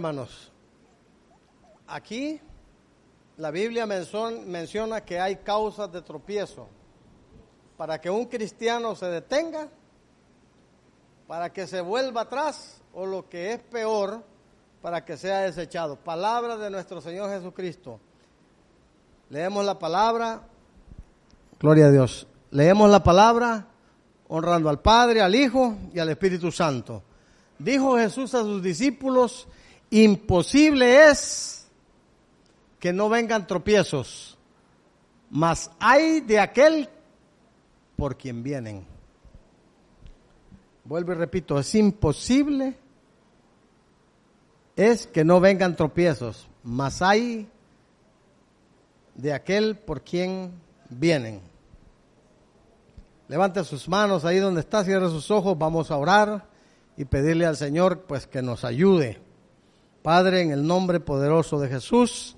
Hermanos, 0.00 0.50
aquí 1.86 2.40
la 3.36 3.50
Biblia 3.50 3.84
menciona 3.84 5.02
que 5.02 5.20
hay 5.20 5.36
causas 5.36 5.92
de 5.92 6.00
tropiezo. 6.00 6.68
Para 7.76 8.00
que 8.00 8.08
un 8.08 8.24
cristiano 8.24 8.94
se 8.94 9.04
detenga, 9.04 9.68
para 11.26 11.52
que 11.52 11.66
se 11.66 11.82
vuelva 11.82 12.22
atrás 12.22 12.80
o 12.94 13.04
lo 13.04 13.28
que 13.28 13.52
es 13.52 13.60
peor, 13.60 14.24
para 14.80 15.04
que 15.04 15.18
sea 15.18 15.40
desechado. 15.40 15.96
Palabra 15.96 16.56
de 16.56 16.70
nuestro 16.70 17.02
Señor 17.02 17.28
Jesucristo. 17.28 18.00
Leemos 19.28 19.66
la 19.66 19.78
palabra. 19.78 20.40
Gloria 21.60 21.88
a 21.88 21.90
Dios. 21.90 22.26
Leemos 22.52 22.88
la 22.88 23.02
palabra 23.02 23.66
honrando 24.28 24.70
al 24.70 24.80
Padre, 24.80 25.20
al 25.20 25.34
Hijo 25.34 25.76
y 25.92 25.98
al 25.98 26.08
Espíritu 26.08 26.50
Santo. 26.50 27.02
Dijo 27.58 27.98
Jesús 27.98 28.34
a 28.34 28.40
sus 28.40 28.62
discípulos, 28.62 29.46
imposible 29.90 31.10
es 31.10 31.68
que 32.78 32.92
no 32.92 33.08
vengan 33.08 33.46
tropiezos, 33.46 34.38
mas 35.30 35.70
hay 35.78 36.20
de 36.20 36.40
aquel 36.40 36.88
por 37.96 38.16
quien 38.16 38.42
vienen. 38.42 38.86
Vuelvo 40.84 41.12
y 41.12 41.16
repito, 41.16 41.58
es 41.58 41.74
imposible 41.74 42.76
es 44.76 45.06
que 45.06 45.24
no 45.24 45.40
vengan 45.40 45.76
tropiezos, 45.76 46.48
mas 46.62 47.02
hay 47.02 47.48
de 49.14 49.34
aquel 49.34 49.76
por 49.76 50.02
quien 50.02 50.52
vienen. 50.88 51.42
Levante 53.28 53.62
sus 53.64 53.88
manos 53.88 54.24
ahí 54.24 54.38
donde 54.38 54.60
está, 54.60 54.82
cierre 54.82 55.08
sus 55.08 55.30
ojos, 55.30 55.58
vamos 55.58 55.90
a 55.90 55.96
orar 55.96 56.46
y 56.96 57.04
pedirle 57.04 57.46
al 57.46 57.56
Señor 57.56 58.04
pues 58.08 58.26
que 58.26 58.40
nos 58.40 58.64
ayude. 58.64 59.20
Padre, 60.02 60.40
en 60.40 60.50
el 60.50 60.66
nombre 60.66 60.98
poderoso 60.98 61.60
de 61.60 61.68
Jesús, 61.68 62.34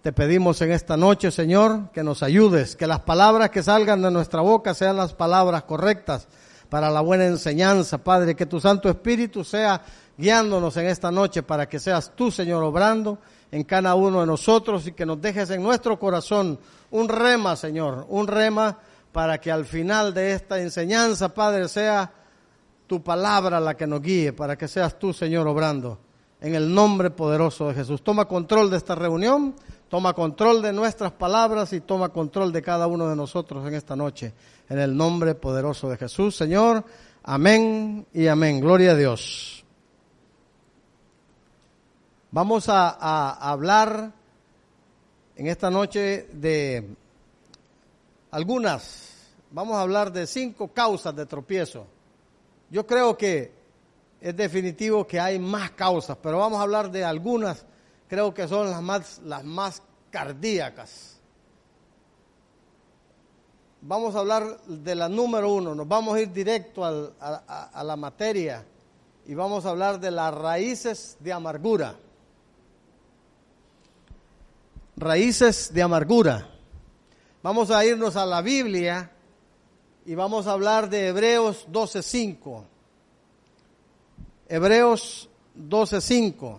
te 0.00 0.12
pedimos 0.12 0.62
en 0.62 0.72
esta 0.72 0.96
noche, 0.96 1.30
Señor, 1.30 1.90
que 1.92 2.02
nos 2.02 2.22
ayudes, 2.22 2.76
que 2.76 2.86
las 2.86 3.00
palabras 3.00 3.50
que 3.50 3.62
salgan 3.62 4.00
de 4.00 4.10
nuestra 4.10 4.40
boca 4.40 4.72
sean 4.72 4.96
las 4.96 5.12
palabras 5.12 5.64
correctas 5.64 6.28
para 6.70 6.90
la 6.90 7.02
buena 7.02 7.26
enseñanza, 7.26 7.98
Padre, 7.98 8.34
que 8.34 8.46
tu 8.46 8.58
Santo 8.58 8.88
Espíritu 8.88 9.44
sea 9.44 9.82
guiándonos 10.16 10.78
en 10.78 10.86
esta 10.86 11.10
noche 11.10 11.42
para 11.42 11.68
que 11.68 11.78
seas 11.78 12.10
tú, 12.16 12.30
Señor, 12.30 12.64
obrando 12.64 13.18
en 13.50 13.64
cada 13.64 13.94
uno 13.94 14.20
de 14.20 14.26
nosotros 14.26 14.86
y 14.86 14.92
que 14.92 15.04
nos 15.04 15.20
dejes 15.20 15.50
en 15.50 15.62
nuestro 15.62 15.98
corazón 15.98 16.58
un 16.90 17.08
rema, 17.10 17.54
Señor, 17.54 18.06
un 18.08 18.26
rema 18.26 18.78
para 19.12 19.38
que 19.38 19.52
al 19.52 19.66
final 19.66 20.14
de 20.14 20.32
esta 20.32 20.58
enseñanza, 20.58 21.34
Padre, 21.34 21.68
sea 21.68 22.10
tu 22.86 23.02
palabra 23.02 23.60
la 23.60 23.74
que 23.74 23.86
nos 23.86 24.00
guíe, 24.00 24.32
para 24.32 24.56
que 24.56 24.68
seas 24.68 24.98
tú, 24.98 25.12
Señor, 25.12 25.46
obrando 25.46 25.98
en 26.44 26.54
el 26.54 26.74
nombre 26.74 27.08
poderoso 27.08 27.68
de 27.68 27.74
Jesús. 27.74 28.04
Toma 28.04 28.26
control 28.26 28.70
de 28.70 28.76
esta 28.76 28.94
reunión, 28.94 29.54
toma 29.88 30.12
control 30.12 30.60
de 30.60 30.74
nuestras 30.74 31.10
palabras 31.12 31.72
y 31.72 31.80
toma 31.80 32.10
control 32.10 32.52
de 32.52 32.60
cada 32.60 32.86
uno 32.86 33.08
de 33.08 33.16
nosotros 33.16 33.66
en 33.66 33.72
esta 33.72 33.96
noche. 33.96 34.34
En 34.68 34.78
el 34.78 34.94
nombre 34.94 35.34
poderoso 35.34 35.88
de 35.88 35.96
Jesús, 35.96 36.36
Señor. 36.36 36.84
Amén 37.22 38.06
y 38.12 38.26
amén. 38.26 38.60
Gloria 38.60 38.90
a 38.90 38.94
Dios. 38.94 39.64
Vamos 42.30 42.68
a, 42.68 43.30
hablar 43.50 44.12
en 45.36 45.46
esta 45.46 45.70
noche 45.70 46.28
de 46.30 46.94
algunas, 48.32 49.32
vamos 49.50 49.76
a 49.76 49.80
hablar 49.80 50.12
de 50.12 50.26
cinco 50.26 50.68
causas 50.68 51.16
de 51.16 51.24
tropiezo. 51.24 51.86
Yo 52.68 52.86
creo 52.86 53.16
que 53.16 53.63
es 54.24 54.34
definitivo 54.34 55.06
que 55.06 55.20
hay 55.20 55.38
más 55.38 55.72
causas, 55.72 56.16
pero 56.22 56.38
vamos 56.38 56.58
a 56.58 56.62
hablar 56.62 56.90
de 56.90 57.04
algunas, 57.04 57.66
creo 58.08 58.32
que 58.32 58.48
son 58.48 58.70
las 58.70 58.80
más, 58.80 59.18
las 59.18 59.44
más 59.44 59.82
cardíacas. 60.10 61.20
Vamos 63.82 64.14
a 64.14 64.20
hablar 64.20 64.62
de 64.64 64.94
la 64.94 65.10
número 65.10 65.52
uno, 65.52 65.74
nos 65.74 65.86
vamos 65.86 66.14
a 66.14 66.22
ir 66.22 66.32
directo 66.32 66.86
a, 66.86 67.68
a 67.70 67.84
la 67.84 67.96
materia 67.96 68.64
y 69.26 69.34
vamos 69.34 69.66
a 69.66 69.70
hablar 69.70 70.00
de 70.00 70.10
las 70.10 70.32
raíces 70.32 71.18
de 71.20 71.30
amargura. 71.30 71.94
Raíces 74.96 75.74
de 75.74 75.82
amargura. 75.82 76.48
Vamos 77.42 77.70
a 77.70 77.84
irnos 77.84 78.16
a 78.16 78.24
la 78.24 78.40
Biblia 78.40 79.10
y 80.06 80.14
vamos 80.14 80.46
a 80.46 80.52
hablar 80.52 80.88
de 80.88 81.08
Hebreos 81.08 81.66
12.5. 81.70 82.68
Hebreos 84.54 85.28
12.5. 85.58 86.58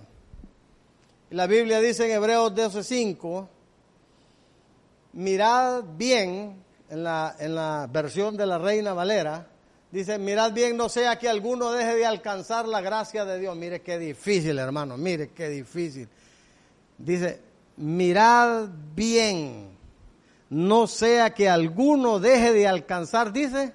La 1.29 1.47
Biblia 1.47 1.79
dice 1.79 2.05
en 2.05 2.11
Hebreos 2.11 2.51
12.5, 2.53 3.47
mirad 5.13 5.81
bien, 5.95 6.61
en 6.89 7.03
la, 7.05 7.37
en 7.39 7.55
la 7.55 7.87
versión 7.89 8.35
de 8.35 8.47
la 8.47 8.57
Reina 8.57 8.91
Valera, 8.91 9.47
dice, 9.91 10.17
mirad 10.17 10.51
bien, 10.51 10.75
no 10.75 10.89
sea 10.89 11.17
que 11.17 11.29
alguno 11.29 11.71
deje 11.71 11.95
de 11.95 12.05
alcanzar 12.05 12.67
la 12.67 12.81
gracia 12.81 13.23
de 13.23 13.39
Dios. 13.39 13.55
Mire 13.55 13.81
qué 13.81 13.97
difícil, 13.97 14.59
hermano, 14.59 14.97
mire 14.97 15.29
qué 15.29 15.47
difícil. 15.47 16.09
Dice, 16.97 17.39
mirad 17.77 18.67
bien, 18.93 19.69
no 20.49 20.87
sea 20.87 21.33
que 21.33 21.47
alguno 21.47 22.19
deje 22.19 22.51
de 22.51 22.67
alcanzar, 22.67 23.31
dice, 23.31 23.73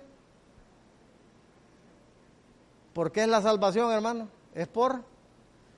¿Por 3.00 3.12
qué 3.12 3.22
es 3.22 3.28
la 3.28 3.40
salvación, 3.40 3.90
hermano? 3.90 4.28
Es 4.54 4.68
por, 4.68 5.02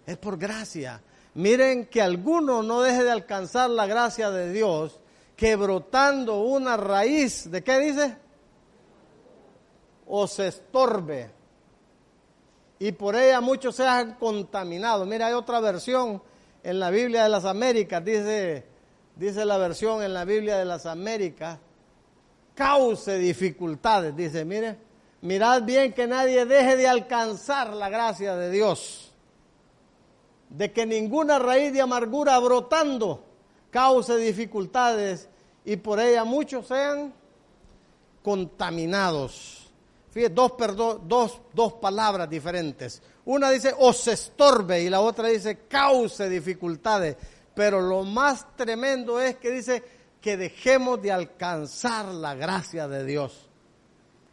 es 0.04 0.16
por 0.16 0.36
gracia. 0.36 1.00
Miren 1.34 1.86
que 1.86 2.02
alguno 2.02 2.64
no 2.64 2.82
deje 2.82 3.04
de 3.04 3.12
alcanzar 3.12 3.70
la 3.70 3.86
gracia 3.86 4.32
de 4.32 4.52
Dios, 4.52 4.98
que 5.36 5.54
brotando 5.54 6.40
una 6.40 6.76
raíz, 6.76 7.48
¿de 7.48 7.62
qué 7.62 7.78
dice? 7.78 8.16
O 10.08 10.26
se 10.26 10.48
estorbe. 10.48 11.30
Y 12.80 12.90
por 12.90 13.14
ella 13.14 13.40
muchos 13.40 13.76
sean 13.76 14.14
contaminados. 14.14 15.06
Mira, 15.06 15.28
hay 15.28 15.34
otra 15.34 15.60
versión 15.60 16.20
en 16.64 16.80
la 16.80 16.90
Biblia 16.90 17.22
de 17.22 17.28
las 17.28 17.44
Américas, 17.44 18.04
dice, 18.04 18.66
dice 19.14 19.44
la 19.44 19.58
versión 19.58 20.02
en 20.02 20.12
la 20.12 20.24
Biblia 20.24 20.56
de 20.56 20.64
las 20.64 20.86
Américas, 20.86 21.60
cause 22.56 23.16
dificultades. 23.16 24.16
Dice, 24.16 24.44
mire, 24.44 24.76
mirad 25.22 25.62
bien 25.62 25.92
que 25.92 26.06
nadie 26.06 26.44
deje 26.44 26.76
de 26.76 26.86
alcanzar 26.86 27.72
la 27.72 27.88
gracia 27.88 28.36
de 28.36 28.50
Dios, 28.50 29.12
de 30.50 30.72
que 30.72 30.84
ninguna 30.84 31.38
raíz 31.38 31.72
de 31.72 31.80
amargura 31.80 32.38
brotando 32.38 33.24
cause 33.70 34.16
dificultades 34.18 35.28
y 35.64 35.76
por 35.76 35.98
ella 35.98 36.24
muchos 36.24 36.66
sean 36.66 37.14
contaminados. 38.22 39.70
Fíjate, 40.10 40.34
dos, 40.34 40.52
dos, 41.04 41.40
dos 41.54 41.72
palabras 41.74 42.28
diferentes. 42.28 43.00
Una 43.24 43.50
dice 43.50 43.72
os 43.78 44.06
estorbe 44.08 44.82
y 44.82 44.90
la 44.90 45.00
otra 45.00 45.28
dice 45.28 45.60
cause 45.68 46.28
dificultades. 46.28 47.16
Pero 47.54 47.80
lo 47.80 48.02
más 48.02 48.56
tremendo 48.56 49.20
es 49.20 49.36
que 49.36 49.50
dice 49.50 49.82
que 50.20 50.36
dejemos 50.36 51.00
de 51.00 51.12
alcanzar 51.12 52.06
la 52.06 52.34
gracia 52.34 52.88
de 52.88 53.04
Dios 53.04 53.48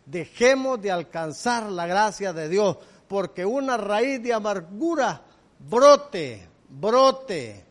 dejemos 0.10 0.82
de 0.82 0.92
alcanzar 0.92 1.70
la 1.70 1.86
gracia 1.86 2.34
de 2.34 2.50
Dios, 2.50 2.78
porque 3.08 3.46
una 3.46 3.78
raíz 3.78 4.22
de 4.22 4.34
amargura 4.34 5.22
brote, 5.60 6.48
brote, 6.70 7.64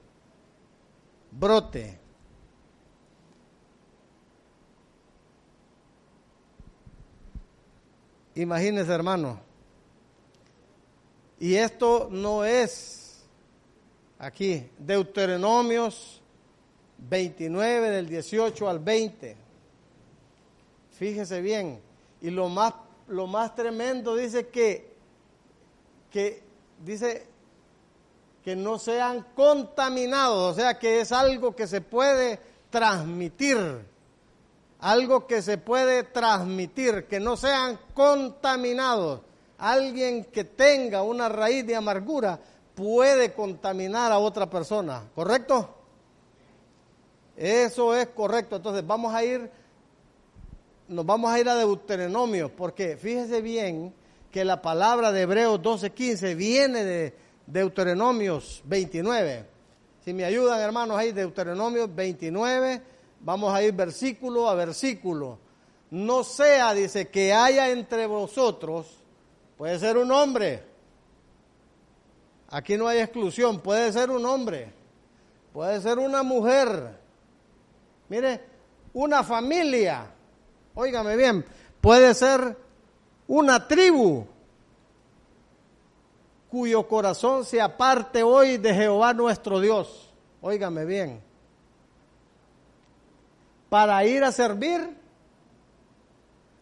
brote. 1.30 1.98
Imagínese, 8.34 8.92
hermano. 8.92 9.40
Y 11.40 11.54
esto 11.54 12.08
no 12.10 12.44
es 12.44 13.24
aquí, 14.18 14.68
Deuteronomios 14.78 16.20
29 16.98 17.90
del 17.90 18.08
18 18.08 18.68
al 18.68 18.78
20. 18.78 19.36
Fíjese 20.90 21.40
bien, 21.40 21.80
y 22.20 22.30
lo 22.30 22.48
más, 22.48 22.74
lo 23.06 23.26
más 23.26 23.54
tremendo 23.54 24.14
dice 24.16 24.48
que, 24.48 24.94
que 26.10 26.42
dice 26.84 27.26
que 28.44 28.56
no 28.56 28.78
sean 28.78 29.26
contaminados, 29.34 30.52
o 30.52 30.54
sea 30.54 30.78
que 30.78 31.00
es 31.00 31.12
algo 31.12 31.54
que 31.54 31.66
se 31.66 31.80
puede 31.80 32.40
transmitir, 32.70 33.58
algo 34.80 35.26
que 35.26 35.42
se 35.42 35.58
puede 35.58 36.04
transmitir, 36.04 37.06
que 37.06 37.20
no 37.20 37.36
sean 37.36 37.78
contaminados. 37.94 39.20
Alguien 39.58 40.24
que 40.24 40.44
tenga 40.44 41.02
una 41.02 41.28
raíz 41.28 41.66
de 41.66 41.74
amargura 41.74 42.38
puede 42.74 43.32
contaminar 43.32 44.12
a 44.12 44.18
otra 44.18 44.48
persona, 44.48 45.02
¿correcto? 45.14 45.74
Eso 47.36 47.94
es 47.94 48.08
correcto. 48.08 48.56
Entonces 48.56 48.86
vamos 48.86 49.14
a 49.14 49.24
ir 49.24 49.50
nos 50.88 51.04
vamos 51.04 51.30
a 51.30 51.38
ir 51.38 51.48
a 51.48 51.54
Deuteronomio, 51.54 52.54
porque 52.54 52.96
fíjese 52.96 53.42
bien 53.42 53.94
que 54.30 54.44
la 54.44 54.60
palabra 54.60 55.12
de 55.12 55.22
Hebreos 55.22 55.60
12:15 55.60 56.34
viene 56.34 56.84
de, 56.84 57.14
Deuteronomios 57.46 58.62
29. 58.66 59.46
Si 60.04 60.12
me 60.12 60.24
ayudan 60.24 60.60
hermanos 60.60 60.98
ahí, 60.98 61.12
Deuteronomios 61.12 61.94
29, 61.94 62.82
vamos 63.20 63.54
a 63.54 63.62
ir 63.62 63.72
versículo 63.72 64.48
a 64.48 64.54
versículo. 64.54 65.38
No 65.90 66.24
sea, 66.24 66.74
dice, 66.74 67.08
que 67.08 67.32
haya 67.32 67.70
entre 67.70 68.06
vosotros, 68.06 68.98
puede 69.56 69.78
ser 69.78 69.96
un 69.96 70.12
hombre, 70.12 70.62
aquí 72.50 72.76
no 72.76 72.86
hay 72.86 72.98
exclusión, 72.98 73.60
puede 73.60 73.90
ser 73.92 74.10
un 74.10 74.26
hombre, 74.26 74.70
puede 75.54 75.80
ser 75.80 75.98
una 75.98 76.22
mujer, 76.22 76.98
mire, 78.10 78.42
una 78.92 79.24
familia, 79.24 80.06
óigame 80.78 81.16
bien, 81.16 81.44
puede 81.80 82.14
ser 82.14 82.56
una 83.26 83.66
tribu, 83.66 84.24
cuyo 86.48 86.86
corazón 86.86 87.44
se 87.44 87.60
aparte 87.60 88.22
hoy 88.22 88.58
de 88.58 88.72
Jehová 88.72 89.12
nuestro 89.12 89.60
Dios. 89.60 90.08
Óigame 90.40 90.84
bien. 90.84 91.20
Para 93.68 94.04
ir 94.04 94.22
a 94.22 94.30
servir 94.30 94.96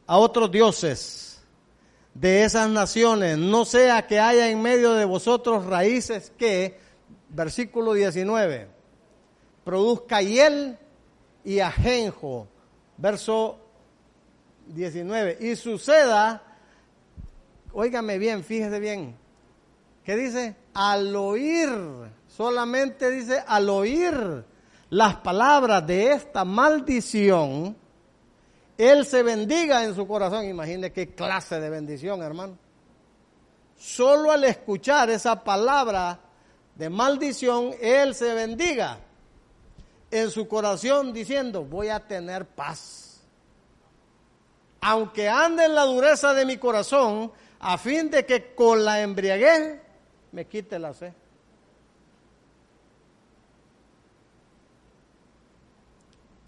a 0.07 0.17
otros 0.17 0.51
dioses 0.51 1.43
de 2.15 2.45
esas 2.45 2.71
naciones, 2.71 3.37
no 3.37 3.67
sea 3.67 4.07
que 4.07 4.19
haya 4.19 4.49
en 4.49 4.63
medio 4.63 4.95
de 4.95 5.05
vosotros 5.05 5.67
raíces 5.67 6.33
que, 6.39 6.81
versículo 7.29 7.93
19, 7.93 8.67
produzca 9.63 10.23
hiel 10.23 10.79
y 11.45 11.61
ajenjo, 11.61 12.49
verso 12.97 13.66
19, 14.67 15.39
y 15.41 15.57
suceda, 15.57 16.43
óigame 17.73 18.19
bien, 18.19 18.45
fíjese 18.45 18.81
bien, 18.81 19.17
¿Qué 20.07 20.15
dice? 20.15 20.55
Al 20.73 21.17
oír, 21.17 21.69
solamente 22.29 23.11
dice 23.11 23.43
al 23.45 23.69
oír 23.69 24.45
las 24.91 25.17
palabras 25.17 25.85
de 25.85 26.13
esta 26.13 26.45
maldición, 26.45 27.77
él 28.79 29.05
se 29.05 29.25
bendiga 29.25 29.83
en 29.83 29.97
su 29.97 30.07
corazón. 30.07 30.45
Imagine 30.45 30.93
qué 30.93 31.13
clase 31.13 31.59
de 31.59 31.69
bendición, 31.71 32.23
hermano. 32.23 32.57
Solo 33.77 34.31
al 34.31 34.45
escuchar 34.45 35.11
esa 35.11 35.43
palabra 35.43 36.21
de 36.77 36.89
maldición, 36.89 37.73
él 37.81 38.15
se 38.15 38.33
bendiga 38.33 39.01
en 40.09 40.31
su 40.31 40.47
corazón 40.47 41.13
diciendo, 41.13 41.65
voy 41.65 41.89
a 41.89 41.99
tener 41.99 42.47
paz. 42.47 43.06
Aunque 44.89 45.29
ande 45.29 45.65
en 45.65 45.75
la 45.75 45.83
dureza 45.83 46.33
de 46.33 46.47
mi 46.47 46.59
corazón, 46.59 47.33
a 47.59 47.77
fin 47.77 48.09
de 48.09 48.25
que 48.25 48.55
con 48.55 48.85
la 48.85 49.01
embriaguez 49.01 49.81
me 50.31 50.47
quite 50.47 50.79
la 50.79 50.95
fe. 50.95 51.13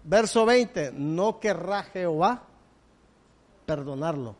Verso 0.05 0.45
20, 0.45 0.93
no 0.93 1.37
querrá 1.37 1.83
Jehová 1.83 2.43
perdonarlo, 3.65 4.37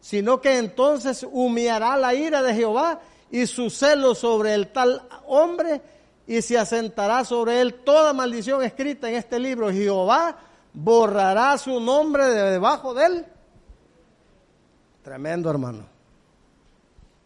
sino 0.00 0.40
que 0.40 0.56
entonces 0.56 1.26
humillará 1.30 1.98
la 1.98 2.14
ira 2.14 2.42
de 2.42 2.54
Jehová 2.54 3.02
y 3.30 3.46
su 3.46 3.68
celo 3.68 4.14
sobre 4.14 4.54
el 4.54 4.72
tal 4.72 5.06
hombre 5.26 5.82
y 6.26 6.40
se 6.40 6.56
asentará 6.56 7.22
sobre 7.22 7.60
él 7.60 7.74
toda 7.74 8.14
maldición 8.14 8.62
escrita 8.62 9.10
en 9.10 9.16
este 9.16 9.38
libro. 9.38 9.70
Jehová 9.70 10.38
borrará 10.76 11.56
su 11.56 11.80
nombre 11.80 12.26
de 12.26 12.50
debajo 12.52 12.92
de 12.92 13.06
él. 13.06 13.26
Tremendo, 15.02 15.50
hermano. 15.50 15.86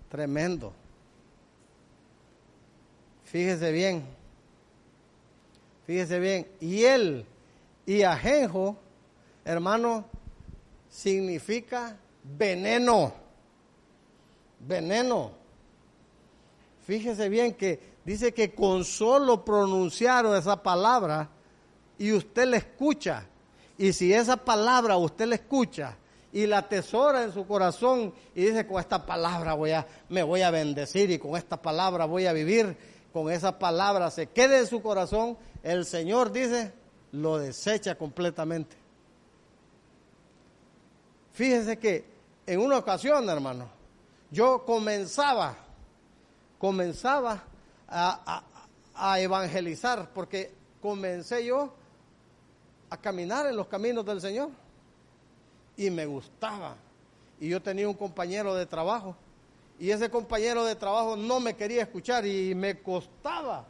Tremendo. 0.08 0.72
Fíjese 3.24 3.72
bien. 3.72 4.04
Fíjese 5.86 6.20
bien. 6.20 6.46
Y 6.60 6.84
él 6.84 7.26
y 7.84 8.02
ajenjo, 8.02 8.76
hermano, 9.44 10.04
significa 10.88 11.96
veneno. 12.22 13.12
Veneno. 14.60 15.32
Fíjese 16.86 17.28
bien 17.28 17.54
que 17.54 17.80
dice 18.04 18.32
que 18.32 18.54
con 18.54 18.84
solo 18.84 19.44
pronunciar 19.44 20.26
esa 20.26 20.62
palabra 20.62 21.28
y 21.98 22.12
usted 22.12 22.46
la 22.46 22.58
escucha, 22.58 23.26
y 23.80 23.94
si 23.94 24.12
esa 24.12 24.36
palabra 24.36 24.98
usted 24.98 25.24
la 25.24 25.36
escucha 25.36 25.96
y 26.34 26.46
la 26.46 26.58
atesora 26.58 27.24
en 27.24 27.32
su 27.32 27.46
corazón 27.46 28.12
y 28.34 28.44
dice 28.44 28.66
con 28.66 28.78
esta 28.78 29.06
palabra 29.06 29.54
voy 29.54 29.70
a 29.70 29.86
me 30.10 30.22
voy 30.22 30.42
a 30.42 30.50
bendecir 30.50 31.10
y 31.10 31.18
con 31.18 31.34
esta 31.34 31.62
palabra 31.62 32.04
voy 32.04 32.26
a 32.26 32.34
vivir, 32.34 32.76
con 33.10 33.32
esa 33.32 33.58
palabra 33.58 34.10
se 34.10 34.26
quede 34.26 34.58
en 34.58 34.66
su 34.66 34.82
corazón, 34.82 35.38
el 35.62 35.86
Señor 35.86 36.30
dice, 36.30 36.74
lo 37.12 37.38
desecha 37.38 37.94
completamente. 37.94 38.76
Fíjese 41.32 41.78
que 41.78 42.04
en 42.46 42.60
una 42.60 42.76
ocasión, 42.76 43.30
hermano, 43.30 43.66
yo 44.30 44.62
comenzaba, 44.66 45.56
comenzaba 46.58 47.44
a, 47.88 48.42
a 48.94 49.20
evangelizar, 49.20 50.10
porque 50.12 50.52
comencé 50.82 51.46
yo 51.46 51.79
a 52.90 52.96
caminar 52.96 53.46
en 53.46 53.56
los 53.56 53.68
caminos 53.68 54.04
del 54.04 54.20
Señor 54.20 54.50
y 55.76 55.88
me 55.90 56.04
gustaba. 56.06 56.76
Y 57.38 57.48
yo 57.48 57.62
tenía 57.62 57.88
un 57.88 57.94
compañero 57.94 58.54
de 58.54 58.66
trabajo 58.66 59.16
y 59.80 59.90
ese 59.90 60.10
compañero 60.10 60.64
de 60.66 60.76
trabajo 60.76 61.16
no 61.16 61.40
me 61.40 61.54
quería 61.54 61.82
escuchar 61.82 62.26
y 62.26 62.54
me 62.54 62.80
costaba 62.80 63.64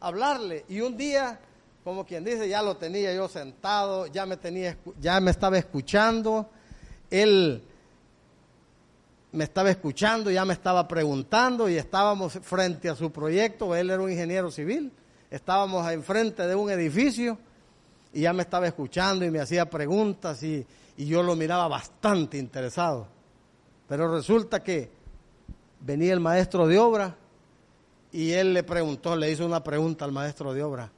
hablarle. 0.00 0.64
Y 0.68 0.80
un 0.80 0.96
día, 0.96 1.38
como 1.84 2.04
quien 2.04 2.24
dice, 2.24 2.48
ya 2.48 2.62
lo 2.62 2.76
tenía 2.76 3.14
yo 3.14 3.28
sentado, 3.28 4.08
ya 4.08 4.26
me 4.26 4.36
tenía, 4.36 4.76
ya 5.00 5.20
me 5.20 5.30
estaba 5.30 5.56
escuchando. 5.56 6.50
Él 7.08 7.62
me 9.30 9.44
estaba 9.44 9.70
escuchando, 9.70 10.32
ya 10.32 10.44
me 10.44 10.52
estaba 10.52 10.88
preguntando 10.88 11.68
y 11.68 11.76
estábamos 11.76 12.32
frente 12.42 12.88
a 12.88 12.96
su 12.96 13.12
proyecto. 13.12 13.76
Él 13.76 13.90
era 13.90 14.02
un 14.02 14.10
ingeniero 14.10 14.50
civil. 14.50 14.90
Estábamos 15.30 15.88
enfrente 15.92 16.44
de 16.44 16.56
un 16.56 16.70
edificio 16.70 17.38
y 18.12 18.22
ya 18.22 18.32
me 18.32 18.42
estaba 18.42 18.66
escuchando 18.66 19.24
y 19.24 19.30
me 19.30 19.40
hacía 19.40 19.68
preguntas 19.68 20.42
y, 20.42 20.66
y 20.96 21.06
yo 21.06 21.22
lo 21.22 21.34
miraba 21.36 21.68
bastante 21.68 22.38
interesado. 22.38 23.06
Pero 23.88 24.14
resulta 24.14 24.62
que 24.62 24.90
venía 25.80 26.12
el 26.12 26.20
maestro 26.20 26.66
de 26.66 26.78
obra 26.78 27.16
y 28.12 28.32
él 28.32 28.52
le 28.52 28.62
preguntó, 28.62 29.16
le 29.16 29.30
hizo 29.30 29.46
una 29.46 29.64
pregunta 29.64 30.04
al 30.04 30.12
maestro 30.12 30.52
de 30.52 30.62
obra. 30.62 30.90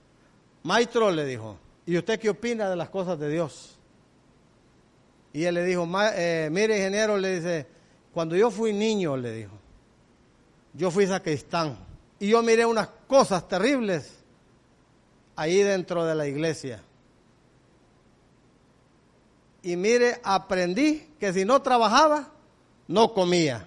Maestro 0.64 1.10
le 1.10 1.24
dijo, 1.24 1.56
¿y 1.86 1.96
usted 1.96 2.18
qué 2.18 2.30
opina 2.30 2.68
de 2.68 2.76
las 2.76 2.88
cosas 2.88 3.18
de 3.18 3.28
Dios? 3.30 3.78
Y 5.32 5.44
él 5.44 5.54
le 5.54 5.64
dijo, 5.64 5.88
eh, 6.14 6.48
mire 6.50 6.76
ingeniero, 6.76 7.16
le 7.16 7.36
dice, 7.36 7.66
cuando 8.12 8.36
yo 8.36 8.50
fui 8.50 8.72
niño, 8.72 9.16
le 9.16 9.32
dijo, 9.32 9.52
yo 10.72 10.90
fui 10.90 11.06
sacristán 11.06 11.76
y 12.18 12.28
yo 12.28 12.42
miré 12.42 12.64
unas 12.64 12.88
cosas 13.06 13.46
terribles 13.48 14.24
ahí 15.36 15.58
dentro 15.62 16.04
de 16.04 16.14
la 16.14 16.26
iglesia. 16.26 16.82
Y 19.64 19.76
mire, 19.76 20.20
aprendí 20.22 21.14
que 21.18 21.32
si 21.32 21.46
no 21.46 21.62
trabajaba, 21.62 22.28
no 22.86 23.14
comía. 23.14 23.66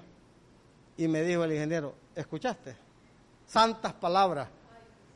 Y 0.96 1.08
me 1.08 1.24
dijo 1.24 1.44
el 1.44 1.54
ingeniero, 1.54 1.96
¿escuchaste? 2.16 2.78
Santas 3.48 3.94
palabras. 3.94 4.48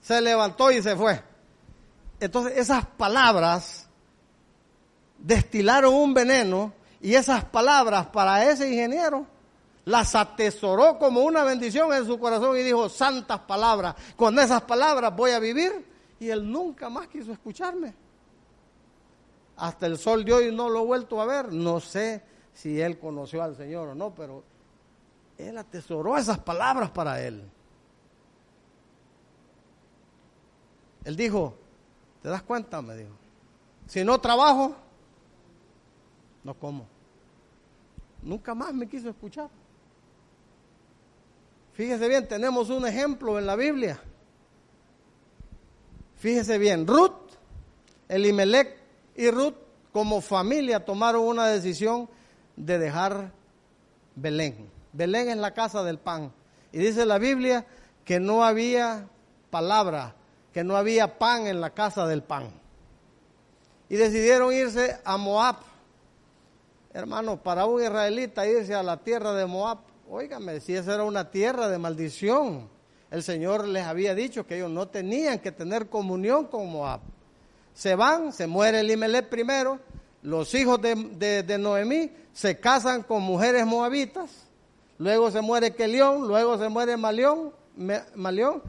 Se 0.02 0.20
levantó 0.20 0.72
y 0.72 0.82
se 0.82 0.96
fue. 0.96 1.22
Entonces 2.20 2.58
esas 2.58 2.84
palabras 2.84 3.88
destilaron 5.20 5.94
un 5.94 6.16
veneno 6.16 6.74
y 7.00 7.14
esas 7.14 7.46
palabras 7.46 8.08
para 8.08 8.50
ese 8.50 8.68
ingeniero 8.68 9.28
las 9.86 10.16
atesoró 10.16 10.98
como 10.98 11.22
una 11.22 11.44
bendición 11.44 11.94
en 11.94 12.08
su 12.08 12.18
corazón 12.18 12.58
y 12.58 12.64
dijo, 12.64 12.90
santas 12.90 13.42
palabras, 13.42 13.94
con 14.16 14.40
esas 14.40 14.64
palabras 14.64 15.16
voy 15.16 15.30
a 15.30 15.40
vivir. 15.40 15.86
Y 16.20 16.30
él 16.30 16.52
nunca 16.52 16.90
más 16.90 17.08
quiso 17.08 17.32
escucharme. 17.32 17.94
Hasta 19.62 19.86
el 19.86 20.00
sol 20.00 20.26
de 20.26 20.34
hoy 20.34 20.52
no 20.52 20.70
lo 20.70 20.82
he 20.82 20.86
vuelto 20.86 21.22
a 21.22 21.26
ver. 21.28 21.54
No 21.54 21.80
sé 21.80 22.24
si 22.52 22.82
él 22.82 22.98
conoció 22.98 23.44
al 23.44 23.56
Señor 23.56 23.90
o 23.90 23.96
no, 23.96 24.16
pero 24.16 24.44
él 25.38 25.56
atesoró 25.56 26.18
esas 26.18 26.40
palabras 26.40 26.90
para 26.90 27.22
él. 27.22 27.48
Él 31.06 31.16
dijo, 31.16 31.54
¿te 32.24 32.30
das 32.30 32.42
cuenta? 32.42 32.82
Me 32.82 32.96
dijo, 32.96 33.12
si 33.86 34.04
no 34.04 34.20
trabajo, 34.20 34.76
no 36.44 36.56
como. 36.56 36.88
Nunca 38.24 38.56
más 38.56 38.74
me 38.74 38.90
quiso 38.90 39.10
escuchar. 39.10 39.52
Fíjese 41.74 42.08
bien, 42.08 42.28
tenemos 42.28 42.72
un 42.72 42.88
ejemplo 42.88 43.38
en 43.38 43.46
la 43.46 43.56
Biblia. 43.56 44.02
Fíjese 46.16 46.58
bien, 46.58 46.88
Ruth, 46.88 47.14
Elimelech 48.08 48.81
y 49.16 49.30
Ruth 49.30 49.56
como 49.92 50.22
familia 50.22 50.86
tomaron 50.86 51.24
una 51.24 51.48
decisión 51.48 52.10
de 52.56 52.80
dejar 52.80 53.32
Belén. 54.16 54.70
Belén 54.94 55.30
es 55.30 55.38
la 55.38 55.54
casa 55.54 55.84
del 55.84 55.98
pan. 55.98 56.32
Y 56.72 56.80
dice 56.80 57.06
la 57.06 57.18
Biblia 57.18 57.66
que 58.06 58.20
no 58.20 58.44
había 58.44 59.08
palabra, 59.50 60.16
que 60.54 60.64
no 60.64 60.76
había 60.78 61.20
pan 61.20 61.48
en 61.48 61.62
la 61.62 61.72
casa 61.72 62.08
del 62.08 62.24
pan. 62.24 62.50
Y 63.90 63.96
decidieron 63.96 64.54
irse 64.54 64.98
a 65.04 65.18
Moab. 65.18 65.58
Hermano, 66.94 67.42
para 67.42 67.66
un 67.66 67.82
israelita 67.82 68.48
irse 68.48 68.74
a 68.74 68.84
la 68.84 68.98
tierra 68.98 69.34
de 69.34 69.46
Moab, 69.46 69.80
óigame, 70.10 70.60
si 70.60 70.76
esa 70.76 70.96
era 70.96 71.04
una 71.04 71.30
tierra 71.30 71.68
de 71.68 71.78
maldición, 71.78 72.70
el 73.10 73.24
Señor 73.24 73.68
les 73.68 73.86
había 73.86 74.16
dicho 74.16 74.46
que 74.46 74.56
ellos 74.56 74.70
no 74.72 74.88
tenían 74.88 75.40
que 75.40 75.52
tener 75.52 75.90
comunión 75.90 76.48
con 76.48 76.70
Moab. 76.70 77.02
Se 77.74 77.96
van, 77.96 78.34
se 78.34 78.48
muere 78.48 78.82
Elimelech 78.82 79.30
primero, 79.30 79.80
los 80.24 80.54
hijos 80.54 80.82
de, 80.82 81.44
de 81.44 81.58
Noemí 81.58 82.12
se 82.34 82.60
casan 82.60 83.04
con 83.04 83.24
mujeres 83.24 83.66
moabitas, 83.66 84.30
luego 84.98 85.32
se 85.32 85.42
muere 85.42 85.74
Kelión, 85.74 86.28
luego 86.28 86.58
se 86.58 86.70
muere 86.70 86.98
Malión, 86.98 87.54
Malión 88.16 88.62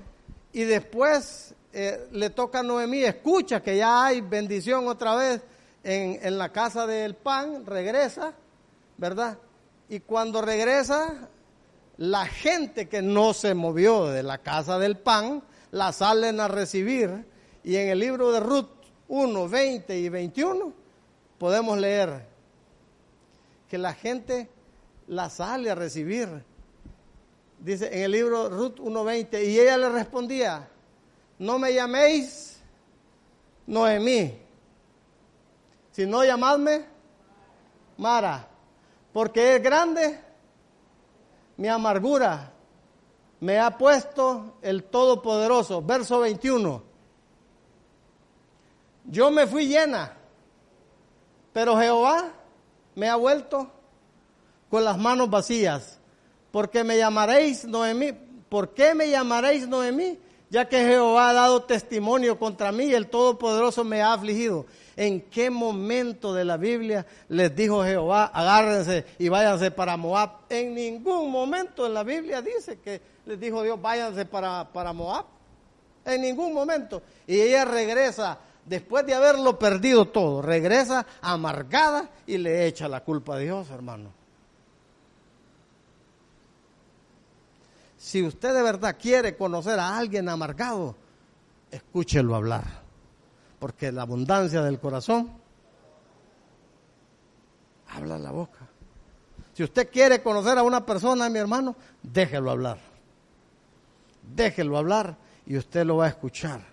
y 0.53 0.65
después 0.65 1.55
eh, 1.73 2.09
le 2.13 2.31
toca 2.31 2.61
a 2.61 2.63
Noemí, 2.63 3.03
escucha 3.03 3.63
que 3.63 3.77
ya 3.77 4.07
hay 4.07 4.21
bendición 4.21 4.89
otra 4.89 5.15
vez 5.15 5.43
en, 5.85 6.19
en 6.23 6.39
la 6.39 6.51
casa 6.51 6.87
del 6.87 7.15
pan, 7.15 7.67
regresa, 7.67 8.33
¿verdad? 8.97 9.39
Y 9.89 10.01
cuando 10.01 10.41
regresa, 10.41 11.29
la 11.99 12.27
gente 12.27 12.89
que 12.89 13.03
no 13.03 13.35
se 13.35 13.55
movió 13.55 14.07
de 14.07 14.23
la 14.23 14.39
casa 14.39 14.79
del 14.79 14.97
pan, 14.97 15.43
la 15.71 15.93
salen 15.93 16.41
a 16.41 16.49
recibir. 16.49 17.27
Y 17.63 17.77
en 17.77 17.91
el 17.91 17.99
libro 17.99 18.33
de 18.33 18.41
Ruth 18.41 18.69
1, 19.14 19.47
20 19.47 19.99
y 19.99 20.09
21 20.09 20.73
podemos 21.37 21.76
leer 21.76 22.25
que 23.69 23.76
la 23.76 23.92
gente 23.92 24.49
la 25.07 25.28
sale 25.28 25.71
a 25.71 25.75
recibir. 25.75 26.42
Dice 27.59 27.90
en 27.92 28.04
el 28.04 28.12
libro 28.12 28.49
Ruth 28.49 28.78
1.20, 28.78 29.47
y 29.47 29.61
ella 29.61 29.76
le 29.76 29.90
respondía, 29.90 30.66
no 31.38 31.59
me 31.59 31.75
llaméis 31.75 32.62
Noemí, 33.66 34.35
sino 35.90 36.25
llamadme 36.25 36.87
Mara, 37.99 38.49
porque 39.12 39.57
es 39.57 39.62
grande 39.62 40.19
mi 41.59 41.69
amargura, 41.69 42.50
me 43.40 43.59
ha 43.59 43.76
puesto 43.76 44.54
el 44.62 44.85
Todopoderoso. 44.85 45.83
Verso 45.83 46.21
21. 46.21 46.92
Yo 49.05 49.31
me 49.31 49.47
fui 49.47 49.67
llena, 49.67 50.13
pero 51.53 51.79
Jehová 51.79 52.33
me 52.95 53.09
ha 53.09 53.17
vuelto 53.17 53.71
con 54.71 54.85
las 54.85 54.99
manos 54.99 55.29
vacías. 55.29 55.99
Porque 56.51 56.85
me 56.85 56.99
llamaréis 56.99 57.65
Noemí. 57.65 58.13
¿Por 58.49 58.75
qué 58.75 58.95
me 58.95 59.09
llamaréis 59.09 59.67
Noemí? 59.67 60.19
Ya 60.51 60.69
que 60.69 60.85
Jehová 60.85 61.31
ha 61.31 61.33
dado 61.33 61.63
testimonio 61.63 62.39
contra 62.39 62.73
mí 62.73 62.85
y 62.85 62.95
el 62.95 63.09
Todopoderoso 63.09 63.85
me 63.85 64.03
ha 64.03 64.13
afligido. 64.13 64.67
¿En 64.97 65.23
qué 65.23 65.49
momento 65.49 66.35
de 66.35 66.45
la 66.45 66.59
Biblia 66.59 67.07
les 67.29 67.57
dijo 67.57 67.83
Jehová, 67.83 68.27
agárrense 68.27 69.07
y 69.19 69.31
váyanse 69.31 69.71
para 69.71 69.97
Moab? 69.97 70.31
En 70.51 70.75
ningún 70.75 71.31
momento 71.31 71.87
en 71.87 71.95
la 71.95 72.03
Biblia 72.03 72.43
dice 72.43 72.79
que 72.79 73.01
les 73.25 73.41
dijo 73.41 73.63
Dios, 73.63 73.81
váyanse 73.81 74.27
para, 74.27 74.71
para 74.71 74.93
Moab. 74.93 75.25
En 76.05 76.21
ningún 76.21 76.53
momento. 76.53 77.01
Y 77.27 77.41
ella 77.41 77.65
regresa 77.65 78.39
después 78.66 79.07
de 79.07 79.14
haberlo 79.14 79.59
perdido 79.59 80.07
todo, 80.07 80.42
regresa 80.42 81.07
amargada 81.21 82.11
y 82.26 82.38
le 82.38 82.66
echa 82.66 82.88
la 82.88 83.02
culpa 83.02 83.37
a 83.37 83.38
Dios, 83.38 83.71
hermano. 83.71 84.11
Si 87.97 88.23
usted 88.23 88.52
de 88.52 88.62
verdad 88.62 88.97
quiere 89.00 89.37
conocer 89.37 89.78
a 89.78 89.97
alguien 89.97 90.28
amargado, 90.28 90.97
escúchelo 91.71 92.35
hablar, 92.35 92.64
porque 93.59 93.92
la 93.92 94.02
abundancia 94.02 94.62
del 94.62 94.81
corazón 94.81 95.31
habla 97.88 98.19
la 98.19 98.33
boca. 98.33 98.69
Si 99.54 99.62
usted 99.62 99.90
quiere 99.90 100.23
conocer 100.23 100.59
a 100.59 100.62
una 100.62 100.85
persona, 100.85 101.28
mi 101.28 101.38
hermano, 101.38 101.76
déjelo 102.02 102.50
hablar. 102.50 102.78
Déjelo 104.35 104.78
hablar 104.78 105.16
y 105.47 105.57
usted 105.57 105.85
lo 105.85 105.99
va 105.99 106.07
a 106.07 106.09
escuchar. 106.09 106.72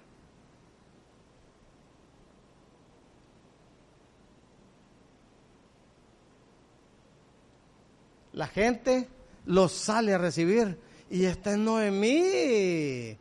La 8.39 8.47
gente 8.47 9.05
los 9.47 9.73
sale 9.73 10.13
a 10.13 10.17
recibir. 10.17 10.79
Y 11.09 11.25
esta 11.25 11.51
es 11.51 11.57
Noemí. 11.57 13.17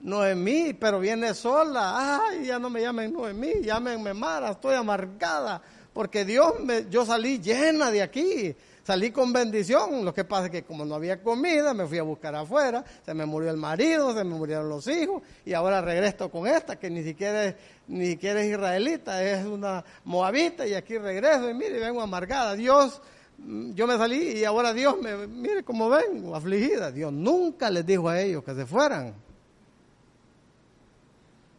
Noemí, 0.00 0.74
pero 0.74 1.00
viene 1.00 1.32
sola. 1.32 2.20
Ay, 2.20 2.44
ya 2.44 2.58
no 2.58 2.68
me 2.68 2.82
llamen 2.82 3.14
Noemí, 3.14 3.62
llámenme 3.62 4.12
Mara, 4.12 4.50
estoy 4.50 4.74
amargada. 4.74 5.62
Porque 5.94 6.26
Dios, 6.26 6.60
me, 6.60 6.86
yo 6.90 7.06
salí 7.06 7.38
llena 7.40 7.90
de 7.90 8.02
aquí, 8.02 8.54
salí 8.84 9.10
con 9.10 9.32
bendición. 9.32 10.04
Lo 10.04 10.12
que 10.12 10.24
pasa 10.24 10.44
es 10.44 10.50
que 10.50 10.64
como 10.64 10.84
no 10.84 10.96
había 10.96 11.22
comida, 11.22 11.72
me 11.72 11.86
fui 11.86 11.96
a 11.96 12.02
buscar 12.02 12.34
afuera, 12.34 12.84
se 13.06 13.14
me 13.14 13.24
murió 13.24 13.50
el 13.50 13.56
marido, 13.56 14.14
se 14.14 14.22
me 14.22 14.34
murieron 14.34 14.68
los 14.68 14.86
hijos, 14.86 15.22
y 15.46 15.54
ahora 15.54 15.80
regreso 15.80 16.30
con 16.30 16.46
esta, 16.46 16.78
que 16.78 16.90
ni 16.90 17.02
siquiera 17.02 17.46
es, 17.46 17.54
ni 17.86 18.08
siquiera 18.08 18.42
es 18.42 18.50
israelita, 18.50 19.24
es 19.24 19.46
una 19.46 19.82
moabita, 20.04 20.66
y 20.66 20.74
aquí 20.74 20.98
regreso, 20.98 21.48
y 21.48 21.54
mire, 21.54 21.80
vengo 21.80 22.02
amargada. 22.02 22.54
Dios 22.54 23.00
yo 23.46 23.86
me 23.86 23.96
salí 23.96 24.38
y 24.38 24.44
ahora 24.44 24.72
Dios 24.72 24.96
me, 25.00 25.26
mire 25.26 25.62
cómo 25.62 25.88
vengo, 25.88 26.34
afligida. 26.34 26.90
Dios 26.90 27.12
nunca 27.12 27.70
les 27.70 27.86
dijo 27.86 28.08
a 28.08 28.20
ellos 28.20 28.42
que 28.44 28.54
se 28.54 28.66
fueran. 28.66 29.14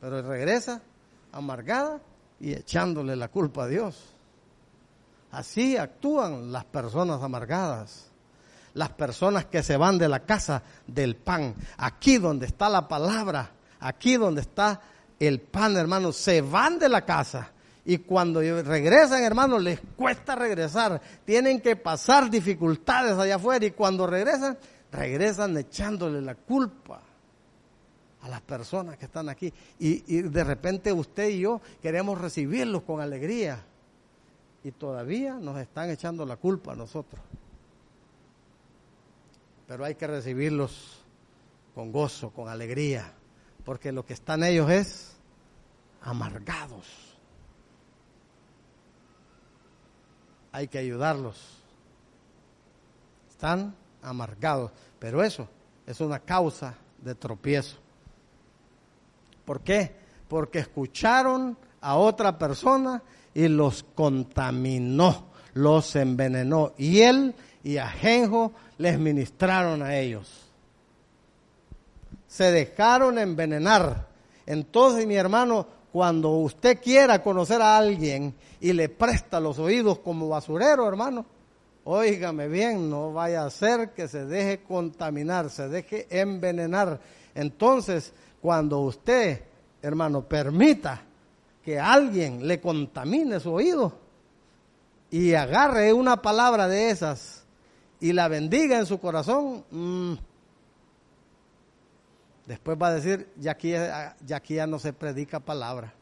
Pero 0.01 0.21
regresa 0.21 0.81
amargada 1.31 2.00
y 2.39 2.53
echándole 2.53 3.15
la 3.15 3.29
culpa 3.29 3.63
a 3.63 3.67
Dios. 3.67 4.15
Así 5.31 5.77
actúan 5.77 6.51
las 6.51 6.65
personas 6.65 7.21
amargadas. 7.21 8.07
Las 8.74 8.89
personas 8.89 9.45
que 9.45 9.63
se 9.63 9.77
van 9.77 9.98
de 9.98 10.07
la 10.07 10.21
casa 10.21 10.63
del 10.86 11.15
pan. 11.15 11.55
Aquí 11.77 12.17
donde 12.17 12.45
está 12.45 12.69
la 12.69 12.88
palabra, 12.88 13.51
aquí 13.79 14.15
donde 14.15 14.41
está 14.41 14.79
el 15.19 15.41
pan, 15.41 15.75
hermano, 15.75 16.12
se 16.12 16.41
van 16.41 16.77
de 16.77 16.88
la 16.88 17.03
casa 17.03 17.51
y 17.86 18.00
cuando 18.00 18.41
regresan, 18.41 19.24
hermanos, 19.24 19.63
les 19.63 19.79
cuesta 19.95 20.36
regresar. 20.36 21.01
Tienen 21.25 21.62
que 21.62 21.75
pasar 21.75 22.29
dificultades 22.29 23.17
allá 23.17 23.36
afuera. 23.36 23.65
Y 23.65 23.71
cuando 23.71 24.05
regresan, 24.05 24.57
regresan 24.91 25.57
echándole 25.57 26.21
la 26.21 26.36
culpa 26.36 27.01
a 28.21 28.29
las 28.29 28.41
personas 28.41 28.98
que 28.98 29.05
están 29.05 29.29
aquí. 29.29 29.51
Y, 29.79 30.21
de 30.21 30.43
repente 30.43 30.91
usted 30.91 31.29
y 31.29 31.39
yo 31.39 31.62
queremos 31.81 32.19
recibirlos 32.19 32.83
con 32.83 33.01
alegría. 33.01 33.63
Y 34.63 34.71
todavía 34.71 35.36
nos 35.36 35.57
están 35.57 35.89
echando 35.89 36.25
la 36.25 36.36
culpa 36.36 36.74
a 36.74 36.75
nosotros. 36.75 37.21
Pero 39.67 39.86
hay 39.86 39.95
que 39.95 40.05
recibirlos 40.05 41.01
con 41.74 41.93
gozo, 41.93 42.31
con 42.31 42.50
alegría. 42.50 43.13
Porque 43.63 43.91
lo 43.93 44.05
que 44.05 44.13
están 44.13 44.43
ellos 44.43 44.69
es 44.69 45.13
amargados 46.01 47.08
hay 50.51 50.68
que 50.68 50.77
ayudarlos. 50.77 51.38
Están 53.29 53.75
amargados, 54.01 54.72
pero 55.00 55.24
eso 55.24 55.48
es 55.86 56.00
una 56.01 56.20
causa 56.20 56.75
de 57.01 57.15
tropiezo. 57.15 57.77
¿Por 59.46 59.62
qué? 59.62 59.96
Porque 60.27 60.60
escucharon 60.60 61.58
a 61.82 61.96
otra 61.96 62.38
persona 62.38 63.01
y 63.34 63.48
los 63.48 63.84
contaminó, 63.96 65.25
los 65.53 65.96
envenenó. 65.96 66.74
Y 66.77 67.01
él 67.01 67.34
y 67.63 67.77
Ajenjo 67.77 68.53
les 68.77 69.00
ministraron 69.00 69.82
a 69.82 69.96
ellos. 69.98 70.29
Se 72.27 72.51
dejaron 72.51 73.18
envenenar. 73.18 74.08
Entonces, 74.46 75.08
mi 75.08 75.15
hermano, 75.15 75.68
cuando 75.91 76.31
usted 76.31 76.79
quiera 76.81 77.22
conocer 77.24 77.62
a 77.62 77.77
alguien 77.77 78.34
y 78.60 78.74
le 78.74 78.89
presta 78.89 79.39
los 79.39 79.58
oídos 79.60 80.00
como 80.00 80.29
basurero, 80.29 80.88
hermano, 80.88 81.25
óigame 81.86 82.48
bien, 82.48 82.89
no 82.89 83.12
vaya 83.13 83.46
a 83.46 83.50
ser 83.50 83.91
que 83.93 84.08
se 84.08 84.25
deje 84.25 84.62
contaminar, 84.62 85.50
se 85.50 85.67
deje 85.67 86.08
envenenar. 86.10 87.00
Entonces, 87.34 88.13
cuando 88.41 88.79
usted, 88.79 89.41
hermano, 89.81 90.22
permita 90.22 91.01
que 91.63 91.79
alguien 91.79 92.48
le 92.48 92.62
contamine 92.62 93.39
su 93.39 93.53
oído 93.53 93.93
y 95.12 95.34
agarre 95.34 95.91
una 95.93 96.22
palabra 96.22 96.67
de 96.67 96.89
esas 96.89 97.43
y 98.00 98.13
la 98.13 98.27
bendiga 98.27 98.77
en 98.77 98.86
su 98.86 99.00
corazón, 99.00 99.65
mm, 99.72 100.13
Después 102.50 102.79
va 102.82 102.88
a 102.88 102.96
decir, 102.96 103.29
ya 103.38 103.51
aquí, 103.51 103.74
ya 103.74 104.36
aquí 104.36 104.56
ya 104.56 104.65
no 104.65 104.79
se 104.79 104.91
predica 104.91 105.39
palabra. 105.39 105.94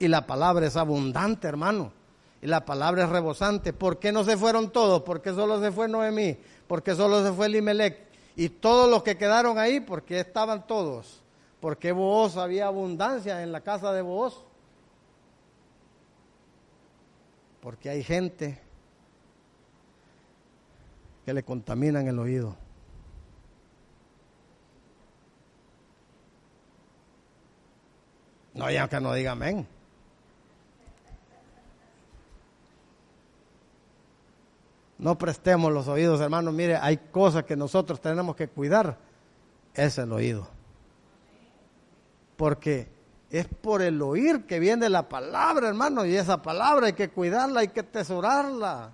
Y 0.00 0.08
la 0.08 0.26
palabra 0.26 0.66
es 0.66 0.76
abundante, 0.76 1.46
hermano. 1.46 1.92
Y 2.40 2.48
la 2.48 2.64
palabra 2.64 3.04
es 3.04 3.08
rebosante. 3.08 3.72
¿Por 3.72 4.00
qué 4.00 4.10
no 4.10 4.24
se 4.24 4.36
fueron 4.36 4.70
todos? 4.70 5.02
¿Por 5.02 5.22
qué 5.22 5.32
solo 5.32 5.60
se 5.60 5.70
fue 5.70 5.86
Noemí? 5.86 6.36
¿Por 6.66 6.82
qué 6.82 6.96
solo 6.96 7.24
se 7.24 7.32
fue 7.32 7.48
Limelec? 7.48 7.96
Y 8.34 8.48
todos 8.48 8.90
los 8.90 9.04
que 9.04 9.16
quedaron 9.16 9.56
ahí, 9.56 9.78
¿por 9.78 10.02
qué 10.02 10.18
estaban 10.18 10.66
todos? 10.66 11.22
Porque 11.60 11.92
vos 11.92 12.36
había 12.36 12.66
abundancia 12.66 13.44
en 13.44 13.52
la 13.52 13.60
casa 13.60 13.92
de 13.92 14.02
vos. 14.02 14.44
Porque 17.60 17.88
hay 17.88 18.02
gente 18.02 18.60
que 21.24 21.32
le 21.32 21.44
contaminan 21.44 22.08
el 22.08 22.18
oído. 22.18 22.56
No, 28.54 28.70
ya 28.70 28.88
que 28.88 29.00
no 29.00 29.14
diga 29.14 29.32
amén. 29.32 29.66
No 34.98 35.18
prestemos 35.18 35.72
los 35.72 35.88
oídos, 35.88 36.20
hermanos. 36.20 36.54
Mire, 36.54 36.76
hay 36.76 36.96
cosas 36.96 37.44
que 37.44 37.56
nosotros 37.56 38.00
tenemos 38.00 38.36
que 38.36 38.46
cuidar. 38.46 38.98
Es 39.74 39.98
el 39.98 40.12
oído. 40.12 40.48
Porque 42.36 42.88
es 43.28 43.48
por 43.48 43.82
el 43.82 44.00
oír 44.00 44.46
que 44.46 44.60
viene 44.60 44.88
la 44.88 45.08
palabra, 45.08 45.68
hermano. 45.68 46.04
Y 46.04 46.14
esa 46.14 46.40
palabra 46.40 46.86
hay 46.86 46.92
que 46.92 47.08
cuidarla, 47.08 47.60
hay 47.60 47.68
que 47.68 47.82
tesorarla. 47.82 48.92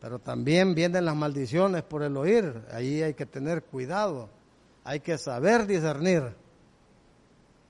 Pero 0.00 0.18
también 0.18 0.74
vienen 0.74 1.04
las 1.04 1.14
maldiciones 1.14 1.82
por 1.82 2.02
el 2.02 2.16
oír. 2.16 2.62
Ahí 2.72 3.02
hay 3.02 3.14
que 3.14 3.26
tener 3.26 3.62
cuidado. 3.62 4.35
Hay 4.86 5.00
que 5.00 5.18
saber 5.18 5.66
discernir. 5.66 6.22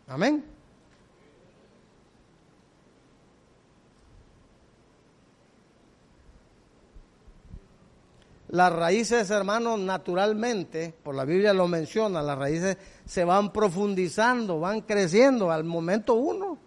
Amén. 0.06 0.44
Las 8.48 8.70
raíces, 8.70 9.30
hermanos, 9.30 9.78
naturalmente, 9.78 10.94
por 11.02 11.14
la 11.14 11.24
Biblia 11.24 11.54
lo 11.54 11.66
menciona, 11.68 12.20
las 12.20 12.36
raíces 12.36 12.76
se 13.06 13.24
van 13.24 13.50
profundizando, 13.50 14.60
van 14.60 14.82
creciendo. 14.82 15.50
Al 15.50 15.64
momento 15.64 16.12
uno 16.16 16.58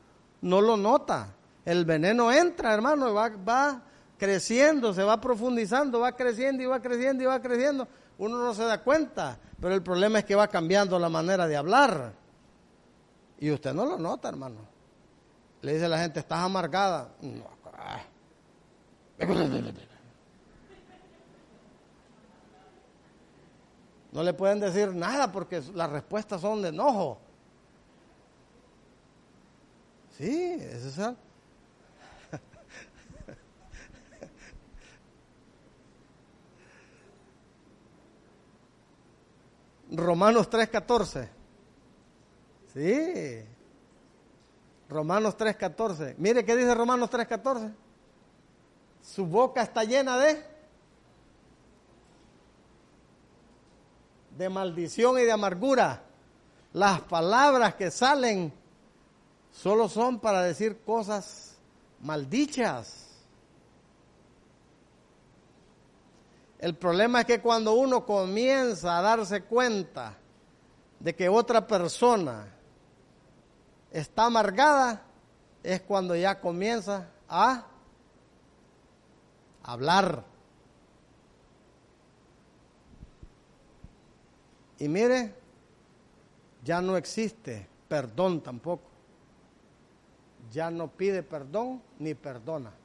no 0.41 0.61
lo 0.61 0.77
nota. 0.77 1.35
El 1.63 1.85
veneno 1.85 2.31
entra, 2.31 2.73
hermano, 2.73 3.13
va, 3.13 3.29
va 3.29 3.83
creciendo, 4.17 4.95
se 4.95 5.03
va 5.03 5.21
profundizando, 5.21 5.99
va 5.99 6.15
creciendo 6.15 6.63
y 6.63 6.65
va 6.65 6.81
creciendo 6.81 7.23
y 7.23 7.27
va 7.27 7.39
creciendo. 7.39 7.87
Uno 8.19 8.37
no 8.37 8.53
se 8.53 8.65
da 8.65 8.83
cuenta, 8.83 9.39
pero 9.59 9.73
el 9.73 9.81
problema 9.81 10.19
es 10.19 10.25
que 10.25 10.35
va 10.35 10.47
cambiando 10.47 10.99
la 10.99 11.09
manera 11.09 11.47
de 11.47 11.55
hablar. 11.55 12.13
Y 13.39 13.49
usted 13.49 13.73
no 13.73 13.85
lo 13.85 13.97
nota, 13.97 14.27
hermano. 14.27 14.57
Le 15.61 15.73
dice 15.73 15.85
a 15.85 15.89
la 15.89 15.99
gente, 15.99 16.19
¿estás 16.19 16.39
amargada? 16.39 17.09
No. 17.21 17.59
No 24.11 24.23
le 24.23 24.33
pueden 24.33 24.59
decir 24.59 24.93
nada 24.93 25.31
porque 25.31 25.61
las 25.73 25.89
respuestas 25.89 26.41
son 26.41 26.61
de 26.61 26.69
enojo. 26.69 27.19
Sí, 30.17 30.57
eso 30.59 30.87
es 30.87 31.15
Romanos 39.99 40.49
3:14. 40.49 41.29
Sí. 42.73 43.45
Romanos 44.89 45.35
3:14. 45.37 46.15
Mire 46.17 46.43
qué 46.45 46.55
dice 46.55 46.73
Romanos 46.73 47.09
3:14. 47.09 47.73
Su 49.01 49.25
boca 49.25 49.61
está 49.61 49.83
llena 49.83 50.17
de 50.17 50.43
de 54.37 54.49
maldición 54.49 55.19
y 55.19 55.23
de 55.23 55.31
amargura. 55.33 56.01
Las 56.71 57.01
palabras 57.01 57.75
que 57.75 57.91
salen 57.91 58.53
solo 59.51 59.89
son 59.89 60.19
para 60.19 60.41
decir 60.43 60.81
cosas 60.85 61.57
maldichas. 61.99 63.08
El 66.59 66.75
problema 66.75 67.21
es 67.21 67.25
que 67.25 67.41
cuando 67.41 67.73
uno 67.73 68.05
comienza 68.05 68.97
a 68.97 69.01
darse 69.01 69.43
cuenta 69.43 70.17
de 70.99 71.15
que 71.15 71.29
otra 71.29 71.65
persona 71.65 72.53
está 73.91 74.25
amargada, 74.25 75.01
es 75.63 75.81
cuando 75.81 76.15
ya 76.15 76.39
comienza 76.39 77.09
a 77.29 77.65
hablar. 79.63 80.25
Y 84.79 84.89
mire, 84.89 85.33
ya 86.63 86.81
no 86.81 86.97
existe 86.97 87.67
perdón 87.87 88.41
tampoco. 88.41 88.89
Ya 90.51 90.69
no 90.69 90.89
pide 90.89 91.23
perdón 91.23 91.81
ni 91.99 92.13
perdona. 92.15 92.78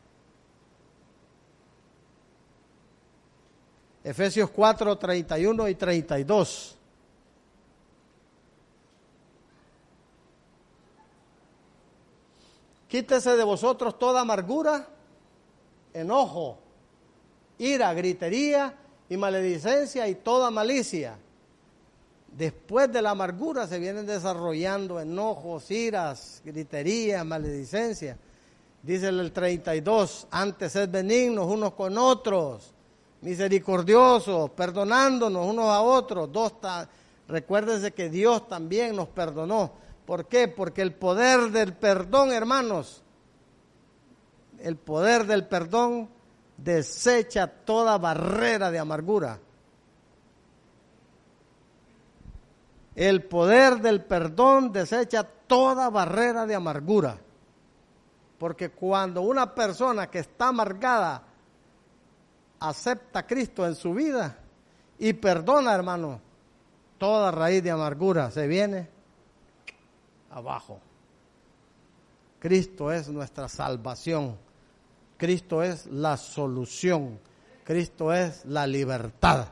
Efesios 4.04 4.50
4, 4.50 4.98
31 4.98 5.68
y 5.68 5.74
32. 5.74 6.76
Quítese 12.86 13.36
de 13.36 13.42
vosotros 13.42 13.98
toda 13.98 14.20
amargura, 14.20 14.86
enojo, 15.92 16.58
ira, 17.58 17.92
gritería 17.92 18.76
y 19.08 19.16
maledicencia 19.16 20.06
y 20.06 20.14
toda 20.14 20.50
malicia 20.52 21.18
Después 22.36 22.92
de 22.92 23.00
la 23.00 23.10
amargura 23.10 23.68
se 23.68 23.78
vienen 23.78 24.06
desarrollando 24.06 24.98
enojos, 24.98 25.70
iras, 25.70 26.42
gritería, 26.44 27.22
maledicencia. 27.22 28.18
Dice 28.82 29.08
el 29.08 29.30
32, 29.30 30.26
antes 30.32 30.72
sed 30.72 30.88
benignos 30.88 31.46
unos 31.46 31.74
con 31.74 31.96
otros, 31.96 32.73
misericordiosos, 33.24 34.50
perdonándonos 34.50 35.46
unos 35.46 35.66
a 35.66 35.80
otros. 35.80 36.30
Dos 36.30 36.54
que 37.94 38.10
Dios 38.10 38.46
también 38.46 38.94
nos 38.94 39.08
perdonó. 39.08 39.72
¿Por 40.04 40.26
qué? 40.26 40.46
Porque 40.46 40.82
el 40.82 40.94
poder 40.94 41.50
del 41.50 41.72
perdón, 41.72 42.32
hermanos, 42.32 43.02
el 44.58 44.76
poder 44.76 45.26
del 45.26 45.46
perdón 45.46 46.10
desecha 46.58 47.46
toda 47.46 47.96
barrera 47.96 48.70
de 48.70 48.78
amargura. 48.78 49.40
El 52.94 53.24
poder 53.24 53.80
del 53.80 54.04
perdón 54.04 54.70
desecha 54.70 55.24
toda 55.24 55.88
barrera 55.88 56.46
de 56.46 56.54
amargura. 56.54 57.18
Porque 58.38 58.70
cuando 58.70 59.22
una 59.22 59.54
persona 59.54 60.10
que 60.10 60.18
está 60.18 60.48
amargada 60.48 61.22
acepta 62.68 63.20
a 63.20 63.26
Cristo 63.26 63.66
en 63.66 63.74
su 63.74 63.94
vida 63.94 64.38
y 64.98 65.12
perdona, 65.12 65.74
hermano, 65.74 66.20
toda 66.98 67.30
raíz 67.30 67.62
de 67.62 67.70
amargura 67.70 68.30
se 68.30 68.46
viene 68.46 68.88
abajo. 70.30 70.80
Cristo 72.38 72.92
es 72.92 73.08
nuestra 73.08 73.48
salvación. 73.48 74.36
Cristo 75.16 75.62
es 75.62 75.86
la 75.86 76.16
solución. 76.16 77.18
Cristo 77.64 78.12
es 78.12 78.44
la 78.44 78.66
libertad. 78.66 79.48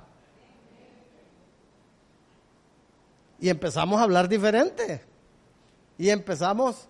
Y 3.40 3.48
empezamos 3.48 3.98
a 3.98 4.04
hablar 4.04 4.28
diferente. 4.28 5.02
Y 5.98 6.10
empezamos 6.10 6.88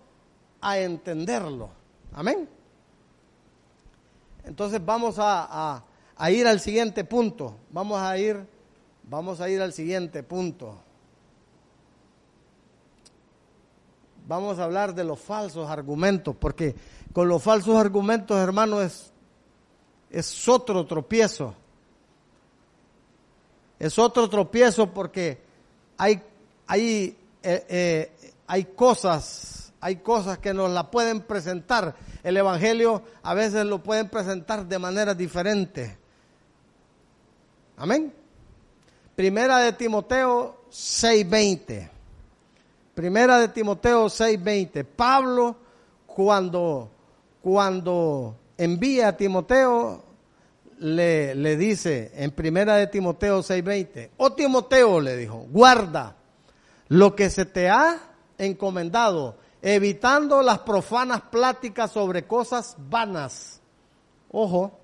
a 0.61 0.77
entenderlo. 0.79 1.69
Amén. 2.13 2.49
Entonces 4.43 4.83
vamos 4.83 5.15
a, 5.19 5.83
ir 6.31 6.47
al 6.47 6.59
siguiente 6.59 7.03
punto. 7.03 7.57
Vamos 7.71 7.99
a 7.99 8.17
ir, 8.17 8.45
vamos 9.03 9.41
a 9.41 9.49
ir 9.49 9.61
al 9.61 9.73
siguiente 9.73 10.23
punto. 10.23 10.79
Vamos 14.27 14.59
a 14.59 14.63
hablar 14.63 14.95
de 14.95 15.03
los 15.03 15.19
falsos 15.19 15.69
argumentos, 15.69 16.35
porque 16.39 16.75
con 17.11 17.27
los 17.27 17.43
falsos 17.43 17.75
argumentos, 17.75 18.37
hermano, 18.37 18.81
es, 18.81 19.11
es 20.09 20.47
otro 20.47 20.85
tropiezo. 20.85 21.55
Es 23.79 23.99
otro 23.99 24.29
tropiezo 24.29 24.93
porque 24.93 25.41
hay 25.97 26.21
hay, 26.67 27.17
eh, 27.43 27.65
eh, 27.69 28.33
hay 28.47 28.65
cosas, 28.65 29.73
hay 29.79 29.97
cosas 29.97 30.37
que 30.37 30.53
nos 30.53 30.71
la 30.71 30.89
pueden 30.89 31.21
presentar. 31.21 31.95
El 32.23 32.37
Evangelio 32.37 33.03
a 33.21 33.33
veces 33.33 33.65
lo 33.65 33.83
pueden 33.83 34.09
presentar 34.09 34.65
de 34.65 34.79
manera 34.79 35.13
diferente. 35.13 35.97
Amén. 37.77 38.13
Primera 39.15 39.59
de 39.59 39.73
Timoteo 39.73 40.65
6:20. 40.69 41.89
Primera 42.93 43.39
de 43.39 43.47
Timoteo 43.47 44.09
6:20. 44.09 44.83
Pablo 44.83 45.55
cuando 46.05 46.89
cuando 47.41 48.37
envía 48.57 49.09
a 49.09 49.17
Timoteo 49.17 50.03
le, 50.79 51.35
le 51.35 51.57
dice 51.57 52.11
en 52.15 52.31
primera 52.31 52.77
de 52.77 52.87
Timoteo 52.87 53.41
6:20, 53.41 54.11
oh 54.17 54.33
Timoteo 54.33 55.01
le 55.01 55.17
dijo, 55.17 55.45
guarda 55.49 56.15
lo 56.87 57.15
que 57.15 57.29
se 57.29 57.45
te 57.45 57.69
ha 57.69 57.99
encomendado, 58.37 59.37
evitando 59.61 60.41
las 60.41 60.59
profanas 60.59 61.21
pláticas 61.21 61.91
sobre 61.91 62.25
cosas 62.25 62.75
vanas. 62.77 63.61
Ojo, 64.31 64.79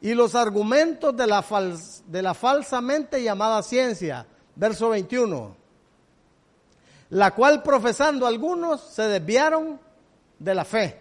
y 0.00 0.14
los 0.14 0.34
argumentos 0.34 1.14
de 1.14 1.26
la, 1.26 1.44
de 2.06 2.22
la 2.22 2.34
falsamente 2.34 3.22
llamada 3.22 3.62
ciencia. 3.62 4.26
Verso 4.56 4.90
21. 4.90 5.56
La 7.10 7.34
cual 7.34 7.62
profesando 7.62 8.26
algunos 8.26 8.80
se 8.80 9.02
desviaron 9.02 9.78
de 10.38 10.54
la 10.54 10.64
fe. 10.64 11.00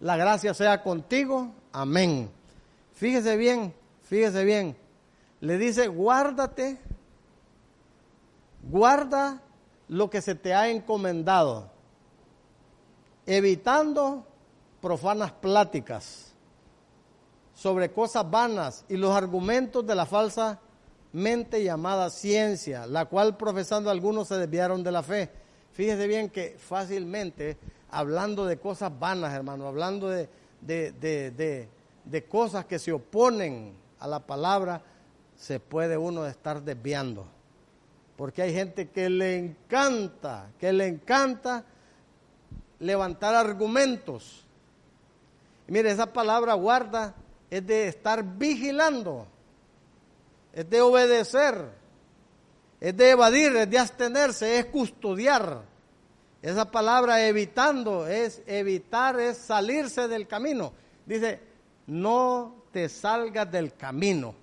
La 0.00 0.16
gracia 0.16 0.54
sea 0.54 0.82
contigo. 0.82 1.52
Amén. 1.72 2.30
Fíjese 2.94 3.36
bien, 3.36 3.74
fíjese 4.02 4.44
bien. 4.44 4.76
Le 5.40 5.58
dice, 5.58 5.88
guárdate, 5.88 6.78
guarda 8.62 9.42
lo 9.88 10.10
que 10.10 10.20
se 10.20 10.34
te 10.34 10.54
ha 10.54 10.68
encomendado, 10.68 11.70
evitando 13.26 14.26
profanas 14.80 15.32
pláticas 15.32 16.27
sobre 17.58 17.90
cosas 17.90 18.30
vanas 18.30 18.84
y 18.88 18.96
los 18.96 19.10
argumentos 19.10 19.84
de 19.84 19.96
la 19.96 20.06
falsa 20.06 20.60
mente 21.12 21.64
llamada 21.64 22.08
ciencia, 22.08 22.86
la 22.86 23.06
cual 23.06 23.36
profesando 23.36 23.90
algunos 23.90 24.28
se 24.28 24.36
desviaron 24.36 24.84
de 24.84 24.92
la 24.92 25.02
fe. 25.02 25.28
Fíjese 25.72 26.06
bien 26.06 26.30
que 26.30 26.54
fácilmente, 26.56 27.56
hablando 27.90 28.46
de 28.46 28.58
cosas 28.58 28.96
vanas, 28.96 29.34
hermano, 29.34 29.66
hablando 29.66 30.08
de, 30.08 30.28
de, 30.60 31.68
de 32.04 32.24
cosas 32.26 32.64
que 32.66 32.78
se 32.78 32.92
oponen 32.92 33.74
a 33.98 34.06
la 34.06 34.20
palabra, 34.20 34.80
se 35.34 35.58
puede 35.58 35.96
uno 35.98 36.26
estar 36.26 36.62
desviando. 36.62 37.26
Porque 38.16 38.42
hay 38.42 38.54
gente 38.54 38.90
que 38.90 39.10
le 39.10 39.36
encanta, 39.36 40.52
que 40.60 40.72
le 40.72 40.86
encanta 40.86 41.64
levantar 42.78 43.34
argumentos. 43.34 44.44
mire, 45.66 45.90
esa 45.90 46.12
palabra 46.12 46.54
guarda 46.54 47.16
es 47.50 47.66
de 47.66 47.88
estar 47.88 48.22
vigilando, 48.22 49.26
es 50.52 50.68
de 50.68 50.80
obedecer, 50.80 51.70
es 52.80 52.96
de 52.96 53.10
evadir, 53.10 53.56
es 53.56 53.70
de 53.70 53.78
abstenerse, 53.78 54.58
es 54.58 54.66
custodiar. 54.66 55.62
Esa 56.40 56.70
palabra 56.70 57.26
evitando 57.26 58.06
es 58.06 58.42
evitar, 58.46 59.18
es 59.18 59.38
salirse 59.38 60.06
del 60.06 60.28
camino. 60.28 60.72
Dice, 61.04 61.40
no 61.88 62.62
te 62.70 62.88
salgas 62.88 63.50
del 63.50 63.74
camino. 63.74 64.34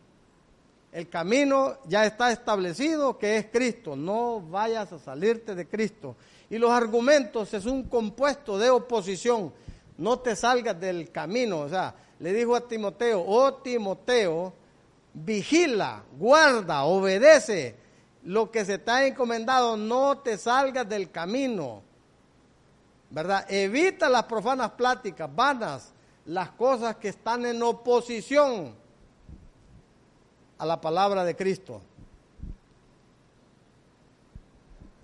El 0.92 1.10
camino 1.10 1.78
ya 1.88 2.06
está 2.06 2.32
establecido 2.32 3.18
que 3.18 3.38
es 3.38 3.48
Cristo. 3.52 3.96
No 3.96 4.42
vayas 4.42 4.92
a 4.92 5.00
salirte 5.00 5.54
de 5.56 5.68
Cristo. 5.68 6.16
Y 6.50 6.58
los 6.58 6.72
argumentos 6.72 7.54
es 7.54 7.66
un 7.66 7.84
compuesto 7.84 8.58
de 8.58 8.70
oposición. 8.70 9.54
No 9.98 10.20
te 10.20 10.36
salgas 10.36 10.80
del 10.80 11.12
camino. 11.12 11.60
O 11.60 11.70
sea, 11.70 11.94
le 12.20 12.34
dijo 12.34 12.56
a 12.56 12.68
Timoteo, 12.68 13.24
oh 13.26 13.56
Timoteo, 13.56 14.54
vigila, 15.14 16.04
guarda, 16.18 16.84
obedece 16.84 17.76
lo 18.24 18.52
que 18.52 18.66
se 18.66 18.78
te 18.78 18.92
ha 18.92 19.06
encomendado. 19.06 19.78
No 19.78 20.18
te 20.20 20.38
salgas 20.38 20.88
del 20.88 21.12
camino. 21.12 21.82
¿Verdad? 23.10 23.46
Evita 23.50 24.10
las 24.10 24.24
profanas 24.24 24.72
pláticas 24.72 25.34
vanas, 25.34 25.94
las 26.26 26.52
cosas 26.52 26.98
que 26.98 27.10
están 27.10 27.46
en 27.46 27.62
oposición 27.62 28.74
a 30.58 30.66
la 30.66 30.82
palabra 30.82 31.24
de 31.24 31.36
Cristo. 31.36 31.82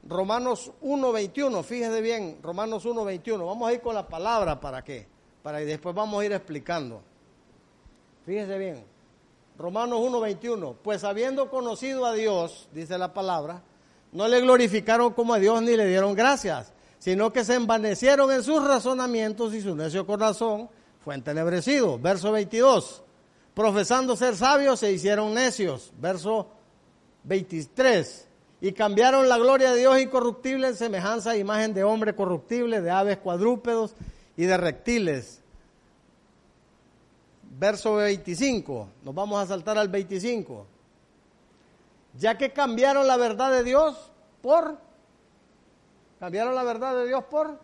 Romanos 0.03 0.71
1.21, 0.81 1.63
fíjese 1.63 2.01
bien, 2.01 2.39
Romanos 2.41 2.85
1.21, 2.85 3.45
vamos 3.45 3.69
a 3.69 3.73
ir 3.73 3.81
con 3.81 3.95
la 3.95 4.07
palabra 4.07 4.59
para 4.59 4.83
qué, 4.83 5.07
para 5.43 5.59
que 5.59 5.65
después 5.65 5.95
vamos 5.95 6.21
a 6.21 6.25
ir 6.25 6.31
explicando. 6.31 7.01
Fíjese 8.25 8.57
bien, 8.57 8.83
Romanos 9.57 9.99
1.21, 9.99 10.75
pues 10.83 11.03
habiendo 11.03 11.49
conocido 11.49 12.05
a 12.05 12.13
Dios, 12.13 12.69
dice 12.73 12.97
la 12.97 13.13
palabra, 13.13 13.61
no 14.11 14.27
le 14.27 14.41
glorificaron 14.41 15.13
como 15.13 15.33
a 15.33 15.39
Dios 15.39 15.61
ni 15.61 15.75
le 15.75 15.87
dieron 15.87 16.13
gracias, 16.13 16.73
sino 16.99 17.33
que 17.33 17.43
se 17.43 17.55
envanecieron 17.55 18.31
en 18.31 18.43
sus 18.43 18.65
razonamientos 18.65 19.53
y 19.53 19.61
su 19.61 19.75
necio 19.75 20.05
corazón 20.05 20.69
fue 21.03 21.15
entenebrecido. 21.15 21.97
Verso 21.97 22.31
22 22.31 23.03
profesando 23.53 24.15
ser 24.15 24.35
sabios, 24.35 24.79
se 24.79 24.91
hicieron 24.91 25.33
necios. 25.33 25.91
Verso 25.99 26.47
23. 27.23 28.27
Y 28.61 28.71
cambiaron 28.73 29.27
la 29.27 29.37
gloria 29.37 29.71
de 29.71 29.79
Dios 29.79 29.99
incorruptible 29.99 30.67
en 30.67 30.75
semejanza 30.75 31.35
e 31.35 31.39
imagen 31.39 31.73
de 31.73 31.83
hombre 31.83 32.15
corruptible, 32.15 32.81
de 32.81 32.91
aves 32.91 33.17
cuadrúpedos 33.17 33.95
y 34.41 34.45
de 34.45 34.57
reptiles. 34.57 35.39
Verso 37.59 37.93
25. 37.97 38.87
Nos 39.03 39.13
vamos 39.13 39.39
a 39.39 39.45
saltar 39.45 39.77
al 39.77 39.87
25. 39.87 40.65
Ya 42.17 42.39
que 42.39 42.51
cambiaron 42.51 43.05
la 43.05 43.17
verdad 43.17 43.51
de 43.51 43.63
Dios 43.63 44.11
por... 44.41 44.79
Cambiaron 46.19 46.55
la 46.55 46.63
verdad 46.63 46.95
de 46.95 47.07
Dios 47.07 47.23
por... 47.25 47.59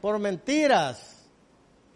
Por 0.00 0.20
mentiras. 0.20 1.26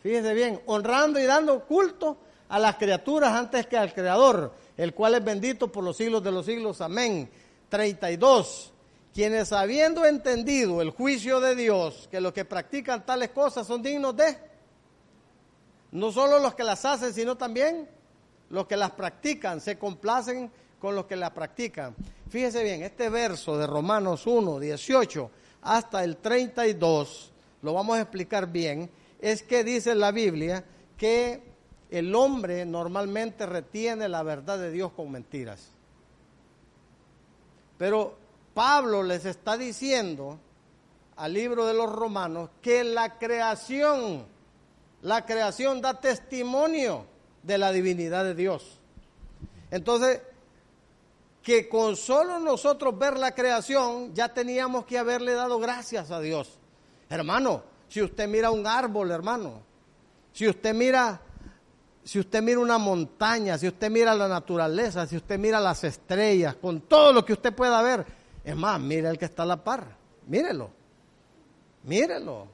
Fíjense 0.03 0.35
bien, 0.35 0.61
honrando 0.67 1.21
y 1.21 1.25
dando 1.25 1.64
culto 1.64 2.17
a 2.49 2.59
las 2.59 2.79
criaturas 2.79 3.33
antes 3.33 3.69
que 3.69 3.77
al 3.77 3.95
Creador, 3.95 4.55
el 4.77 4.93
cual 4.93 5.14
es 5.14 5.25
bendito 5.25 5.71
por 5.71 5.85
los 5.85 5.97
siglos 5.97 6.25
de 6.25 6.33
los 6.33 6.47
siglos. 6.47 6.81
Amén. 6.81 7.31
32. 7.69 8.73
Quienes 9.18 9.50
habiendo 9.50 10.07
entendido 10.07 10.81
el 10.81 10.90
juicio 10.90 11.40
de 11.40 11.57
Dios, 11.57 12.07
que 12.09 12.20
los 12.20 12.33
que 12.33 12.44
practican 12.44 13.04
tales 13.04 13.31
cosas 13.31 13.66
son 13.66 13.83
dignos 13.83 14.16
de, 14.16 14.38
no 15.90 16.12
solo 16.12 16.38
los 16.38 16.54
que 16.54 16.62
las 16.62 16.85
hacen, 16.85 17.12
sino 17.12 17.37
también 17.37 17.88
los 18.48 18.68
que 18.68 18.76
las 18.76 18.92
practican, 18.92 19.61
se 19.61 19.76
complacen 19.76 20.52
con 20.78 20.94
los 20.94 21.07
que 21.07 21.16
las 21.16 21.33
practican. 21.33 21.96
Fíjese 22.28 22.62
bien, 22.62 22.85
este 22.85 23.09
verso 23.09 23.59
de 23.59 23.66
Romanos 23.66 24.24
1, 24.24 24.61
18 24.61 25.31
hasta 25.62 26.04
el 26.04 26.18
32, 26.18 27.33
lo 27.62 27.74
vamos 27.74 27.96
a 27.96 28.02
explicar 28.02 28.46
bien, 28.46 28.88
es 29.20 29.42
que 29.42 29.64
dice 29.64 29.96
la 29.96 30.12
Biblia 30.12 30.64
que 30.96 31.42
el 31.90 32.14
hombre 32.14 32.64
normalmente 32.64 33.46
retiene 33.46 34.09
la 34.09 34.22
verdad 34.22 34.61
de 34.61 34.70
Dios 34.70 34.92
con 34.92 35.11
mentiras. 35.11 35.72
Pero 37.78 38.28
Pablo 38.59 39.05
les 39.05 39.25
está 39.25 39.57
diciendo 39.57 40.37
al 41.14 41.33
libro 41.33 41.64
de 41.64 41.75
los 41.75 41.88
romanos 41.92 42.51
que 42.61 42.83
la 42.83 43.16
creación, 43.16 44.27
la 45.03 45.25
creación 45.25 45.81
da 45.81 46.01
testimonio 46.01 47.07
de 47.44 47.57
la 47.57 47.71
divinidad 47.71 48.25
de 48.25 48.35
Dios. 48.35 48.81
Entonces, 49.71 50.23
que 51.40 51.68
con 51.68 51.94
solo 51.94 52.40
nosotros 52.40 52.99
ver 52.99 53.16
la 53.16 53.33
creación 53.33 54.12
ya 54.12 54.35
teníamos 54.35 54.87
que 54.87 54.99
haberle 54.99 55.35
dado 55.35 55.61
gracias 55.61 56.11
a 56.11 56.18
Dios. 56.18 56.59
Hermano, 57.09 57.62
si 57.88 58.03
usted 58.03 58.27
mira 58.27 58.51
un 58.51 58.66
árbol, 58.66 59.12
hermano, 59.12 59.62
si 60.33 60.49
usted 60.49 60.75
mira 60.75 61.21
si 62.03 62.18
usted 62.18 62.42
mira 62.42 62.59
una 62.59 62.79
montaña, 62.79 63.59
si 63.59 63.68
usted 63.68 63.90
mira 63.90 64.14
la 64.14 64.29
naturaleza, 64.29 65.07
si 65.07 65.14
usted 65.14 65.38
mira 65.38 65.61
las 65.61 65.85
estrellas, 65.85 66.57
con 66.57 66.81
todo 66.81 67.12
lo 67.12 67.23
que 67.23 67.35
usted 67.35 67.53
pueda 67.53 67.83
ver, 67.83 68.07
es 68.48 68.56
más, 68.56 68.80
mire 68.80 69.11
el 69.11 69.18
que 69.18 69.26
está 69.26 69.42
a 69.42 69.46
la 69.46 69.62
par, 69.62 69.94
mírelo, 70.26 70.70
mírelo. 71.82 72.48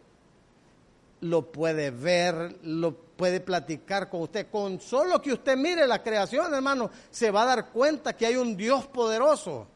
Lo 1.20 1.52
puede 1.52 1.92
ver, 1.92 2.58
lo 2.64 2.96
puede 2.96 3.38
platicar 3.38 4.10
con 4.10 4.22
usted. 4.22 4.48
Con 4.50 4.80
solo 4.80 5.22
que 5.22 5.32
usted 5.32 5.56
mire 5.56 5.86
la 5.86 6.02
creación, 6.02 6.52
hermano, 6.52 6.90
se 7.12 7.30
va 7.30 7.42
a 7.42 7.46
dar 7.46 7.68
cuenta 7.70 8.16
que 8.16 8.26
hay 8.26 8.34
un 8.34 8.56
Dios 8.56 8.88
poderoso. 8.88 9.68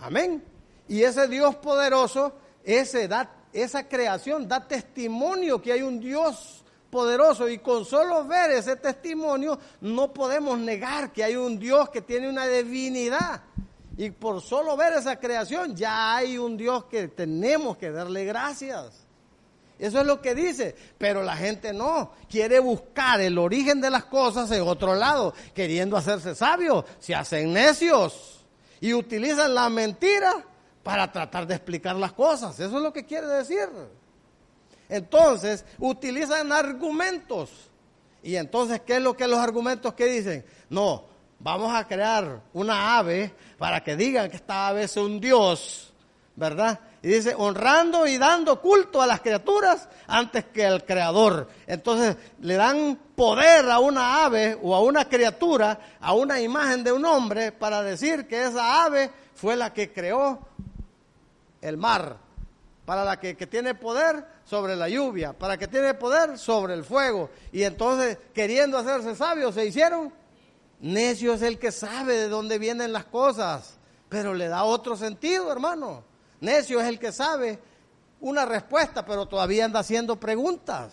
Amén. 0.00 0.42
Y 0.88 1.04
ese 1.04 1.28
Dios 1.28 1.54
poderoso, 1.54 2.32
ese 2.64 3.06
da, 3.06 3.30
esa 3.52 3.86
creación 3.86 4.48
da 4.48 4.66
testimonio 4.66 5.62
que 5.62 5.72
hay 5.72 5.82
un 5.82 6.00
Dios 6.00 6.64
poderoso 6.90 7.48
y 7.48 7.58
con 7.58 7.84
solo 7.84 8.24
ver 8.24 8.50
ese 8.50 8.74
testimonio 8.74 9.56
no 9.82 10.12
podemos 10.12 10.58
negar 10.58 11.12
que 11.12 11.22
hay 11.22 11.36
un 11.36 11.60
Dios 11.60 11.90
que 11.90 12.02
tiene 12.02 12.28
una 12.28 12.44
divinidad. 12.48 13.42
Y 13.98 14.10
por 14.10 14.40
solo 14.40 14.76
ver 14.76 14.92
esa 14.92 15.18
creación 15.18 15.74
ya 15.74 16.14
hay 16.14 16.38
un 16.38 16.56
Dios 16.56 16.84
que 16.84 17.08
tenemos 17.08 17.76
que 17.76 17.90
darle 17.90 18.24
gracias. 18.24 19.04
Eso 19.76 20.00
es 20.00 20.06
lo 20.06 20.22
que 20.22 20.36
dice, 20.36 20.76
pero 20.96 21.24
la 21.24 21.36
gente 21.36 21.72
no, 21.72 22.12
quiere 22.30 22.60
buscar 22.60 23.20
el 23.20 23.36
origen 23.38 23.80
de 23.80 23.90
las 23.90 24.04
cosas 24.04 24.50
en 24.52 24.62
otro 24.62 24.94
lado, 24.94 25.34
queriendo 25.52 25.96
hacerse 25.96 26.36
sabios, 26.36 26.84
se 27.00 27.12
hacen 27.12 27.52
necios 27.52 28.44
y 28.80 28.94
utilizan 28.94 29.52
la 29.52 29.68
mentira 29.68 30.44
para 30.84 31.10
tratar 31.10 31.48
de 31.48 31.56
explicar 31.56 31.96
las 31.96 32.12
cosas. 32.12 32.58
Eso 32.60 32.76
es 32.76 32.82
lo 32.82 32.92
que 32.92 33.04
quiere 33.04 33.26
decir. 33.26 33.68
Entonces, 34.88 35.64
utilizan 35.80 36.52
argumentos. 36.52 37.50
Y 38.22 38.36
entonces, 38.36 38.80
¿qué 38.80 38.96
es 38.96 39.02
lo 39.02 39.16
que 39.16 39.26
los 39.26 39.40
argumentos 39.40 39.94
que 39.94 40.06
dicen? 40.06 40.44
No, 40.70 41.04
vamos 41.38 41.74
a 41.74 41.86
crear 41.86 42.40
una 42.52 42.98
ave 42.98 43.34
para 43.58 43.82
que 43.82 43.96
digan 43.96 44.30
que 44.30 44.36
esta 44.36 44.68
ave 44.68 44.84
es 44.84 44.96
un 44.96 45.20
dios, 45.20 45.92
¿verdad? 46.36 46.80
Y 47.02 47.08
dice, 47.08 47.34
honrando 47.36 48.06
y 48.06 48.18
dando 48.18 48.60
culto 48.60 49.00
a 49.00 49.06
las 49.06 49.20
criaturas 49.20 49.88
antes 50.06 50.46
que 50.46 50.66
al 50.66 50.84
creador. 50.84 51.48
Entonces 51.66 52.16
le 52.40 52.54
dan 52.54 52.98
poder 53.14 53.70
a 53.70 53.78
una 53.78 54.24
ave 54.24 54.58
o 54.60 54.74
a 54.74 54.82
una 54.82 55.08
criatura, 55.08 55.78
a 56.00 56.14
una 56.14 56.40
imagen 56.40 56.82
de 56.82 56.92
un 56.92 57.04
hombre, 57.04 57.52
para 57.52 57.82
decir 57.82 58.26
que 58.26 58.44
esa 58.44 58.84
ave 58.84 59.10
fue 59.34 59.54
la 59.54 59.72
que 59.72 59.92
creó 59.92 60.40
el 61.60 61.76
mar, 61.76 62.16
para 62.84 63.04
la 63.04 63.20
que, 63.20 63.36
que 63.36 63.46
tiene 63.46 63.74
poder 63.74 64.24
sobre 64.44 64.74
la 64.74 64.88
lluvia, 64.88 65.32
para 65.32 65.56
que 65.56 65.68
tiene 65.68 65.94
poder 65.94 66.36
sobre 66.36 66.74
el 66.74 66.84
fuego. 66.84 67.30
Y 67.52 67.62
entonces, 67.62 68.18
queriendo 68.34 68.78
hacerse 68.78 69.14
sabios, 69.14 69.54
se 69.54 69.66
hicieron. 69.66 70.12
Necio 70.80 71.34
es 71.34 71.42
el 71.42 71.58
que 71.58 71.72
sabe 71.72 72.14
de 72.14 72.28
dónde 72.28 72.58
vienen 72.58 72.92
las 72.92 73.04
cosas, 73.04 73.78
pero 74.08 74.34
le 74.34 74.48
da 74.48 74.64
otro 74.64 74.96
sentido, 74.96 75.50
hermano. 75.50 76.04
Necio 76.40 76.80
es 76.80 76.86
el 76.86 76.98
que 76.98 77.12
sabe 77.12 77.58
una 78.20 78.44
respuesta, 78.44 79.04
pero 79.04 79.26
todavía 79.26 79.64
anda 79.64 79.80
haciendo 79.80 80.16
preguntas. 80.16 80.92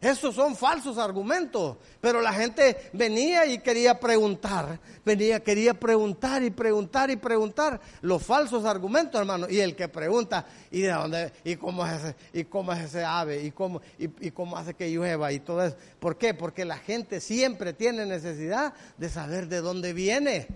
Esos 0.00 0.34
son 0.34 0.56
falsos 0.56 0.96
argumentos, 0.96 1.76
pero 2.00 2.22
la 2.22 2.32
gente 2.32 2.88
venía 2.94 3.44
y 3.44 3.58
quería 3.58 4.00
preguntar, 4.00 4.80
venía, 5.04 5.40
quería 5.40 5.74
preguntar 5.74 6.42
y 6.42 6.48
preguntar 6.48 7.10
y 7.10 7.16
preguntar 7.16 7.78
los 8.00 8.22
falsos 8.22 8.64
argumentos, 8.64 9.20
hermano. 9.20 9.46
Y 9.50 9.60
el 9.60 9.76
que 9.76 9.88
pregunta, 9.88 10.46
¿y 10.70 10.80
de 10.80 10.92
dónde? 10.92 11.32
¿Y 11.44 11.56
cómo 11.56 11.86
es 11.86 11.92
ese, 12.02 12.16
y 12.32 12.44
cómo 12.44 12.72
es 12.72 12.80
ese 12.80 13.04
ave? 13.04 13.42
¿Y 13.42 13.50
cómo, 13.50 13.82
y, 13.98 14.30
cómo 14.30 14.56
hace 14.56 14.72
que 14.72 14.88
llueva? 14.90 15.32
Y 15.32 15.40
todo 15.40 15.62
eso. 15.62 15.76
¿Por 15.98 16.16
qué? 16.16 16.32
Porque 16.32 16.64
la 16.64 16.78
gente 16.78 17.20
siempre 17.20 17.74
tiene 17.74 18.06
necesidad 18.06 18.72
de 18.96 19.10
saber 19.10 19.48
de 19.48 19.60
dónde 19.60 19.92
viene. 19.92 20.48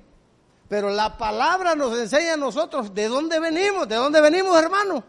Pero 0.71 0.89
la 0.89 1.19
palabra 1.19 1.75
nos 1.75 1.99
enseña 1.99 2.33
a 2.33 2.39
nosotros 2.39 2.95
de 2.95 3.09
dónde 3.09 3.39
venimos, 3.41 3.87
de 3.89 3.97
dónde 3.97 4.23
venimos, 4.23 4.57
hermano. 4.57 5.05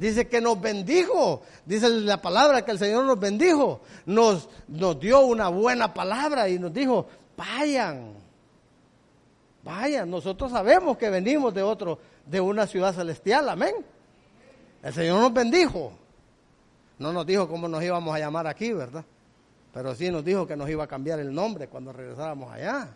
Dice 0.00 0.28
que 0.28 0.40
nos 0.40 0.58
bendijo, 0.58 1.42
dice 1.66 1.86
la 1.90 2.22
palabra 2.22 2.64
que 2.64 2.70
el 2.70 2.78
Señor 2.78 3.04
nos 3.04 3.20
bendijo, 3.20 3.82
nos, 4.06 4.48
nos 4.66 4.98
dio 4.98 5.20
una 5.20 5.48
buena 5.48 5.92
palabra 5.92 6.48
y 6.48 6.58
nos 6.58 6.72
dijo, 6.72 7.06
vayan, 7.36 8.14
vayan, 9.62 10.10
nosotros 10.10 10.52
sabemos 10.52 10.96
que 10.96 11.10
venimos 11.10 11.52
de 11.52 11.62
otro, 11.62 11.98
de 12.24 12.40
una 12.40 12.66
ciudad 12.66 12.94
celestial, 12.94 13.50
amén. 13.50 13.74
El 14.82 14.94
Señor 14.94 15.20
nos 15.20 15.34
bendijo. 15.34 15.92
No 16.98 17.12
nos 17.12 17.26
dijo 17.26 17.46
cómo 17.46 17.68
nos 17.68 17.84
íbamos 17.84 18.16
a 18.16 18.18
llamar 18.18 18.46
aquí, 18.46 18.72
¿verdad? 18.72 19.04
Pero 19.74 19.94
sí 19.94 20.10
nos 20.10 20.24
dijo 20.24 20.46
que 20.46 20.56
nos 20.56 20.70
iba 20.70 20.84
a 20.84 20.86
cambiar 20.86 21.20
el 21.20 21.30
nombre 21.30 21.68
cuando 21.68 21.92
regresáramos 21.92 22.50
allá. 22.50 22.88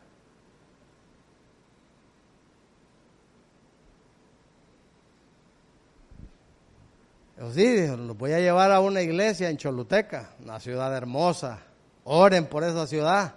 Sí, 7.53 7.87
los 7.87 8.17
voy 8.17 8.33
a 8.33 8.41
llevar 8.41 8.73
a 8.73 8.81
una 8.81 9.03
iglesia 9.03 9.51
en 9.51 9.57
Choluteca, 9.57 10.31
una 10.43 10.61
ciudad 10.61 10.95
hermosa. 10.95 11.59
Oren 12.05 12.47
por 12.47 12.65
esa 12.65 12.87
ciudad, 12.87 13.35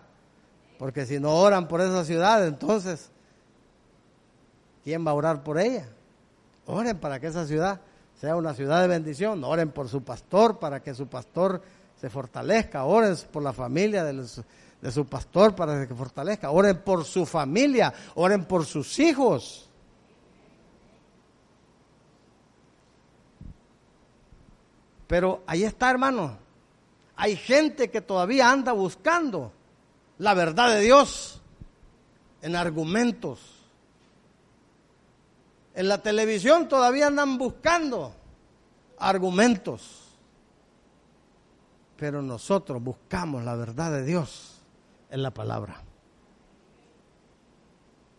porque 0.78 1.06
si 1.06 1.20
no 1.20 1.36
oran 1.36 1.68
por 1.68 1.82
esa 1.82 2.04
ciudad, 2.04 2.46
entonces, 2.46 3.10
¿quién 4.84 5.06
va 5.06 5.12
a 5.12 5.16
orar 5.16 5.44
por 5.44 5.60
ella? 5.60 5.88
Oren 6.66 6.98
para 6.98 7.20
que 7.20 7.28
esa 7.28 7.48
ciudad 7.48 7.80
sea 8.20 8.36
una 8.36 8.54
ciudad 8.54 8.82
de 8.82 8.88
bendición. 8.88 9.44
Oren 9.44 9.72
por 9.72 9.88
su 9.88 10.04
pastor, 10.04 10.60
para 10.60 10.82
que 10.82 10.94
su 10.94 11.08
pastor 11.08 11.62
se 12.00 12.10
fortalezca. 12.10 12.84
Oren 12.84 13.16
por 13.32 13.42
la 13.42 13.54
familia 13.54 14.04
de, 14.04 14.28
de 14.82 14.92
su 14.92 15.06
pastor, 15.06 15.56
para 15.56 15.80
que 15.82 15.88
se 15.88 15.96
fortalezca. 15.96 16.52
Oren 16.52 16.82
por 16.84 17.06
su 17.06 17.26
familia, 17.26 17.94
oren 18.16 18.46
por 18.46 18.66
sus 18.66 19.00
hijos. 19.00 19.67
Pero 25.08 25.44
ahí 25.48 25.64
está, 25.64 25.90
hermano. 25.90 26.38
Hay 27.16 27.36
gente 27.36 27.90
que 27.90 28.02
todavía 28.02 28.52
anda 28.52 28.74
buscando 28.74 29.52
la 30.20 30.34
verdad 30.34 30.70
de 30.70 30.82
Dios 30.82 31.42
en 32.42 32.56
argumentos. 32.56 33.40
En 35.74 35.88
la 35.88 36.02
televisión 36.02 36.68
todavía 36.68 37.08
andan 37.08 37.38
buscando 37.38 38.14
argumentos. 39.00 40.04
Pero 41.98 42.22
nosotros 42.22 42.82
buscamos 42.84 43.44
la 43.44 43.56
verdad 43.56 43.92
de 43.92 44.04
Dios 44.04 44.62
en 45.10 45.24
la 45.24 45.32
palabra. 45.32 45.82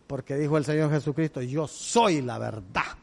Porque 0.07 0.35
dijo 0.35 0.57
el 0.57 0.65
Señor 0.65 0.89
Jesucristo, 0.89 1.41
yo 1.41 1.67
soy 1.67 2.21
la 2.21 2.39
verdad. 2.39 2.98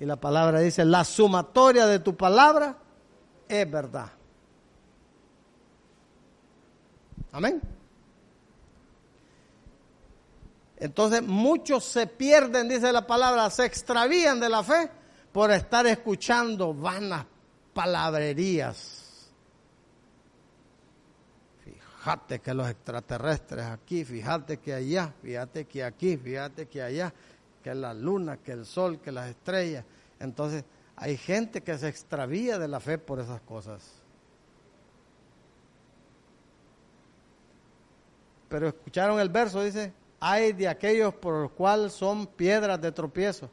Y 0.00 0.06
la 0.06 0.16
palabra 0.16 0.60
dice, 0.60 0.82
la 0.82 1.04
sumatoria 1.04 1.86
de 1.86 1.98
tu 1.98 2.16
palabra 2.16 2.74
es 3.46 3.70
verdad. 3.70 4.10
Amén. 7.32 7.60
Entonces 10.78 11.22
muchos 11.22 11.84
se 11.84 12.06
pierden, 12.06 12.66
dice 12.66 12.90
la 12.90 13.06
palabra, 13.06 13.50
se 13.50 13.66
extravían 13.66 14.40
de 14.40 14.48
la 14.48 14.64
fe 14.64 14.90
por 15.32 15.50
estar 15.50 15.86
escuchando 15.86 16.72
vanas 16.72 17.26
palabrerías. 17.74 19.28
Fíjate 21.98 22.38
que 22.38 22.54
los 22.54 22.70
extraterrestres 22.70 23.66
aquí, 23.66 24.06
fíjate 24.06 24.56
que 24.56 24.72
allá, 24.72 25.12
fíjate 25.20 25.66
que 25.66 25.84
aquí, 25.84 26.16
fíjate 26.16 26.66
que 26.66 26.82
allá 26.82 27.12
que 27.62 27.74
la 27.74 27.94
luna, 27.94 28.38
que 28.38 28.52
el 28.52 28.66
sol, 28.66 29.00
que 29.00 29.12
las 29.12 29.28
estrellas. 29.30 29.84
Entonces, 30.18 30.64
hay 30.96 31.16
gente 31.16 31.62
que 31.62 31.76
se 31.78 31.88
extravía 31.88 32.58
de 32.58 32.68
la 32.68 32.80
fe 32.80 32.98
por 32.98 33.20
esas 33.20 33.40
cosas. 33.42 34.00
Pero 38.48 38.68
escucharon 38.68 39.20
el 39.20 39.28
verso, 39.28 39.62
dice, 39.62 39.92
hay 40.18 40.52
de 40.52 40.68
aquellos 40.68 41.14
por 41.14 41.42
los 41.42 41.52
cuales 41.52 41.92
son 41.92 42.26
piedras 42.26 42.80
de 42.80 42.92
tropiezo. 42.92 43.48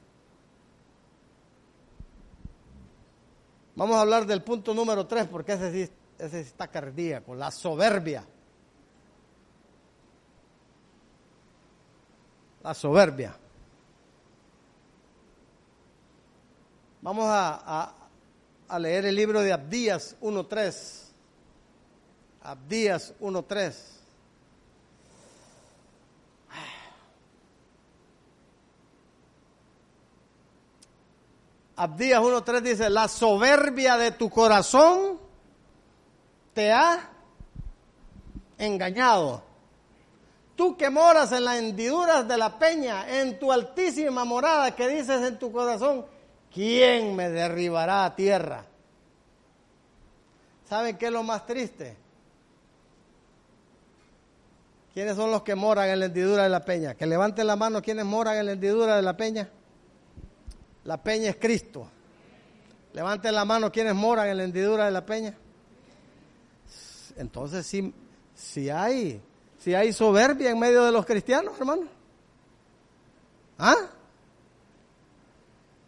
Vamos 3.76 3.96
a 3.96 4.02
hablar 4.02 4.26
del 4.26 4.41
punto 4.41 4.74
número 4.74 5.06
tres, 5.06 5.28
porque 5.28 5.54
ese 5.54 5.72
sí, 5.72 5.93
ese 6.17 6.41
está 6.41 6.67
cardíaco, 6.67 7.36
la 7.36 7.52
soberbia. 7.52 8.26
La 12.63 12.74
soberbia. 12.74 13.38
Vamos 17.08 17.28
a, 17.30 17.93
leer 18.80 19.06
el 19.06 19.15
libro 19.15 19.39
de 19.39 19.54
Abdías 19.54 20.17
1.3. 20.20 21.04
Abdías 22.41 23.13
1.3. 23.22 23.76
Abdías 31.78 32.22
1.3 32.22 32.62
dice, 32.62 32.89
la 32.89 33.08
soberbia 33.08 33.96
de 33.96 34.12
tu 34.12 34.30
corazón 34.30 35.17
te 36.54 36.74
ha 36.74 37.10
engañado. 38.58 39.43
Tú 40.58 40.76
que 40.76 40.89
moras 40.89 41.32
en 41.32 41.46
las 41.46 41.56
hendiduras 41.56 42.28
de 42.28 42.36
la 42.36 42.60
peña, 42.60 43.22
en 43.22 43.39
tu 43.39 43.50
altísima 43.54 44.26
morada 44.26 44.76
que 44.76 44.89
dices 44.89 45.26
en 45.26 45.39
tu 45.39 45.54
corazón, 45.54 46.16
¿quién 46.53 47.15
me 47.15 47.29
derribará 47.29 48.05
a 48.05 48.15
tierra? 48.15 48.65
¿Saben 50.69 50.97
qué 50.97 51.07
es 51.07 51.12
lo 51.12 51.23
más 51.23 51.45
triste? 51.45 51.95
¿Quiénes 54.93 55.15
son 55.15 55.31
los 55.31 55.43
que 55.43 55.55
moran 55.55 55.89
en 55.89 55.99
la 55.99 56.05
hendidura 56.07 56.43
de 56.43 56.49
la 56.49 56.65
peña? 56.65 56.95
Que 56.95 57.05
levanten 57.05 57.45
la 57.45 57.55
mano 57.55 57.81
quienes 57.81 58.03
moran 58.03 58.38
en 58.38 58.47
la 58.47 58.51
hendidura 58.53 58.95
de 58.95 59.01
la 59.01 59.15
peña. 59.15 59.47
La 60.86 60.97
peña 61.01 61.29
es 61.29 61.36
Cristo. 61.36 61.88
Levanten 62.93 63.36
la 63.36 63.45
mano 63.45 63.71
quienes 63.71 63.93
moran 63.93 64.27
en 64.27 64.38
la 64.38 64.43
hendidura 64.43 64.86
de 64.86 64.91
la 64.91 65.05
peña. 65.05 65.36
Entonces, 67.15 67.65
si, 68.36 68.69
hay, 68.69 69.21
si 69.60 69.75
hay 69.75 69.93
soberbia 69.93 70.49
en 70.49 70.60
medio 70.60 70.83
de 70.83 70.91
los 70.91 71.05
cristianos, 71.05 71.53
hermano. 71.60 71.83
¿Ah? 73.60 73.75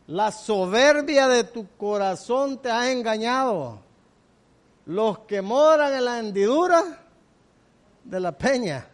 La 0.09 0.31
soberbia 0.31 1.27
de 1.27 1.43
tu 1.43 1.67
corazón 1.77 2.57
te 2.57 2.71
ha 2.71 2.91
engañado. 2.91 3.79
Los 4.87 5.19
que 5.19 5.39
moran 5.39 5.93
en 5.93 6.03
la 6.03 6.17
hendidura 6.17 6.83
de 8.03 8.19
la 8.19 8.31
peña. 8.31 8.87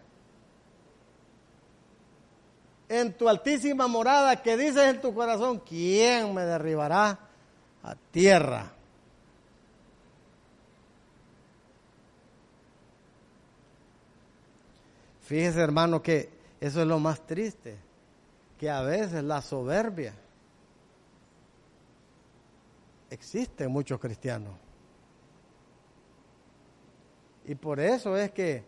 En 2.90 3.14
tu 3.14 3.30
altísima 3.30 3.88
morada 3.88 4.42
que 4.42 4.58
dices 4.58 4.84
en 4.84 5.00
tu 5.00 5.14
corazón, 5.14 5.62
¿quién 5.66 6.34
me 6.34 6.44
derribará 6.44 7.18
a 7.86 7.96
tierra. 8.12 8.72
Fíjese 15.22 15.62
hermano 15.62 16.02
que 16.02 16.30
eso 16.60 16.82
es 16.82 16.88
lo 16.88 17.00
más 17.00 17.26
triste, 17.26 17.78
que 18.60 18.70
a 18.70 18.82
veces 18.82 19.24
la 19.24 19.42
soberbia 19.42 20.14
existe 23.10 23.64
en 23.64 23.72
muchos 23.72 24.00
cristianos. 24.00 24.54
Y 27.46 27.56
por 27.56 27.80
eso 27.80 28.18
es 28.18 28.32
que 28.32 28.64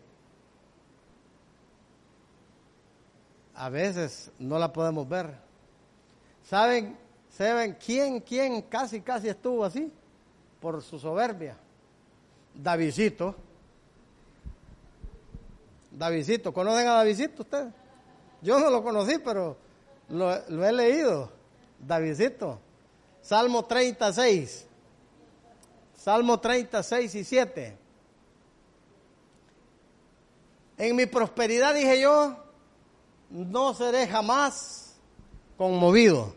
a 3.54 3.68
veces 3.68 4.30
no 4.38 4.58
la 4.58 4.72
podemos 4.72 5.08
ver. 5.08 5.34
¿Saben, 6.44 6.96
¿saben 7.28 7.76
quién, 7.84 8.20
quién 8.20 8.62
casi, 8.62 9.00
casi 9.00 9.28
estuvo 9.28 9.64
así? 9.64 9.92
Por 10.60 10.80
su 10.82 10.98
soberbia. 10.98 11.56
Davidito. 12.54 13.34
Davidito, 15.90 16.52
¿conocen 16.52 16.86
a 16.86 16.94
Davidito 16.94 17.42
ustedes? 17.42 17.72
Yo 18.40 18.60
no 18.60 18.70
lo 18.70 18.82
conocí, 18.82 19.18
pero 19.24 19.56
lo, 20.08 20.30
lo 20.48 20.64
he 20.64 20.72
leído. 20.72 21.32
Davidito. 21.80 22.60
Salmo 23.28 23.62
36. 23.62 24.66
Salmo 25.94 26.40
36 26.40 27.14
y 27.14 27.24
7. 27.24 27.78
En 30.78 30.96
mi 30.96 31.04
prosperidad 31.04 31.74
dije 31.74 32.00
yo, 32.00 32.38
no 33.28 33.74
seré 33.74 34.06
jamás 34.06 34.96
conmovido. 35.58 36.32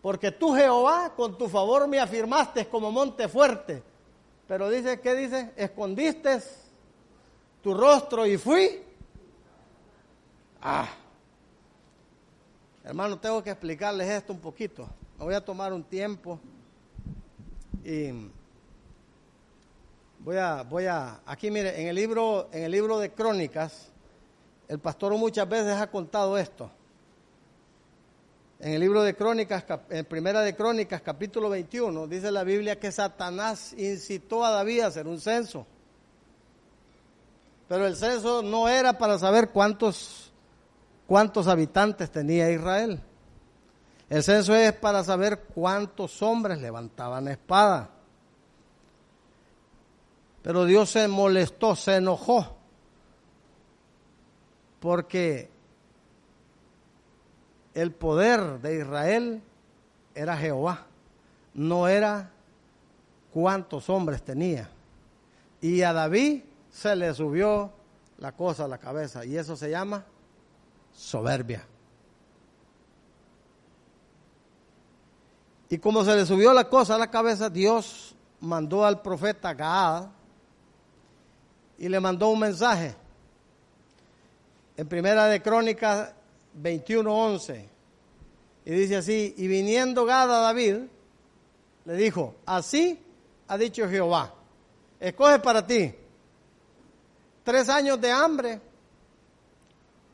Porque 0.00 0.30
tú, 0.30 0.54
Jehová, 0.54 1.12
con 1.14 1.36
tu 1.36 1.50
favor 1.50 1.86
me 1.86 2.00
afirmaste 2.00 2.66
como 2.66 2.90
monte 2.90 3.28
fuerte. 3.28 3.82
Pero 4.48 4.70
dice, 4.70 5.00
¿qué 5.00 5.14
dice? 5.14 5.52
Escondiste 5.54 6.40
tu 7.62 7.74
rostro 7.74 8.24
y 8.24 8.38
fui. 8.38 8.82
Ah. 10.62 10.88
Hermano, 12.82 13.18
tengo 13.18 13.42
que 13.42 13.50
explicarles 13.50 14.08
esto 14.08 14.32
un 14.32 14.40
poquito. 14.40 14.88
Voy 15.20 15.34
a 15.34 15.44
tomar 15.44 15.74
un 15.74 15.84
tiempo 15.84 16.40
y 17.84 18.10
voy 20.18 20.38
a, 20.38 20.62
voy 20.62 20.86
a, 20.86 21.20
aquí 21.26 21.50
mire, 21.50 21.78
en 21.78 21.88
el 21.88 21.96
libro, 21.96 22.48
en 22.52 22.62
el 22.62 22.72
libro 22.72 22.98
de 22.98 23.12
Crónicas, 23.12 23.88
el 24.66 24.78
pastor 24.78 25.14
muchas 25.18 25.46
veces 25.46 25.76
ha 25.76 25.90
contado 25.90 26.38
esto. 26.38 26.70
En 28.60 28.72
el 28.72 28.80
libro 28.80 29.02
de 29.02 29.14
Crónicas, 29.14 29.62
en 29.90 30.06
Primera 30.06 30.40
de 30.40 30.56
Crónicas, 30.56 31.02
capítulo 31.02 31.50
21, 31.50 32.06
dice 32.06 32.30
la 32.30 32.42
Biblia 32.42 32.80
que 32.80 32.90
Satanás 32.90 33.74
incitó 33.74 34.42
a 34.42 34.50
David 34.52 34.80
a 34.80 34.86
hacer 34.86 35.06
un 35.06 35.20
censo. 35.20 35.66
Pero 37.68 37.86
el 37.86 37.94
censo 37.94 38.42
no 38.42 38.70
era 38.70 38.96
para 38.96 39.18
saber 39.18 39.50
cuántos, 39.50 40.32
cuántos 41.06 41.46
habitantes 41.46 42.10
tenía 42.10 42.50
Israel. 42.50 43.02
El 44.10 44.24
censo 44.24 44.56
es 44.56 44.72
para 44.72 45.04
saber 45.04 45.44
cuántos 45.54 46.20
hombres 46.20 46.60
levantaban 46.60 47.28
espada. 47.28 47.90
Pero 50.42 50.64
Dios 50.64 50.90
se 50.90 51.06
molestó, 51.06 51.76
se 51.76 51.96
enojó, 51.96 52.56
porque 54.80 55.48
el 57.72 57.92
poder 57.92 58.60
de 58.60 58.80
Israel 58.80 59.42
era 60.14 60.36
Jehová, 60.36 60.86
no 61.54 61.86
era 61.86 62.30
cuántos 63.32 63.88
hombres 63.88 64.22
tenía. 64.22 64.70
Y 65.60 65.82
a 65.82 65.92
David 65.92 66.42
se 66.70 66.96
le 66.96 67.14
subió 67.14 67.70
la 68.18 68.32
cosa 68.32 68.64
a 68.64 68.68
la 68.68 68.78
cabeza 68.78 69.24
y 69.24 69.36
eso 69.36 69.56
se 69.56 69.70
llama 69.70 70.04
soberbia. 70.92 71.64
Y 75.70 75.78
como 75.78 76.04
se 76.04 76.16
le 76.16 76.26
subió 76.26 76.52
la 76.52 76.68
cosa 76.68 76.96
a 76.96 76.98
la 76.98 77.10
cabeza, 77.10 77.48
Dios 77.48 78.16
mandó 78.40 78.84
al 78.84 79.00
profeta 79.00 79.54
Gaad 79.54 80.08
y 81.78 81.88
le 81.88 82.00
mandó 82.00 82.28
un 82.28 82.40
mensaje. 82.40 82.94
En 84.76 84.88
primera 84.88 85.26
de 85.26 85.40
Crónicas 85.40 86.12
21:11. 86.60 87.68
Y 88.64 88.70
dice 88.72 88.96
así, 88.96 89.32
y 89.36 89.46
viniendo 89.46 90.04
Gad 90.04 90.34
a 90.34 90.40
David, 90.40 90.76
le 91.84 91.94
dijo, 91.94 92.34
así 92.44 93.00
ha 93.46 93.56
dicho 93.56 93.88
Jehová, 93.88 94.34
escoge 94.98 95.38
para 95.38 95.64
ti 95.66 95.94
tres 97.44 97.68
años 97.68 98.00
de 98.00 98.10
hambre 98.10 98.60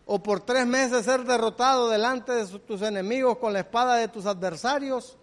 o 0.05 0.23
por 0.23 0.41
tres 0.41 0.67
meses 0.67 1.05
ser 1.05 1.25
derrotado 1.25 1.89
delante 1.89 2.33
de 2.33 2.47
tus 2.61 2.83
enemigos 2.83 3.39
con 3.39 3.55
la 3.55 3.61
espada 3.61 3.97
de 3.97 4.09
tus 4.09 4.27
adversarios, 4.27 5.17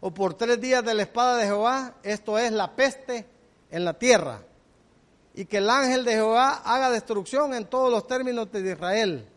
o 0.00 0.10
por 0.12 0.34
tres 0.34 0.60
días 0.60 0.84
de 0.84 0.94
la 0.94 1.02
espada 1.02 1.36
de 1.36 1.46
Jehová, 1.46 1.94
esto 2.02 2.38
es 2.38 2.52
la 2.52 2.74
peste 2.74 3.26
en 3.70 3.84
la 3.84 3.94
tierra, 3.94 4.40
y 5.34 5.44
que 5.44 5.58
el 5.58 5.68
ángel 5.70 6.04
de 6.04 6.12
Jehová 6.12 6.62
haga 6.64 6.90
destrucción 6.90 7.54
en 7.54 7.64
todos 7.66 7.90
los 7.90 8.06
términos 8.06 8.50
de 8.50 8.72
Israel. 8.72 9.28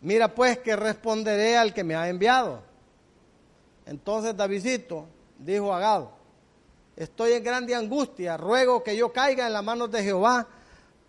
Mira 0.00 0.34
pues 0.34 0.58
que 0.58 0.76
responderé 0.76 1.56
al 1.56 1.72
que 1.72 1.84
me 1.84 1.94
ha 1.94 2.08
enviado. 2.08 2.62
Entonces 3.86 4.36
Davidito 4.36 5.06
dijo 5.38 5.72
a 5.72 5.78
Gad, 5.78 6.04
estoy 6.96 7.32
en 7.32 7.44
grande 7.44 7.74
angustia, 7.74 8.36
ruego 8.36 8.82
que 8.82 8.96
yo 8.96 9.12
caiga 9.12 9.46
en 9.46 9.52
las 9.52 9.64
manos 9.64 9.90
de 9.90 10.02
Jehová, 10.02 10.46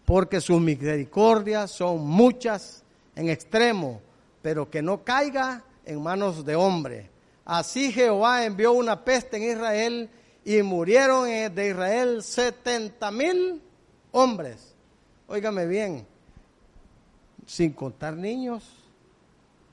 porque 0.05 0.39
sus 0.39 0.61
misericordias 0.61 1.71
son 1.71 2.05
muchas 2.05 2.83
en 3.15 3.29
extremo, 3.29 4.01
pero 4.41 4.69
que 4.69 4.81
no 4.81 5.03
caiga 5.03 5.63
en 5.85 6.01
manos 6.01 6.45
de 6.45 6.55
hombre. 6.55 7.14
Así 7.45 7.91
Jehová 7.91 8.43
envió 8.43 8.73
una 8.73 9.05
peste 9.05 9.37
en 9.37 9.55
Israel 9.55 10.09
y 10.43 10.63
murieron 10.63 11.25
de 11.25 11.69
Israel 11.69 12.23
setenta 12.23 13.11
mil 13.11 13.61
hombres. 14.11 14.73
Óigame 15.27 15.67
bien, 15.67 16.07
sin 17.45 17.71
contar 17.73 18.15
niños 18.15 18.63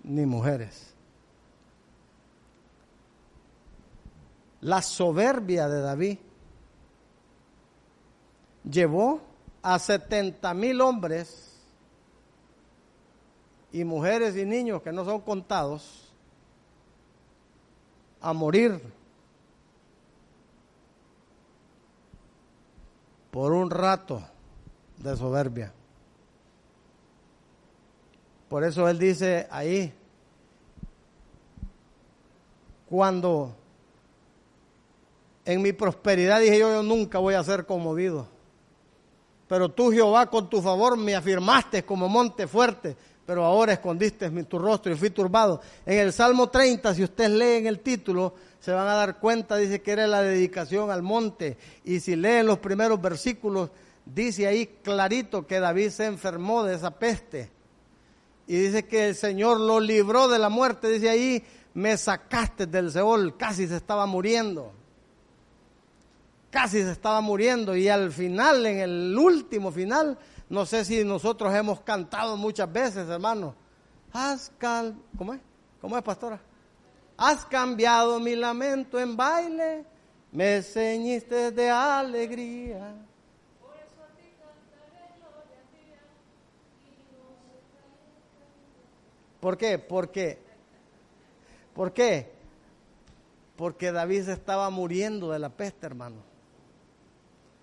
ni 0.04 0.26
mujeres. 0.26 0.92
La 4.61 4.82
soberbia 4.82 5.68
de 5.68 5.80
David 5.80 6.18
llevó 8.70 9.20
a 9.62 9.78
setenta 9.78 10.52
mil 10.52 10.80
hombres 10.80 11.58
y 13.72 13.82
mujeres 13.85 14.37
y 14.37 14.44
niños 14.44 14.82
que 14.82 14.92
no 14.92 15.04
son 15.04 15.22
contados 15.22 16.01
a 18.22 18.32
morir 18.32 18.80
por 23.30 23.52
un 23.52 23.70
rato 23.70 24.22
de 24.98 25.16
soberbia. 25.16 25.72
Por 28.48 28.64
eso 28.64 28.88
él 28.88 28.98
dice 28.98 29.48
ahí, 29.50 29.92
cuando 32.88 33.56
en 35.44 35.62
mi 35.62 35.72
prosperidad 35.72 36.40
dije 36.40 36.58
yo, 36.58 36.70
yo 36.70 36.82
nunca 36.82 37.18
voy 37.18 37.35
a 37.35 37.42
ser 37.42 37.64
conmovido. 37.66 38.28
Pero 39.48 39.70
tú, 39.70 39.90
Jehová, 39.90 40.26
con 40.26 40.48
tu 40.48 40.62
favor 40.62 40.96
me 40.96 41.14
afirmaste 41.14 41.85
como 41.85 42.08
monte 42.08 42.46
fuerte, 42.46 42.96
pero 43.26 43.44
ahora 43.44 43.74
escondiste 43.74 44.30
tu 44.44 44.58
rostro 44.58 44.92
y 44.92 44.96
fui 44.96 45.11
turbado. 45.11 45.61
En 45.87 45.98
el 45.98 46.12
Salmo 46.12 46.48
30, 46.48 46.94
si 46.94 47.04
ustedes 47.04 47.30
leen 47.30 47.66
el 47.66 47.80
título, 47.80 48.35
se 48.61 48.72
van 48.72 48.88
a 48.88 48.94
dar 48.94 49.18
cuenta, 49.18 49.56
dice 49.56 49.81
que 49.81 49.92
era 49.92 50.06
la 50.06 50.23
dedicación 50.23 50.90
al 50.90 51.02
monte. 51.02 51.56
Y 51.85 52.00
si 52.00 52.16
leen 52.16 52.46
los 52.46 52.58
primeros 52.58 53.00
versículos, 53.00 53.70
dice 54.04 54.46
ahí 54.46 54.79
clarito 54.83 55.46
que 55.46 55.60
David 55.60 55.90
se 55.90 56.06
enfermó 56.06 56.64
de 56.64 56.75
esa 56.75 56.90
peste. 56.90 57.50
Y 58.46 58.56
dice 58.56 58.87
que 58.87 59.08
el 59.08 59.14
Señor 59.14 59.60
lo 59.60 59.79
libró 59.79 60.29
de 60.29 60.38
la 60.38 60.48
muerte. 60.48 60.88
Dice 60.88 61.08
ahí, 61.08 61.44
me 61.75 61.96
sacaste 61.96 62.66
del 62.66 62.90
Seol, 62.90 63.37
casi 63.37 63.68
se 63.68 63.77
estaba 63.77 64.06
muriendo 64.06 64.73
casi 66.52 66.83
se 66.83 66.92
estaba 66.92 67.23
muriendo 67.23 67.75
y 67.75 67.88
al 67.88 68.12
final, 68.12 68.64
en 68.66 68.79
el 68.81 69.18
último 69.18 69.73
final, 69.73 70.18
no 70.53 70.67
sé 70.67 70.85
si 70.85 71.03
nosotros 71.03 71.55
hemos 71.55 71.81
cantado 71.81 72.37
muchas 72.37 72.71
veces, 72.71 73.09
hermano. 73.09 73.55
Has 74.13 74.53
¿Cómo 75.17 75.33
es? 75.33 75.40
¿Cómo 75.81 75.96
es, 75.96 76.03
pastora? 76.03 76.38
Has 77.17 77.46
cambiado 77.46 78.21
mi 78.21 78.37
lamento 78.37 79.00
en 79.00 79.17
baile, 79.17 79.87
me 80.31 80.61
ceñiste 80.61 81.53
de 81.53 81.71
alegría. 81.71 82.94
¿Por 89.40 89.57
qué? 89.57 89.79
Porque, 89.79 90.38
¿por 91.73 91.94
qué? 91.94 92.31
Porque 93.57 93.90
David 93.90 94.25
se 94.25 94.33
estaba 94.35 94.69
muriendo 94.69 95.31
de 95.31 95.38
la 95.38 95.48
peste, 95.48 95.87
hermano. 95.87 96.17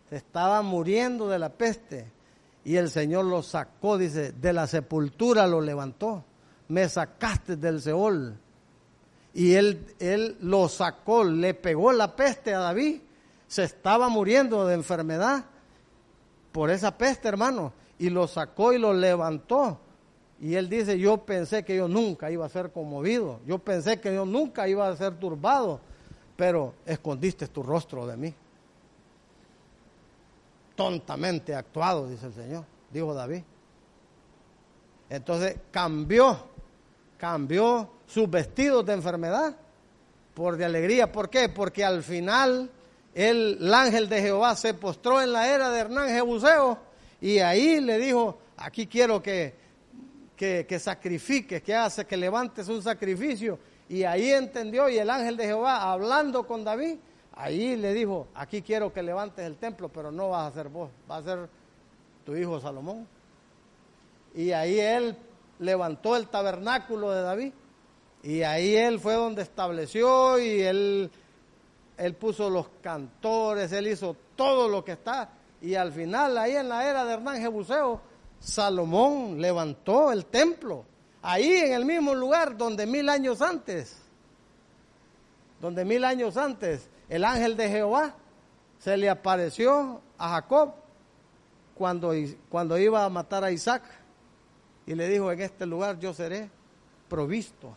Se 0.09 0.15
estaba 0.15 0.63
muriendo 0.63 1.29
de 1.29 1.37
la 1.37 1.49
peste. 1.49 2.17
Y 2.69 2.77
el 2.77 2.91
Señor 2.91 3.25
lo 3.25 3.41
sacó, 3.41 3.97
dice, 3.97 4.31
de 4.31 4.53
la 4.53 4.67
sepultura 4.67 5.47
lo 5.47 5.59
levantó. 5.59 6.23
Me 6.67 6.87
sacaste 6.87 7.55
del 7.55 7.81
Seol. 7.81 8.37
Y 9.33 9.55
él, 9.55 9.87
él 9.97 10.37
lo 10.41 10.69
sacó, 10.69 11.23
le 11.23 11.55
pegó 11.55 11.91
la 11.91 12.15
peste 12.15 12.53
a 12.53 12.59
David. 12.59 13.01
Se 13.47 13.63
estaba 13.63 14.07
muriendo 14.07 14.67
de 14.67 14.75
enfermedad 14.75 15.45
por 16.51 16.69
esa 16.69 16.95
peste, 16.95 17.27
hermano. 17.27 17.73
Y 17.97 18.11
lo 18.11 18.27
sacó 18.27 18.71
y 18.71 18.77
lo 18.77 18.93
levantó. 18.93 19.79
Y 20.39 20.53
él 20.53 20.69
dice, 20.69 20.99
yo 20.99 21.25
pensé 21.25 21.65
que 21.65 21.75
yo 21.75 21.87
nunca 21.87 22.29
iba 22.29 22.45
a 22.45 22.49
ser 22.49 22.71
conmovido. 22.71 23.39
Yo 23.47 23.57
pensé 23.57 23.99
que 23.99 24.13
yo 24.13 24.27
nunca 24.27 24.67
iba 24.67 24.87
a 24.87 24.95
ser 24.95 25.15
turbado. 25.15 25.81
Pero 26.35 26.75
escondiste 26.85 27.47
tu 27.47 27.63
rostro 27.63 28.05
de 28.05 28.15
mí 28.15 28.35
tontamente 30.79 31.53
actuado, 31.53 32.07
dice 32.07 32.27
el 32.27 32.33
Señor, 32.33 32.63
dijo 32.89 33.13
David. 33.13 33.41
Entonces 35.09 35.57
cambió, 35.71 36.39
cambió 37.17 37.89
sus 38.07 38.29
vestidos 38.29 38.85
de 38.85 38.93
enfermedad 38.93 39.57
por 40.33 40.55
de 40.55 40.63
alegría. 40.63 41.11
¿Por 41.11 41.29
qué? 41.29 41.49
Porque 41.49 41.83
al 41.83 42.01
final 42.01 42.71
el, 43.13 43.73
ángel 43.73 44.07
de 44.07 44.21
Jehová 44.21 44.55
se 44.55 44.73
postró 44.73 45.21
en 45.21 45.33
la 45.33 45.53
era 45.53 45.69
de 45.69 45.81
Hernán 45.81 46.07
Jebuseo 46.07 46.79
y 47.19 47.39
ahí 47.39 47.81
le 47.81 47.97
dijo, 47.97 48.39
aquí 48.55 48.87
quiero 48.87 49.21
que, 49.21 49.53
que, 50.33 50.65
que 50.65 50.79
sacrifiques, 50.79 51.61
que 51.61 51.75
hace, 51.75 52.05
que 52.05 52.15
levantes 52.15 52.69
un 52.69 52.81
sacrificio. 52.81 53.59
Y 53.89 54.03
ahí 54.03 54.31
entendió 54.31 54.87
y 54.87 54.97
el 54.97 55.09
ángel 55.09 55.35
de 55.35 55.43
Jehová 55.43 55.91
hablando 55.91 56.47
con 56.47 56.63
David 56.63 56.99
ahí 57.39 57.77
le 57.77 57.93
dijo, 57.93 58.27
aquí 58.35 58.61
quiero 58.61 58.91
que 58.91 59.01
levantes 59.01 59.45
el 59.45 59.55
templo, 59.55 59.87
pero 59.87 60.11
no 60.11 60.29
vas 60.29 60.51
a 60.51 60.53
ser 60.53 60.67
vos, 60.67 60.89
va 61.09 61.17
a 61.17 61.23
ser 61.23 61.49
tu 62.25 62.35
hijo 62.35 62.59
Salomón. 62.59 63.07
Y 64.35 64.51
ahí 64.51 64.77
él 64.79 65.15
levantó 65.59 66.17
el 66.17 66.27
tabernáculo 66.27 67.11
de 67.11 67.21
David. 67.21 67.53
Y 68.23 68.43
ahí 68.43 68.75
él 68.75 68.99
fue 68.99 69.13
donde 69.13 69.41
estableció 69.41 70.37
y 70.37 70.61
él, 70.61 71.09
él 71.97 72.13
puso 72.15 72.49
los 72.49 72.67
cantores, 72.81 73.71
él 73.71 73.87
hizo 73.87 74.17
todo 74.35 74.67
lo 74.67 74.83
que 74.83 74.91
está. 74.91 75.29
Y 75.61 75.75
al 75.75 75.93
final, 75.93 76.37
ahí 76.37 76.57
en 76.57 76.67
la 76.67 76.89
era 76.89 77.05
de 77.05 77.13
Hernán 77.13 77.37
Jebuseo, 77.37 78.01
Salomón 78.41 79.39
levantó 79.39 80.11
el 80.11 80.25
templo. 80.25 80.83
Ahí 81.21 81.53
en 81.53 81.71
el 81.71 81.85
mismo 81.85 82.13
lugar 82.13 82.57
donde 82.57 82.85
mil 82.85 83.07
años 83.07 83.41
antes, 83.41 83.97
donde 85.61 85.85
mil 85.85 86.03
años 86.03 86.35
antes 86.35 86.89
el 87.09 87.25
ángel 87.25 87.57
de 87.57 87.67
Jehová 87.67 88.13
se 88.77 88.95
le 88.95 89.09
apareció 89.09 90.01
a 90.17 90.29
Jacob 90.29 90.73
cuando, 91.73 92.13
cuando 92.49 92.77
iba 92.77 93.03
a 93.03 93.09
matar 93.09 93.43
a 93.43 93.51
Isaac 93.51 93.83
y 94.85 94.93
le 94.93 95.09
dijo, 95.09 95.31
en 95.31 95.41
este 95.41 95.65
lugar 95.65 95.99
yo 95.99 96.13
seré 96.13 96.49
provisto. 97.09 97.75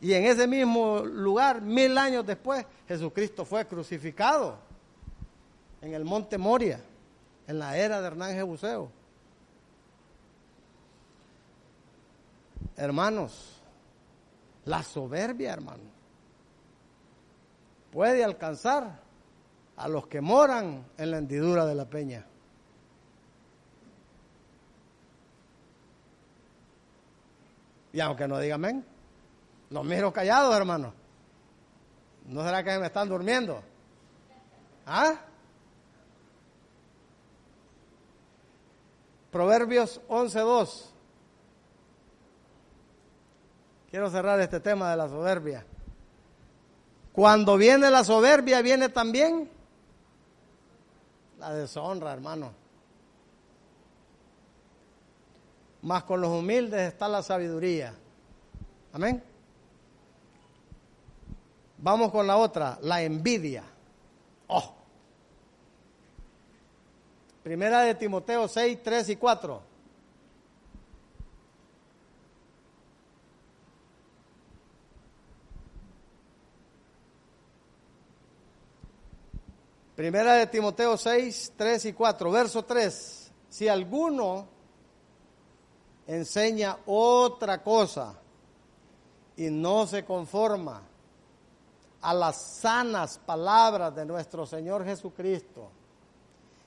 Y 0.00 0.12
en 0.12 0.24
ese 0.24 0.46
mismo 0.46 1.00
lugar, 1.00 1.62
mil 1.62 1.96
años 1.96 2.26
después, 2.26 2.66
Jesucristo 2.88 3.44
fue 3.44 3.66
crucificado 3.66 4.56
en 5.80 5.94
el 5.94 6.04
monte 6.04 6.38
Moria, 6.38 6.80
en 7.46 7.58
la 7.58 7.76
era 7.76 8.00
de 8.00 8.06
Hernán 8.06 8.34
Jebuseo. 8.34 8.90
Hermanos, 12.76 13.62
la 14.64 14.82
soberbia, 14.82 15.52
hermanos 15.52 15.91
puede 17.92 18.24
alcanzar 18.24 19.00
a 19.76 19.86
los 19.86 20.06
que 20.06 20.20
moran 20.20 20.84
en 20.96 21.10
la 21.10 21.18
hendidura 21.18 21.66
de 21.66 21.74
la 21.74 21.84
peña. 21.84 22.26
Y 27.92 28.00
aunque 28.00 28.26
no 28.26 28.38
digan 28.38 28.64
amén, 28.64 28.84
los 29.68 29.84
miro 29.84 30.12
callados, 30.12 30.56
hermano. 30.56 30.94
¿No 32.26 32.42
será 32.42 32.64
que 32.64 32.78
me 32.78 32.86
están 32.86 33.08
durmiendo? 33.08 33.62
¿Ah? 34.86 35.14
Proverbios 39.30 40.00
11.2. 40.08 40.86
Quiero 43.90 44.08
cerrar 44.08 44.40
este 44.40 44.60
tema 44.60 44.90
de 44.90 44.96
la 44.96 45.08
soberbia. 45.08 45.66
Cuando 47.12 47.56
viene 47.56 47.90
la 47.90 48.04
soberbia, 48.04 48.62
viene 48.62 48.88
también 48.88 49.50
la 51.38 51.52
deshonra, 51.52 52.12
hermano. 52.12 52.52
Más 55.82 56.04
con 56.04 56.20
los 56.20 56.30
humildes 56.30 56.92
está 56.92 57.08
la 57.08 57.22
sabiduría. 57.22 57.94
Amén. 58.92 59.22
Vamos 61.78 62.12
con 62.12 62.26
la 62.26 62.36
otra, 62.36 62.78
la 62.80 63.02
envidia. 63.02 63.64
Oh. 64.46 64.74
Primera 67.42 67.80
de 67.80 67.96
Timoteo 67.96 68.46
6, 68.46 68.78
3 68.82 69.08
y 69.08 69.16
4. 69.16 69.71
Primera 80.02 80.34
de 80.34 80.48
Timoteo 80.48 80.96
6, 80.96 81.52
3 81.56 81.84
y 81.84 81.92
4, 81.92 82.30
verso 82.32 82.64
3. 82.64 83.32
Si 83.48 83.68
alguno 83.68 84.48
enseña 86.08 86.76
otra 86.86 87.62
cosa 87.62 88.18
y 89.36 89.48
no 89.48 89.86
se 89.86 90.04
conforma 90.04 90.82
a 92.00 92.14
las 92.14 92.42
sanas 92.42 93.20
palabras 93.20 93.94
de 93.94 94.04
nuestro 94.04 94.44
Señor 94.44 94.84
Jesucristo 94.84 95.70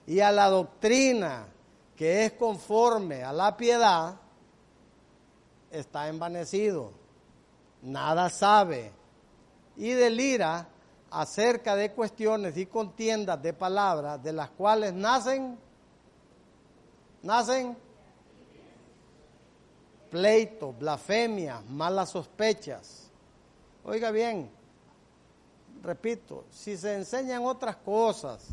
y 0.07 0.21
a 0.21 0.31
la 0.31 0.47
doctrina 0.47 1.45
que 1.93 2.23
es 2.23 2.31
conforme 2.31 3.21
a 3.21 3.33
la 3.33 3.57
piedad, 3.57 4.15
está 5.69 6.07
envanecido, 6.07 6.93
nada 7.81 8.29
sabe 8.29 8.93
y 9.75 9.89
delira 9.89 10.69
acerca 11.15 11.77
de 11.77 11.93
cuestiones 11.93 12.57
y 12.57 12.65
contiendas 12.65 13.41
de 13.41 13.53
palabras 13.53 14.21
de 14.21 14.33
las 14.33 14.49
cuales 14.49 14.93
nacen, 14.93 15.57
nacen 17.23 17.77
pleitos, 20.11 20.77
blasfemias, 20.77 21.63
malas 21.69 22.09
sospechas. 22.09 23.09
Oiga 23.85 24.11
bien, 24.11 24.49
repito, 25.81 26.43
si 26.51 26.75
se 26.75 26.95
enseñan 26.95 27.45
otras 27.45 27.77
cosas 27.77 28.45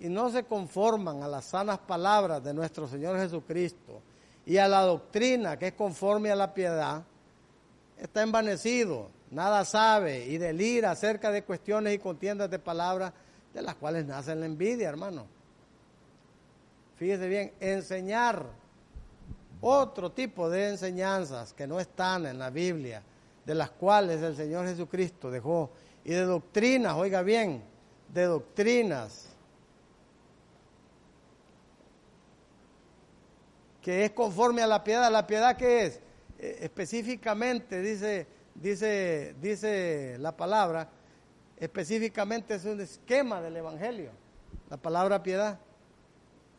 y 0.00 0.08
no 0.08 0.30
se 0.30 0.42
conforman 0.42 1.22
a 1.22 1.28
las 1.28 1.44
sanas 1.44 1.78
palabras 1.78 2.42
de 2.42 2.52
nuestro 2.52 2.88
Señor 2.88 3.16
Jesucristo 3.16 4.02
y 4.44 4.56
a 4.56 4.66
la 4.66 4.80
doctrina 4.80 5.56
que 5.56 5.68
es 5.68 5.74
conforme 5.74 6.32
a 6.32 6.36
la 6.36 6.52
piedad, 6.52 7.04
está 7.96 8.22
envanecido 8.22 9.13
nada 9.34 9.64
sabe 9.64 10.26
y 10.26 10.38
delira 10.38 10.92
acerca 10.92 11.30
de 11.30 11.42
cuestiones 11.42 11.94
y 11.94 11.98
contiendas 11.98 12.50
de 12.50 12.58
palabras 12.58 13.12
de 13.52 13.62
las 13.62 13.74
cuales 13.74 14.06
nace 14.06 14.34
la 14.34 14.46
envidia, 14.46 14.88
hermano. 14.88 15.26
Fíjese 16.96 17.28
bien, 17.28 17.52
enseñar 17.60 18.46
otro 19.60 20.12
tipo 20.12 20.48
de 20.48 20.68
enseñanzas 20.70 21.52
que 21.52 21.66
no 21.66 21.80
están 21.80 22.26
en 22.26 22.38
la 22.38 22.50
Biblia, 22.50 23.02
de 23.44 23.54
las 23.54 23.70
cuales 23.70 24.22
el 24.22 24.36
Señor 24.36 24.66
Jesucristo 24.66 25.30
dejó, 25.30 25.70
y 26.04 26.10
de 26.10 26.22
doctrinas, 26.22 26.94
oiga 26.94 27.22
bien, 27.22 27.62
de 28.12 28.24
doctrinas 28.24 29.34
que 33.84 34.06
es 34.06 34.12
conforme 34.12 34.62
a 34.62 34.66
la 34.66 34.82
piedad. 34.82 35.12
¿La 35.12 35.26
piedad 35.26 35.56
qué 35.56 35.84
es? 35.84 36.00
Eh, 36.38 36.58
específicamente 36.62 37.82
dice 37.82 38.26
dice, 38.54 39.34
dice 39.40 40.16
la 40.18 40.36
palabra, 40.36 40.88
específicamente 41.56 42.54
es 42.54 42.64
un 42.64 42.80
esquema 42.80 43.40
del 43.40 43.56
Evangelio, 43.56 44.10
la 44.70 44.76
palabra 44.76 45.22
piedad. 45.22 45.58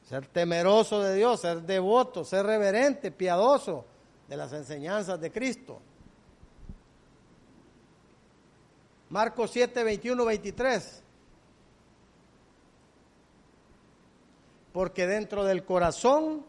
Ser 0.03 0.27
temeroso 0.27 1.01
de 1.01 1.15
Dios, 1.15 1.41
ser 1.41 1.63
devoto, 1.63 2.23
ser 2.23 2.45
reverente, 2.45 3.11
piadoso 3.11 3.85
de 4.27 4.37
las 4.37 4.53
enseñanzas 4.53 5.19
de 5.19 5.31
Cristo. 5.31 5.81
Marcos 9.09 9.49
7, 9.51 9.83
21, 9.83 10.25
23. 10.25 11.03
Porque 14.71 15.07
dentro 15.07 15.43
del 15.43 15.63
corazón 15.63 16.45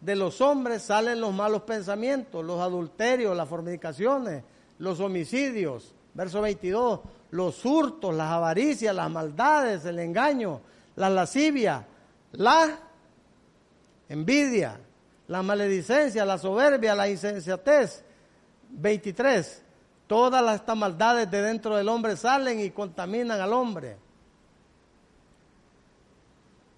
de 0.00 0.16
los 0.16 0.40
hombres 0.40 0.82
salen 0.82 1.20
los 1.20 1.34
malos 1.34 1.62
pensamientos, 1.62 2.44
los 2.44 2.60
adulterios, 2.60 3.36
las 3.36 3.48
fornicaciones, 3.48 4.42
los 4.80 4.98
homicidios, 5.00 5.94
Verso 6.12 6.40
22, 6.40 7.00
los 7.30 7.64
hurtos, 7.64 8.14
las 8.14 8.30
avaricias, 8.30 8.94
las 8.94 9.10
maldades, 9.10 9.84
el 9.84 10.00
engaño, 10.00 10.60
la 10.96 11.08
lascivia, 11.08 11.86
la 12.32 12.78
envidia, 14.08 14.80
la 15.28 15.42
maledicencia, 15.42 16.24
la 16.24 16.36
soberbia, 16.36 16.94
la 16.96 17.08
insensatez. 17.08 18.04
23. 18.70 19.62
Todas 20.06 20.56
estas 20.56 20.76
maldades 20.76 21.30
de 21.30 21.42
dentro 21.42 21.76
del 21.76 21.88
hombre 21.88 22.16
salen 22.16 22.58
y 22.60 22.70
contaminan 22.70 23.40
al 23.40 23.52
hombre. 23.52 23.96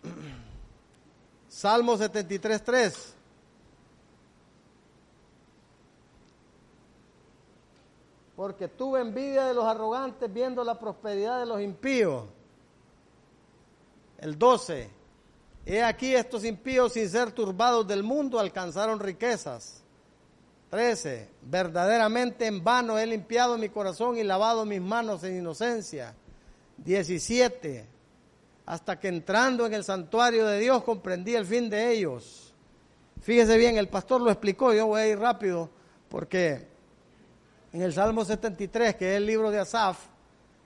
Salmo 1.48 1.96
73, 1.96 2.62
3. 2.62 3.14
Porque 8.36 8.68
tuve 8.68 9.00
envidia 9.00 9.44
de 9.44 9.54
los 9.54 9.64
arrogantes 9.64 10.32
viendo 10.32 10.64
la 10.64 10.78
prosperidad 10.78 11.40
de 11.40 11.46
los 11.46 11.60
impíos. 11.60 12.24
El 14.18 14.38
12. 14.38 14.90
He 15.64 15.82
aquí 15.82 16.14
estos 16.14 16.44
impíos 16.44 16.94
sin 16.94 17.08
ser 17.08 17.32
turbados 17.32 17.86
del 17.86 18.02
mundo 18.02 18.38
alcanzaron 18.38 18.98
riquezas. 18.98 19.82
13. 20.70 21.28
Verdaderamente 21.42 22.46
en 22.46 22.64
vano 22.64 22.98
he 22.98 23.06
limpiado 23.06 23.58
mi 23.58 23.68
corazón 23.68 24.16
y 24.16 24.22
lavado 24.22 24.64
mis 24.64 24.80
manos 24.80 25.22
en 25.24 25.38
inocencia. 25.38 26.14
17. 26.78 27.86
Hasta 28.64 28.98
que 28.98 29.08
entrando 29.08 29.66
en 29.66 29.74
el 29.74 29.84
santuario 29.84 30.46
de 30.46 30.58
Dios 30.58 30.82
comprendí 30.82 31.34
el 31.34 31.44
fin 31.44 31.68
de 31.68 31.92
ellos. 31.92 32.54
Fíjese 33.20 33.56
bien, 33.56 33.76
el 33.76 33.88
pastor 33.88 34.20
lo 34.20 34.30
explicó, 34.30 34.72
yo 34.72 34.86
voy 34.86 35.02
a 35.02 35.08
ir 35.08 35.18
rápido 35.18 35.70
porque 36.08 36.71
en 37.72 37.82
el 37.82 37.92
Salmo 37.92 38.24
73, 38.24 38.96
que 38.96 39.12
es 39.12 39.16
el 39.16 39.26
libro 39.26 39.50
de 39.50 39.60
Asaf, 39.60 40.06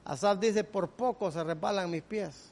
Asaf 0.04 0.38
dice, 0.38 0.64
por 0.64 0.88
poco 0.90 1.30
se 1.30 1.42
resbalan 1.42 1.90
mis 1.90 2.02
pies, 2.02 2.50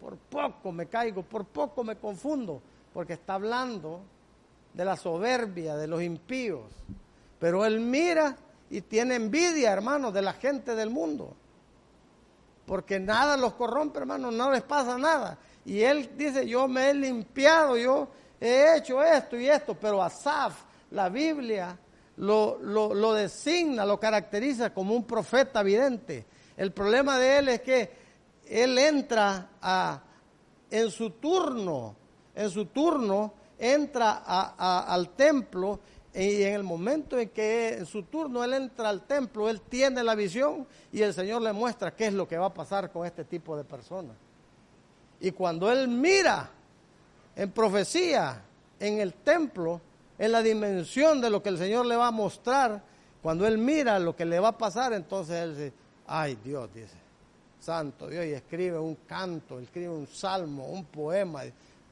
por 0.00 0.16
poco 0.16 0.72
me 0.72 0.86
caigo, 0.86 1.22
por 1.22 1.44
poco 1.44 1.84
me 1.84 1.96
confundo, 1.96 2.60
porque 2.92 3.14
está 3.14 3.34
hablando 3.34 4.00
de 4.74 4.84
la 4.84 4.96
soberbia 4.96 5.76
de 5.76 5.86
los 5.86 6.02
impíos. 6.02 6.64
Pero 7.38 7.64
él 7.64 7.80
mira 7.80 8.36
y 8.70 8.80
tiene 8.82 9.16
envidia, 9.16 9.72
hermano, 9.72 10.12
de 10.12 10.22
la 10.22 10.32
gente 10.34 10.74
del 10.74 10.90
mundo. 10.90 11.34
Porque 12.66 13.00
nada 13.00 13.36
los 13.36 13.54
corrompe, 13.54 13.98
hermano, 13.98 14.30
no 14.30 14.50
les 14.50 14.62
pasa 14.62 14.96
nada. 14.96 15.38
Y 15.64 15.80
él 15.80 16.10
dice, 16.16 16.46
yo 16.46 16.68
me 16.68 16.90
he 16.90 16.94
limpiado, 16.94 17.76
yo 17.76 18.08
he 18.40 18.76
hecho 18.76 19.02
esto 19.02 19.38
y 19.38 19.48
esto. 19.48 19.74
Pero 19.74 20.02
Asaf, 20.02 20.62
la 20.90 21.08
Biblia, 21.08 21.76
lo, 22.16 22.58
lo, 22.60 23.14
designa, 23.14 23.84
lo 23.84 23.98
caracteriza 23.98 24.72
como 24.72 24.94
un 24.94 25.04
profeta 25.04 25.62
vidente. 25.62 26.26
El 26.56 26.72
problema 26.72 27.18
de 27.18 27.38
él 27.38 27.48
es 27.48 27.62
que 27.62 27.90
él 28.46 28.76
entra 28.78 29.50
a, 29.60 30.02
en 30.70 30.90
su 30.90 31.10
turno, 31.10 31.96
en 32.34 32.50
su 32.50 32.66
turno, 32.66 33.34
entra 33.58 34.22
al 34.56 35.10
templo 35.10 35.80
y 36.14 36.42
en 36.42 36.54
el 36.54 36.62
momento 36.62 37.18
en 37.18 37.30
que 37.30 37.78
en 37.78 37.86
su 37.86 38.02
turno 38.02 38.44
él 38.44 38.52
entra 38.52 38.90
al 38.90 39.02
templo, 39.06 39.48
él 39.48 39.62
tiene 39.62 40.04
la 40.04 40.14
visión 40.14 40.66
y 40.92 41.00
el 41.00 41.14
Señor 41.14 41.40
le 41.40 41.52
muestra 41.52 41.94
qué 41.94 42.08
es 42.08 42.12
lo 42.12 42.28
que 42.28 42.36
va 42.36 42.46
a 42.46 42.54
pasar 42.54 42.90
con 42.90 43.06
este 43.06 43.24
tipo 43.24 43.56
de 43.56 43.64
personas. 43.64 44.16
Y 45.20 45.30
cuando 45.30 45.70
él 45.70 45.88
mira 45.88 46.50
en 47.34 47.50
profecía 47.50 48.42
en 48.78 49.00
el 49.00 49.14
templo, 49.14 49.80
en 50.18 50.32
la 50.32 50.42
dimensión 50.42 51.20
de 51.20 51.30
lo 51.30 51.42
que 51.42 51.48
el 51.48 51.58
Señor 51.58 51.86
le 51.86 51.96
va 51.96 52.08
a 52.08 52.12
mostrar, 52.12 52.82
cuando 53.22 53.46
él 53.46 53.58
mira 53.58 53.98
lo 53.98 54.16
que 54.16 54.24
le 54.24 54.40
va 54.40 54.48
a 54.48 54.58
pasar, 54.58 54.92
entonces 54.92 55.36
él 55.36 55.56
dice, 55.56 55.72
ay 56.06 56.36
Dios, 56.44 56.72
dice, 56.74 56.96
santo 57.60 58.08
Dios, 58.08 58.24
y 58.26 58.32
escribe 58.32 58.78
un 58.78 58.96
canto, 59.06 59.60
escribe 59.60 59.90
un 59.90 60.06
salmo, 60.06 60.66
un 60.66 60.84
poema, 60.84 61.42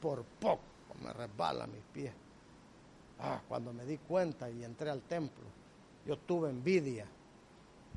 por 0.01 0.25
poco 0.25 0.63
me 1.05 1.13
resbala 1.13 1.67
mis 1.67 1.83
pies. 1.93 2.13
Ah, 3.21 3.41
cuando 3.49 3.73
me 3.73 3.85
di 3.85 3.99
cuenta 3.99 4.49
y 4.51 4.65
entré 4.65 4.91
al 4.91 5.03
templo, 5.03 5.45
yo 6.07 6.17
tuve 6.17 6.51
envidia. 6.51 7.07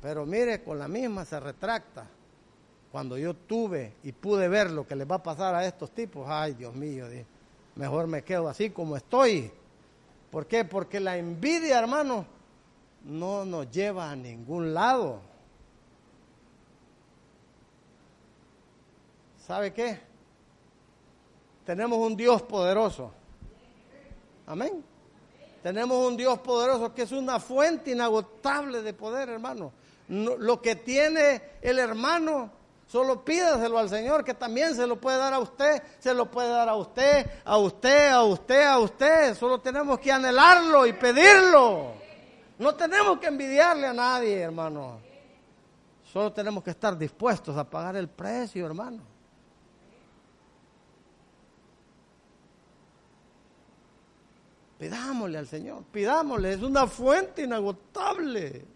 Pero 0.02 0.26
mire, 0.26 0.62
con 0.62 0.78
la 0.78 0.88
misma 0.88 1.24
se 1.24 1.40
retracta. 1.40 2.06
Cuando 2.92 3.18
yo 3.18 3.34
tuve 3.34 3.94
y 4.04 4.12
pude 4.12 4.48
ver 4.48 4.70
lo 4.70 4.86
que 4.86 4.94
les 4.94 5.10
va 5.10 5.16
a 5.16 5.22
pasar 5.22 5.54
a 5.54 5.66
estos 5.66 5.90
tipos, 5.90 6.26
ay 6.28 6.54
Dios 6.54 6.74
mío, 6.74 7.06
mejor 7.74 8.06
me 8.06 8.22
quedo 8.22 8.48
así 8.48 8.70
como 8.70 8.96
estoy. 8.96 9.50
¿Por 10.34 10.48
qué? 10.48 10.64
Porque 10.64 10.98
la 10.98 11.16
envidia, 11.16 11.78
hermano, 11.78 12.26
no 13.04 13.44
nos 13.44 13.70
lleva 13.70 14.10
a 14.10 14.16
ningún 14.16 14.74
lado. 14.74 15.20
¿Sabe 19.46 19.72
qué? 19.72 20.00
Tenemos 21.64 21.98
un 21.98 22.16
Dios 22.16 22.42
poderoso. 22.42 23.12
Amén. 24.44 24.84
Tenemos 25.62 26.04
un 26.04 26.16
Dios 26.16 26.40
poderoso 26.40 26.92
que 26.92 27.02
es 27.02 27.12
una 27.12 27.38
fuente 27.38 27.92
inagotable 27.92 28.82
de 28.82 28.92
poder, 28.92 29.28
hermano. 29.28 29.70
lo 30.08 30.60
que 30.60 30.74
tiene 30.74 31.42
el 31.62 31.78
hermano, 31.78 32.50
solo 32.94 33.24
pídaselo 33.24 33.76
al 33.76 33.88
Señor, 33.88 34.22
que 34.22 34.34
también 34.34 34.72
se 34.76 34.86
lo 34.86 35.00
puede 35.00 35.18
dar 35.18 35.34
a 35.34 35.40
usted, 35.40 35.82
se 35.98 36.14
lo 36.14 36.30
puede 36.30 36.48
dar 36.48 36.68
a 36.68 36.76
usted, 36.76 37.28
a 37.44 37.58
usted, 37.58 38.08
a 38.10 38.22
usted, 38.22 38.62
a 38.62 38.78
usted. 38.78 39.34
Solo 39.34 39.60
tenemos 39.60 39.98
que 39.98 40.12
anhelarlo 40.12 40.86
y 40.86 40.92
pedirlo. 40.92 41.94
No 42.56 42.72
tenemos 42.76 43.18
que 43.18 43.26
envidiarle 43.26 43.88
a 43.88 43.92
nadie, 43.92 44.38
hermano. 44.38 45.00
Solo 46.04 46.32
tenemos 46.32 46.62
que 46.62 46.70
estar 46.70 46.96
dispuestos 46.96 47.56
a 47.56 47.68
pagar 47.68 47.96
el 47.96 48.06
precio, 48.06 48.64
hermano. 48.64 49.02
Pidámosle 54.78 55.38
al 55.38 55.48
Señor, 55.48 55.82
pidámosle, 55.90 56.52
es 56.52 56.62
una 56.62 56.86
fuente 56.86 57.42
inagotable. 57.42 58.73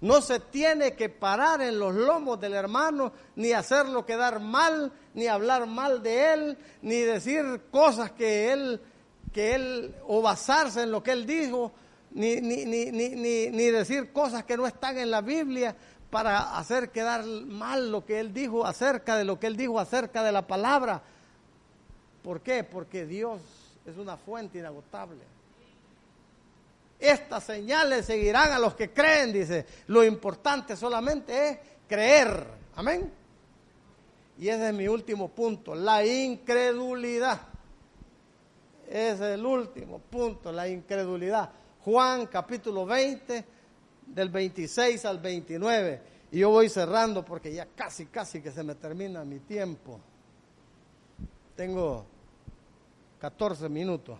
No 0.00 0.20
se 0.20 0.40
tiene 0.40 0.94
que 0.94 1.08
parar 1.08 1.62
en 1.62 1.78
los 1.78 1.94
lomos 1.94 2.38
del 2.40 2.54
hermano, 2.54 3.12
ni 3.34 3.52
hacerlo 3.52 4.04
quedar 4.04 4.40
mal, 4.40 4.92
ni 5.14 5.26
hablar 5.26 5.66
mal 5.66 6.02
de 6.02 6.32
él, 6.34 6.58
ni 6.82 6.96
decir 6.96 7.62
cosas 7.70 8.10
que 8.10 8.52
él, 8.52 8.80
que 9.32 9.54
él, 9.54 9.94
o 10.06 10.20
basarse 10.20 10.82
en 10.82 10.90
lo 10.90 11.02
que 11.02 11.12
él 11.12 11.24
dijo, 11.26 11.72
ni, 12.12 12.40
ni, 12.40 12.64
ni, 12.64 12.90
ni 12.90 13.70
decir 13.70 14.12
cosas 14.12 14.44
que 14.44 14.56
no 14.56 14.66
están 14.66 14.98
en 14.98 15.10
la 15.10 15.22
Biblia, 15.22 15.74
para 16.10 16.56
hacer 16.56 16.90
quedar 16.90 17.24
mal 17.24 17.90
lo 17.90 18.04
que 18.04 18.20
él 18.20 18.32
dijo 18.32 18.64
acerca 18.64 19.16
de 19.16 19.24
lo 19.24 19.38
que 19.40 19.46
él 19.46 19.56
dijo 19.56 19.80
acerca 19.80 20.22
de 20.22 20.32
la 20.32 20.46
palabra. 20.46 21.02
¿Por 22.22 22.40
qué? 22.40 22.64
Porque 22.64 23.06
Dios 23.06 23.40
es 23.84 23.96
una 23.96 24.16
fuente 24.16 24.58
inagotable. 24.58 25.35
Estas 26.98 27.44
señales 27.44 28.06
seguirán 28.06 28.52
a 28.52 28.58
los 28.58 28.74
que 28.74 28.90
creen, 28.90 29.32
dice. 29.32 29.66
Lo 29.88 30.02
importante 30.04 30.76
solamente 30.76 31.48
es 31.48 31.58
creer. 31.88 32.46
Amén. 32.74 33.12
Y 34.38 34.48
ese 34.48 34.68
es 34.68 34.74
mi 34.74 34.88
último 34.88 35.28
punto, 35.28 35.74
la 35.74 36.04
incredulidad. 36.04 37.40
Es 38.88 39.20
el 39.20 39.44
último 39.44 39.98
punto, 39.98 40.52
la 40.52 40.68
incredulidad. 40.68 41.50
Juan 41.80 42.26
capítulo 42.26 42.84
20, 42.84 43.44
del 44.06 44.28
26 44.28 45.04
al 45.04 45.18
29. 45.18 46.02
Y 46.32 46.40
yo 46.40 46.50
voy 46.50 46.68
cerrando 46.68 47.24
porque 47.24 47.52
ya 47.52 47.66
casi, 47.74 48.06
casi 48.06 48.40
que 48.40 48.50
se 48.50 48.62
me 48.62 48.74
termina 48.74 49.24
mi 49.24 49.40
tiempo. 49.40 50.00
Tengo 51.54 52.04
14 53.18 53.68
minutos. 53.68 54.18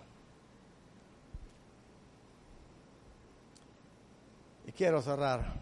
Quiero 4.76 5.00
cerrar. 5.02 5.54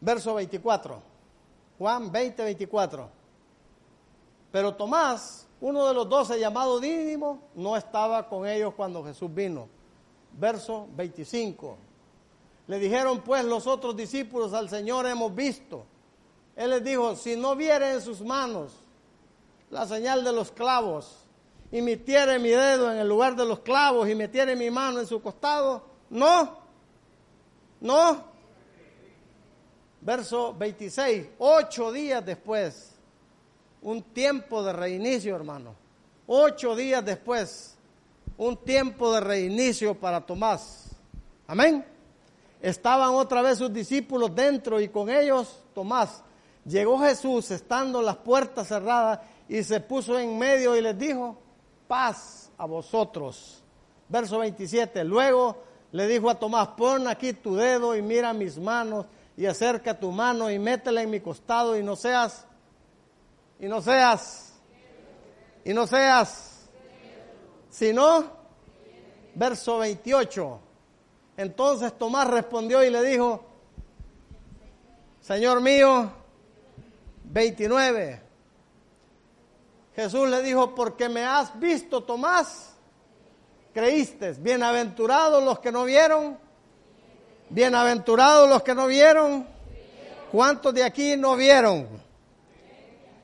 Verso 0.00 0.34
24. 0.34 1.02
Juan 1.78 2.10
20, 2.10 2.44
24. 2.44 3.08
Pero 4.52 4.74
Tomás, 4.74 5.46
uno 5.60 5.86
de 5.86 5.94
los 5.94 6.08
doce 6.08 6.38
llamado 6.38 6.80
Dídimo, 6.80 7.40
no 7.54 7.76
estaba 7.76 8.28
con 8.28 8.46
ellos 8.46 8.74
cuando 8.74 9.04
Jesús 9.04 9.32
vino 9.34 9.68
verso 10.32 10.88
25. 10.96 11.76
Le 12.66 12.78
dijeron 12.78 13.20
pues 13.22 13.44
los 13.44 13.66
otros 13.66 13.96
discípulos 13.96 14.52
al 14.52 14.68
Señor 14.68 15.06
hemos 15.06 15.34
visto. 15.34 15.84
Él 16.56 16.70
les 16.70 16.84
dijo, 16.84 17.14
si 17.16 17.36
no 17.36 17.56
viere 17.56 17.92
en 17.92 18.00
sus 18.00 18.20
manos 18.20 18.72
la 19.70 19.86
señal 19.86 20.24
de 20.24 20.32
los 20.32 20.50
clavos 20.50 21.24
y 21.70 21.82
metiere 21.82 22.38
mi 22.38 22.48
dedo 22.48 22.90
en 22.90 22.98
el 22.98 23.08
lugar 23.08 23.36
de 23.36 23.44
los 23.44 23.60
clavos 23.60 24.08
y 24.08 24.14
metiere 24.14 24.56
mi 24.56 24.70
mano 24.70 25.00
en 25.00 25.06
su 25.06 25.20
costado, 25.22 25.82
no, 26.10 26.58
no. 27.80 28.24
Verso 30.00 30.54
26, 30.54 31.26
ocho 31.38 31.90
días 31.92 32.24
después, 32.24 32.94
un 33.82 34.02
tiempo 34.02 34.62
de 34.62 34.72
reinicio 34.72 35.34
hermano, 35.34 35.74
ocho 36.26 36.76
días 36.76 37.04
después, 37.04 37.76
un 38.36 38.56
tiempo 38.56 39.12
de 39.12 39.20
reinicio 39.20 39.98
para 39.98 40.24
Tomás. 40.24 40.90
Amén. 41.46 41.84
Estaban 42.60 43.10
otra 43.10 43.42
vez 43.42 43.58
sus 43.58 43.72
discípulos 43.72 44.34
dentro 44.34 44.80
y 44.80 44.88
con 44.88 45.10
ellos 45.10 45.62
Tomás. 45.74 46.22
Llegó 46.64 46.98
Jesús 47.00 47.50
estando 47.50 48.02
las 48.02 48.16
puertas 48.16 48.68
cerradas 48.68 49.20
y 49.48 49.62
se 49.62 49.80
puso 49.80 50.18
en 50.18 50.38
medio 50.38 50.76
y 50.76 50.82
les 50.82 50.98
dijo, 50.98 51.36
paz 51.86 52.50
a 52.58 52.66
vosotros. 52.66 53.62
Verso 54.08 54.38
27. 54.38 55.04
Luego 55.04 55.67
le 55.92 56.06
dijo 56.06 56.28
a 56.28 56.34
Tomás, 56.34 56.68
pon 56.68 57.08
aquí 57.08 57.32
tu 57.32 57.56
dedo 57.56 57.96
y 57.96 58.02
mira 58.02 58.32
mis 58.32 58.58
manos 58.58 59.06
y 59.36 59.46
acerca 59.46 59.98
tu 59.98 60.10
mano 60.12 60.50
y 60.50 60.58
métela 60.58 61.02
en 61.02 61.10
mi 61.10 61.20
costado 61.20 61.76
y 61.78 61.82
no 61.82 61.96
seas, 61.96 62.44
y 63.58 63.66
no 63.66 63.80
seas, 63.80 64.52
y 65.64 65.72
no 65.72 65.86
seas, 65.86 66.68
sino, 67.70 68.24
verso 69.34 69.78
28. 69.78 70.60
Entonces 71.36 71.96
Tomás 71.96 72.28
respondió 72.28 72.82
y 72.82 72.90
le 72.90 73.02
dijo, 73.02 73.44
Señor 75.20 75.60
mío, 75.60 76.10
29. 77.24 78.22
Jesús 79.94 80.28
le 80.28 80.42
dijo, 80.42 80.74
porque 80.74 81.08
me 81.08 81.24
has 81.24 81.58
visto, 81.58 82.02
Tomás, 82.02 82.77
creíste. 83.72 84.32
Bienaventurados 84.32 85.42
los 85.42 85.58
que 85.58 85.72
no 85.72 85.84
vieron. 85.84 86.38
Bienaventurados 87.50 88.48
los 88.48 88.62
que 88.62 88.74
no 88.74 88.86
vieron. 88.86 89.46
¿Cuántos 90.30 90.74
de 90.74 90.84
aquí 90.84 91.16
no 91.16 91.36
vieron? 91.36 91.88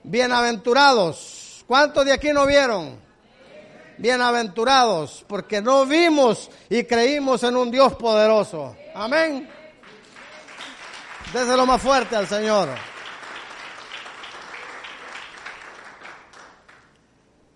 Bienaventurados. 0.02 1.64
¿Cuántos 1.66 2.04
de 2.04 2.12
aquí 2.12 2.32
no 2.32 2.46
vieron? 2.46 3.02
Bienaventurados, 3.96 5.24
porque 5.28 5.62
no 5.62 5.86
vimos 5.86 6.50
y 6.68 6.84
creímos 6.84 7.42
en 7.44 7.56
un 7.56 7.70
Dios 7.70 7.94
poderoso. 7.94 8.76
Amén. 8.94 9.48
Déselo 11.32 11.64
más 11.64 11.80
fuerte 11.80 12.16
al 12.16 12.26
Señor. 12.26 12.68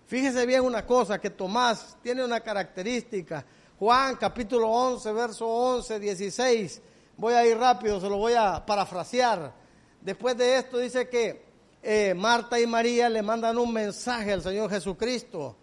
Fíjese 0.09 0.47
bien 0.47 0.61
una 0.61 0.87
cosa, 0.87 1.21
que 1.21 1.29
Tomás 1.29 1.95
tiene 2.01 2.25
una 2.25 2.39
característica. 2.39 3.45
Juan 3.77 4.15
capítulo 4.15 4.67
11, 4.67 5.11
verso 5.13 5.47
11, 5.47 5.99
16. 5.99 6.81
Voy 7.15 7.35
a 7.35 7.45
ir 7.45 7.55
rápido, 7.55 8.01
se 8.01 8.09
lo 8.09 8.17
voy 8.17 8.33
a 8.33 8.65
parafrasear. 8.65 9.53
Después 10.01 10.35
de 10.35 10.57
esto 10.57 10.79
dice 10.79 11.07
que 11.07 11.43
eh, 11.83 12.15
Marta 12.15 12.59
y 12.59 12.65
María 12.65 13.07
le 13.07 13.21
mandan 13.21 13.59
un 13.59 13.71
mensaje 13.71 14.33
al 14.33 14.41
Señor 14.41 14.71
Jesucristo 14.71 15.55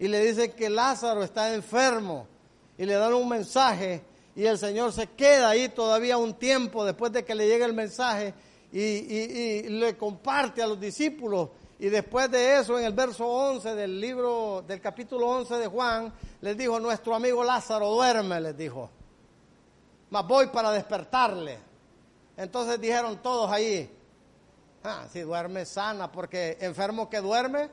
y 0.00 0.08
le 0.08 0.18
dice 0.26 0.50
que 0.50 0.68
Lázaro 0.68 1.22
está 1.22 1.54
enfermo 1.54 2.26
y 2.76 2.84
le 2.84 2.94
dan 2.94 3.14
un 3.14 3.28
mensaje 3.28 4.02
y 4.34 4.44
el 4.46 4.58
Señor 4.58 4.92
se 4.92 5.06
queda 5.10 5.50
ahí 5.50 5.68
todavía 5.68 6.16
un 6.16 6.34
tiempo 6.34 6.84
después 6.84 7.12
de 7.12 7.24
que 7.24 7.36
le 7.36 7.46
llegue 7.46 7.66
el 7.66 7.72
mensaje 7.72 8.34
y, 8.72 8.80
y 8.80 9.68
le 9.68 9.96
comparte 9.96 10.60
a 10.60 10.66
los 10.66 10.80
discípulos 10.80 11.50
y 11.82 11.88
después 11.88 12.30
de 12.30 12.60
eso, 12.60 12.78
en 12.78 12.84
el 12.84 12.92
verso 12.92 13.26
11 13.26 13.74
del 13.74 14.00
libro, 14.00 14.62
del 14.64 14.80
capítulo 14.80 15.26
11 15.26 15.56
de 15.56 15.66
Juan, 15.66 16.12
les 16.40 16.56
dijo, 16.56 16.78
nuestro 16.78 17.12
amigo 17.12 17.42
Lázaro 17.42 17.90
duerme, 17.90 18.40
les 18.40 18.56
dijo. 18.56 18.88
Mas 20.08 20.24
voy 20.24 20.46
para 20.46 20.70
despertarle. 20.70 21.58
Entonces 22.36 22.80
dijeron 22.80 23.20
todos 23.20 23.50
ahí, 23.50 23.92
ah, 24.84 25.06
si 25.10 25.22
duerme 25.22 25.64
sana, 25.64 26.12
porque 26.12 26.56
enfermo 26.60 27.10
que 27.10 27.20
duerme, 27.20 27.68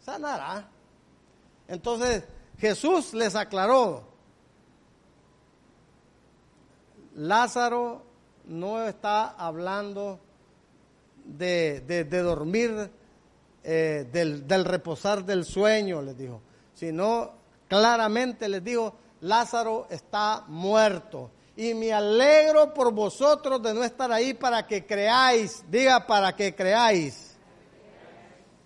sanará. 0.00 0.68
Entonces 1.66 2.24
Jesús 2.58 3.14
les 3.14 3.34
aclaró, 3.34 4.04
Lázaro 7.14 8.02
no 8.44 8.84
está 8.84 9.28
hablando 9.28 10.20
de, 11.24 12.04
dormir, 12.04 12.90
eh, 13.62 14.06
del, 14.12 14.46
del, 14.46 14.64
reposar 14.64 15.24
del 15.24 15.44
sueño, 15.44 16.02
les 16.02 16.16
dijo, 16.16 16.40
sino 16.74 17.32
claramente 17.68 18.48
les 18.48 18.62
dijo, 18.62 18.94
Lázaro 19.20 19.86
está 19.90 20.44
muerto. 20.48 21.30
Y 21.56 21.72
me 21.72 21.92
alegro 21.92 22.74
por 22.74 22.92
vosotros 22.92 23.62
de 23.62 23.72
no 23.72 23.84
estar 23.84 24.10
ahí 24.10 24.34
para 24.34 24.66
que 24.66 24.84
creáis, 24.84 25.64
diga 25.70 26.06
para 26.06 26.34
que 26.34 26.54
creáis. 26.54 27.36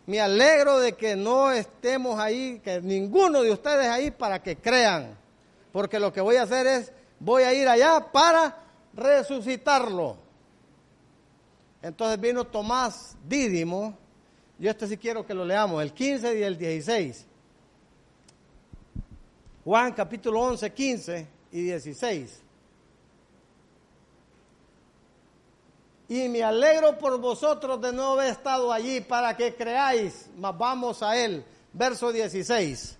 Me 0.07 0.21
alegro 0.21 0.79
de 0.79 0.95
que 0.95 1.15
no 1.15 1.53
estemos 1.53 2.19
ahí, 2.19 2.61
que 2.61 2.81
ninguno 2.81 3.43
de 3.43 3.53
ustedes 3.53 3.87
ahí 3.89 4.11
para 4.11 4.43
que 4.43 4.57
crean. 4.57 5.19
Porque 5.71 6.01
lo 6.01 6.13
que 6.13 6.23
voy 6.23 6.37
a 6.37 6.45
hacer 6.45 6.67
es, 6.67 6.93
voy 7.21 7.43
a 7.43 7.53
ir 7.53 7.69
allá 7.69 8.11
para 8.11 8.57
resucitarlo. 8.95 10.17
Entonces 11.81 12.21
vino 12.21 12.45
Tomás 12.45 13.17
Dídimo, 13.27 13.97
yo 14.59 14.71
este 14.71 14.87
sí 14.89 14.97
quiero 14.97 15.25
que 15.25 15.35
lo 15.35 15.45
leamos, 15.45 15.83
el 15.83 15.93
15 15.93 16.39
y 16.39 16.43
el 16.43 16.59
16. 16.59 17.27
Juan 19.65 19.93
capítulo 19.93 20.41
11, 20.41 20.73
15 20.73 21.29
y 21.53 21.63
16. 21.63 22.43
Y 26.09 26.29
me 26.29 26.43
alegro 26.43 26.99
por 26.99 27.21
vosotros 27.21 27.81
de 27.81 27.93
no 27.93 28.13
haber 28.13 28.31
estado 28.31 28.73
allí 28.73 29.01
para 29.03 29.37
que 29.37 29.55
creáis, 29.55 30.31
mas 30.37 30.57
vamos 30.57 31.03
a 31.03 31.17
él. 31.17 31.45
Verso 31.73 32.11
16. 32.11 32.97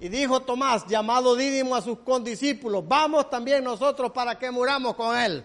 Y 0.00 0.08
dijo 0.08 0.40
Tomás, 0.40 0.86
llamado 0.86 1.36
Dídimo 1.36 1.74
a 1.74 1.82
sus 1.82 1.98
condiscípulos, 1.98 2.86
vamos 2.86 3.28
también 3.28 3.62
nosotros 3.64 4.12
para 4.12 4.38
que 4.38 4.50
muramos 4.50 4.94
con 4.94 5.18
él. 5.18 5.44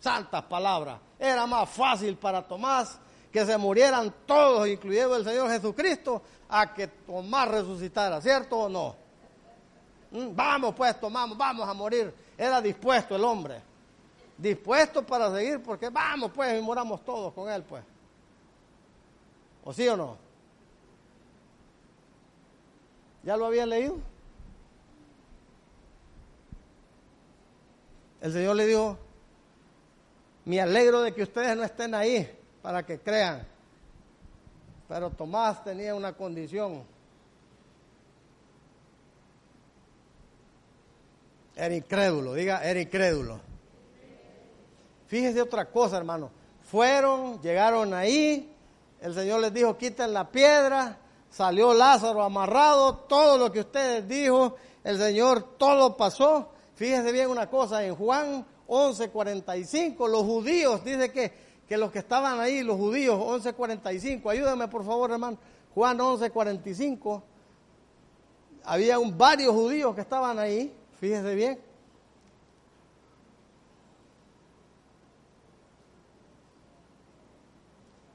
Santas 0.00 0.42
palabras. 0.44 0.98
Era 1.18 1.46
más 1.46 1.68
fácil 1.68 2.16
para 2.16 2.42
Tomás 2.42 2.98
que 3.30 3.46
se 3.46 3.56
murieran 3.56 4.12
todos, 4.26 4.66
incluyendo 4.66 5.14
el 5.16 5.24
Señor 5.24 5.48
Jesucristo, 5.50 6.22
a 6.48 6.74
que 6.74 6.88
Tomás 6.88 7.48
resucitara, 7.48 8.20
¿cierto 8.20 8.58
o 8.58 8.68
no? 8.68 8.96
Mm, 10.10 10.34
vamos 10.34 10.74
pues, 10.74 10.98
tomamos, 10.98 11.38
vamos 11.38 11.68
a 11.68 11.74
morir. 11.74 12.12
Era 12.36 12.60
dispuesto 12.60 13.14
el 13.14 13.24
hombre. 13.24 13.62
Dispuesto 14.36 15.04
para 15.04 15.30
seguir, 15.32 15.62
porque 15.62 15.90
vamos 15.90 16.32
pues 16.34 16.58
y 16.58 16.62
moramos 16.62 17.04
todos 17.04 17.32
con 17.34 17.50
él 17.50 17.62
pues. 17.62 17.84
¿O 19.62 19.72
sí 19.72 19.86
o 19.86 19.96
no? 19.96 20.16
¿Ya 23.22 23.36
lo 23.36 23.46
había 23.46 23.66
leído? 23.66 23.98
El 28.22 28.32
Señor 28.32 28.56
le 28.56 28.66
dijo, 28.66 28.98
me 30.50 30.60
alegro 30.60 31.02
de 31.02 31.14
que 31.14 31.22
ustedes 31.22 31.56
no 31.56 31.62
estén 31.62 31.94
ahí 31.94 32.28
para 32.60 32.84
que 32.84 32.98
crean. 32.98 33.46
Pero 34.88 35.08
Tomás 35.10 35.62
tenía 35.62 35.94
una 35.94 36.12
condición. 36.12 36.82
Era 41.54 41.72
incrédulo, 41.72 42.34
diga, 42.34 42.64
era 42.64 42.80
incrédulo. 42.80 43.38
Fíjese 45.06 45.40
otra 45.40 45.66
cosa, 45.66 45.98
hermano. 45.98 46.32
Fueron, 46.64 47.40
llegaron 47.40 47.94
ahí, 47.94 48.52
el 49.00 49.14
Señor 49.14 49.42
les 49.42 49.54
dijo, 49.54 49.78
quiten 49.78 50.12
la 50.12 50.32
piedra, 50.32 50.98
salió 51.30 51.72
Lázaro 51.72 52.24
amarrado, 52.24 52.96
todo 52.96 53.38
lo 53.38 53.52
que 53.52 53.60
ustedes 53.60 54.08
dijo, 54.08 54.56
el 54.82 54.98
Señor 54.98 55.56
todo 55.56 55.96
pasó. 55.96 56.50
Fíjese 56.74 57.12
bien 57.12 57.30
una 57.30 57.48
cosa, 57.48 57.84
en 57.84 57.94
Juan 57.94 58.44
11:45, 58.70 60.08
los 60.08 60.22
judíos, 60.22 60.84
dice 60.84 61.10
que, 61.10 61.32
que 61.68 61.76
los 61.76 61.90
que 61.90 61.98
estaban 61.98 62.38
ahí, 62.38 62.62
los 62.62 62.76
judíos, 62.76 63.18
11:45, 63.18 64.30
ayúdame 64.30 64.68
por 64.68 64.84
favor 64.84 65.10
hermano, 65.10 65.36
Juan 65.74 65.98
11:45, 65.98 67.22
había 68.64 68.96
varios 68.98 69.52
judíos 69.52 69.92
que 69.94 70.00
estaban 70.02 70.38
ahí, 70.38 70.72
fíjese 71.00 71.34
bien. 71.34 71.58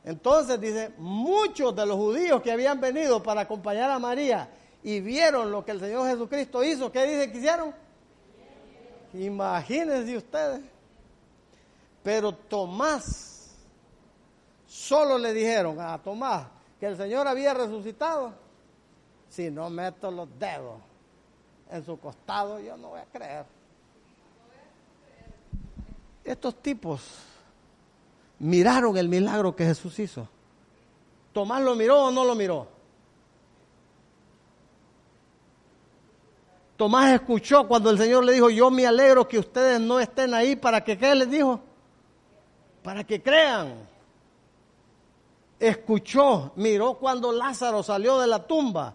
Entonces 0.06 0.62
dice, 0.62 0.93
muchos 0.97 1.76
de 1.76 1.86
los 1.86 1.97
judíos 1.97 2.41
que 2.41 2.51
habían 2.51 2.80
venido 2.80 3.22
para 3.22 3.41
acompañar 3.41 3.89
a 3.89 3.99
María 3.99 4.49
y 4.84 5.01
vieron 5.01 5.51
lo 5.51 5.66
que 5.66 5.72
el 5.72 5.80
Señor 5.80 6.08
Jesucristo 6.08 6.64
hizo, 6.64 6.91
¿qué 6.91 7.08
dice 7.08 7.32
que 7.32 7.39
hicieron? 7.39 7.84
Imagínense 9.20 10.18
ustedes. 10.18 10.61
Pero 12.03 12.34
Tomás, 12.34 13.55
solo 14.68 15.18
le 15.18 15.34
dijeron 15.34 15.80
a 15.80 15.97
Tomás 15.97 16.47
que 16.80 16.86
el 16.86 16.97
Señor 16.97 17.28
había 17.28 17.53
resucitado. 17.53 18.34
Si 19.30 19.49
no 19.49 19.70
meto 19.70 20.11
los 20.11 20.28
dedos 20.38 20.80
en 21.72 21.84
su 21.84 21.99
costado, 21.99 22.59
yo 22.59 22.78
no 22.78 22.89
voy 22.89 22.99
a 22.99 23.05
creer. 23.05 23.45
Estos 26.24 26.55
tipos 26.61 27.01
miraron 28.39 28.97
el 28.97 29.09
milagro 29.09 29.55
que 29.55 29.66
Jesús 29.66 29.97
hizo. 29.99 30.28
¿Tomás 31.34 31.61
lo 31.61 31.76
miró 31.76 32.05
o 32.05 32.11
no 32.11 32.24
lo 32.24 32.36
miró? 32.36 32.74
Tomás 36.78 37.13
escuchó 37.13 37.67
cuando 37.67 37.89
el 37.89 37.97
Señor 37.97 38.26
le 38.26 38.34
dijo, 38.34 38.49
yo 38.49 38.69
me 38.69 38.86
alegro 38.86 39.28
que 39.28 39.39
ustedes 39.39 39.80
no 39.80 39.99
estén 39.99 40.34
ahí 40.34 40.55
para 40.55 40.84
que, 40.84 40.97
¿qué 40.97 41.15
les 41.15 41.30
dijo? 41.30 41.59
Para 42.84 43.03
que 43.03 43.21
crean. 43.21 43.76
Escuchó, 45.57 46.51
miró 46.55 46.95
cuando 46.95 47.32
Lázaro 47.32 47.82
salió 47.82 48.19
de 48.19 48.28
la 48.28 48.45
tumba. 48.45 48.93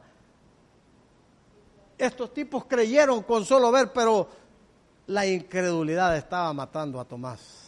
Estos 1.96 2.32
tipos 2.34 2.66
creyeron 2.66 3.22
con 3.22 3.44
solo 3.44 3.72
ver, 3.72 3.92
pero 3.92 4.28
la 5.06 5.26
incredulidad 5.26 6.16
estaba 6.16 6.52
matando 6.52 7.00
a 7.00 7.04
Tomás. 7.04 7.59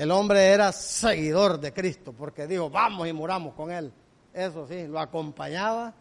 El 0.00 0.12
hombre 0.12 0.46
era 0.46 0.72
seguidor 0.72 1.60
de 1.60 1.74
Cristo 1.74 2.14
porque 2.14 2.46
dijo, 2.46 2.70
vamos 2.70 3.06
y 3.06 3.12
muramos 3.12 3.52
con 3.52 3.70
él. 3.70 3.92
Eso 4.32 4.66
sí, 4.66 4.86
lo 4.86 4.98
acompañaba 4.98 5.92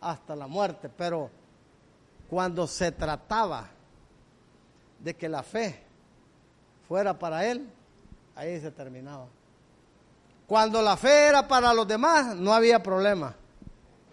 hasta 0.00 0.34
la 0.34 0.46
muerte. 0.46 0.88
Pero 0.88 1.28
cuando 2.30 2.66
se 2.66 2.92
trataba 2.92 3.68
de 5.00 5.14
que 5.14 5.28
la 5.28 5.42
fe 5.42 5.84
fuera 6.88 7.18
para 7.18 7.44
él, 7.44 7.70
ahí 8.34 8.58
se 8.58 8.70
terminaba. 8.70 9.26
Cuando 10.46 10.80
la 10.80 10.96
fe 10.96 11.26
era 11.26 11.46
para 11.46 11.74
los 11.74 11.86
demás, 11.86 12.36
no 12.36 12.54
había 12.54 12.82
problema. 12.82 13.34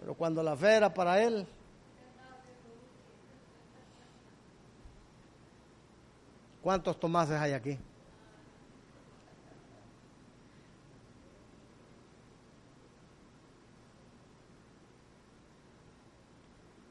Pero 0.00 0.12
cuando 0.12 0.42
la 0.42 0.54
fe 0.54 0.74
era 0.74 0.92
para 0.92 1.18
él, 1.22 1.46
¿cuántos 6.62 7.00
Tomases 7.00 7.40
hay 7.40 7.54
aquí? 7.54 7.78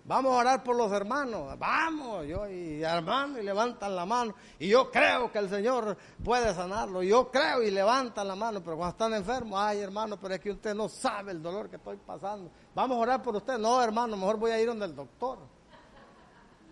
Vamos 0.06 0.34
a 0.34 0.39
orar 0.39 0.64
por 0.64 0.76
los 0.76 0.91
hermanos. 0.91 1.58
Vamos, 1.58 2.26
yo 2.28 2.45
y 2.49 2.84
hermano, 2.84 3.39
y 3.39 3.43
levantan 3.43 3.95
la 3.95 4.06
mano. 4.06 4.36
Y 4.60 4.68
yo 4.68 4.91
creo 4.91 5.32
que 5.32 5.39
el 5.39 5.49
Señor 5.49 5.97
puede 6.22 6.54
sanarlo. 6.54 7.01
Yo 7.04 7.32
creo 7.32 7.64
y 7.64 7.72
levantan 7.72 8.28
la 8.28 8.36
mano. 8.36 8.62
Pero 8.62 8.76
cuando 8.76 8.91
están 8.91 9.14
enfermos, 9.14 9.58
ay 9.62 9.80
hermano, 9.80 10.20
pero 10.20 10.34
es 10.34 10.41
que 10.41 10.51
usted 10.51 10.76
no 10.76 10.89
sabe 10.89 11.32
el 11.32 11.41
dolor 11.41 11.70
que 11.70 11.78
estoy 11.78 11.95
pasando. 11.95 12.51
Vamos 12.76 12.97
a 12.97 12.99
orar 12.99 13.24
por 13.24 13.38
usted. 13.38 13.58
No, 13.58 13.82
hermano, 13.82 14.18
mejor 14.18 14.38
voy 14.38 14.51
a 14.51 14.60
ir 14.60 14.68
donde 14.68 14.86
el 14.86 14.95
doctor. 14.95 15.39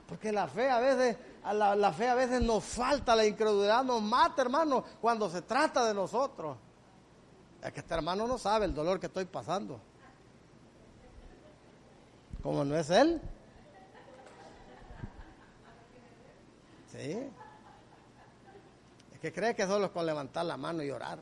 Porque 0.10 0.34
la 0.34 0.48
fe 0.48 0.70
a 0.70 0.82
veces, 0.82 1.18
la, 1.54 1.74
la 1.74 1.94
fe 1.94 2.10
a 2.10 2.16
veces 2.16 2.42
nos 2.42 2.66
falta, 2.66 3.16
la 3.16 3.26
incredulidad 3.26 3.82
nos 3.86 4.02
mata, 4.02 4.42
hermano, 4.42 4.84
cuando 5.00 5.30
se 5.30 5.42
trata 5.42 5.86
de 5.86 5.94
nosotros. 5.94 6.58
Es 7.64 7.72
que 7.72 7.80
este 7.80 7.94
hermano 7.94 8.28
no 8.28 8.38
sabe 8.38 8.66
el 8.66 8.76
dolor 8.76 9.00
que 9.00 9.06
estoy 9.06 9.24
pasando 9.24 9.80
como 12.42 12.66
no 12.66 12.76
es 12.78 12.90
él. 12.90 13.22
Sí. 16.92 17.18
Es 19.14 19.20
que 19.20 19.32
cree 19.32 19.56
que 19.56 19.66
solo 19.66 19.86
es 19.86 19.92
con 19.92 20.06
levantar 20.06 20.46
la 20.46 20.58
mano 20.58 20.84
y 20.84 20.90
orar. 20.90 21.20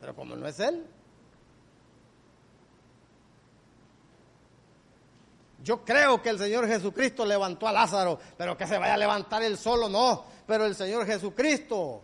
Pero 0.00 0.14
como 0.14 0.36
no 0.36 0.46
es 0.46 0.60
él. 0.60 0.86
Yo 5.64 5.84
creo 5.84 6.22
que 6.22 6.30
el 6.30 6.38
Señor 6.38 6.66
Jesucristo 6.66 7.26
levantó 7.26 7.66
a 7.66 7.72
Lázaro, 7.72 8.18
pero 8.36 8.56
que 8.56 8.66
se 8.66 8.78
vaya 8.78 8.94
a 8.94 8.98
levantar 8.98 9.42
él 9.42 9.58
solo, 9.58 9.88
no. 9.88 10.24
Pero 10.46 10.64
el 10.64 10.74
Señor 10.74 11.04
Jesucristo 11.04 12.02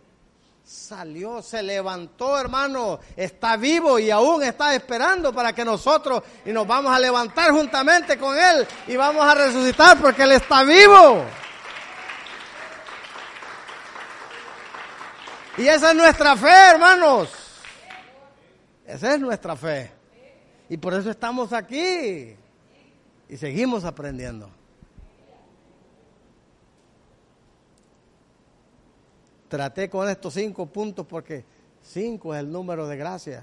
salió, 0.65 1.43
se 1.43 1.61
levantó, 1.61 2.39
hermano, 2.39 2.99
está 3.15 3.55
vivo 3.55 3.99
y 3.99 4.09
aún 4.09 4.41
está 4.41 4.73
esperando 4.73 5.31
para 5.31 5.53
que 5.53 5.63
nosotros 5.63 6.23
y 6.43 6.51
nos 6.51 6.65
vamos 6.65 6.91
a 6.91 6.99
levantar 6.99 7.51
juntamente 7.51 8.17
con 8.17 8.35
Él 8.37 8.67
y 8.87 8.95
vamos 8.95 9.23
a 9.23 9.35
resucitar 9.35 9.99
porque 10.01 10.23
Él 10.23 10.31
está 10.31 10.63
vivo. 10.63 11.23
Y 15.57 15.67
esa 15.67 15.91
es 15.91 15.95
nuestra 15.95 16.35
fe, 16.35 16.71
hermanos. 16.71 17.29
Esa 18.85 19.13
es 19.13 19.19
nuestra 19.19 19.55
fe. 19.55 19.91
Y 20.67 20.77
por 20.77 20.93
eso 20.95 21.11
estamos 21.11 21.53
aquí 21.53 22.35
y 23.29 23.37
seguimos 23.37 23.85
aprendiendo. 23.85 24.49
Traté 29.55 29.89
con 29.89 30.09
estos 30.09 30.33
cinco 30.33 30.65
puntos 30.65 31.05
porque 31.05 31.45
cinco 31.81 32.33
es 32.35 32.41
el 32.41 32.51
número 32.51 32.89
de 32.89 32.97
gracia. 32.97 33.41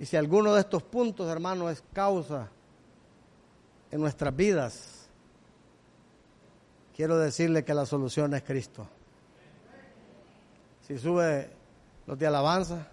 Y 0.00 0.04
si 0.04 0.16
alguno 0.16 0.52
de 0.52 0.62
estos 0.62 0.82
puntos, 0.82 1.30
hermano, 1.30 1.70
es 1.70 1.84
causa 1.92 2.48
en 3.92 4.00
nuestras 4.00 4.34
vidas, 4.34 5.08
quiero 6.96 7.18
decirle 7.18 7.64
que 7.64 7.72
la 7.72 7.86
solución 7.86 8.34
es 8.34 8.42
Cristo. 8.42 8.88
Si 10.88 10.98
sube 10.98 11.50
los 12.04 12.18
de 12.18 12.26
alabanza, 12.26 12.88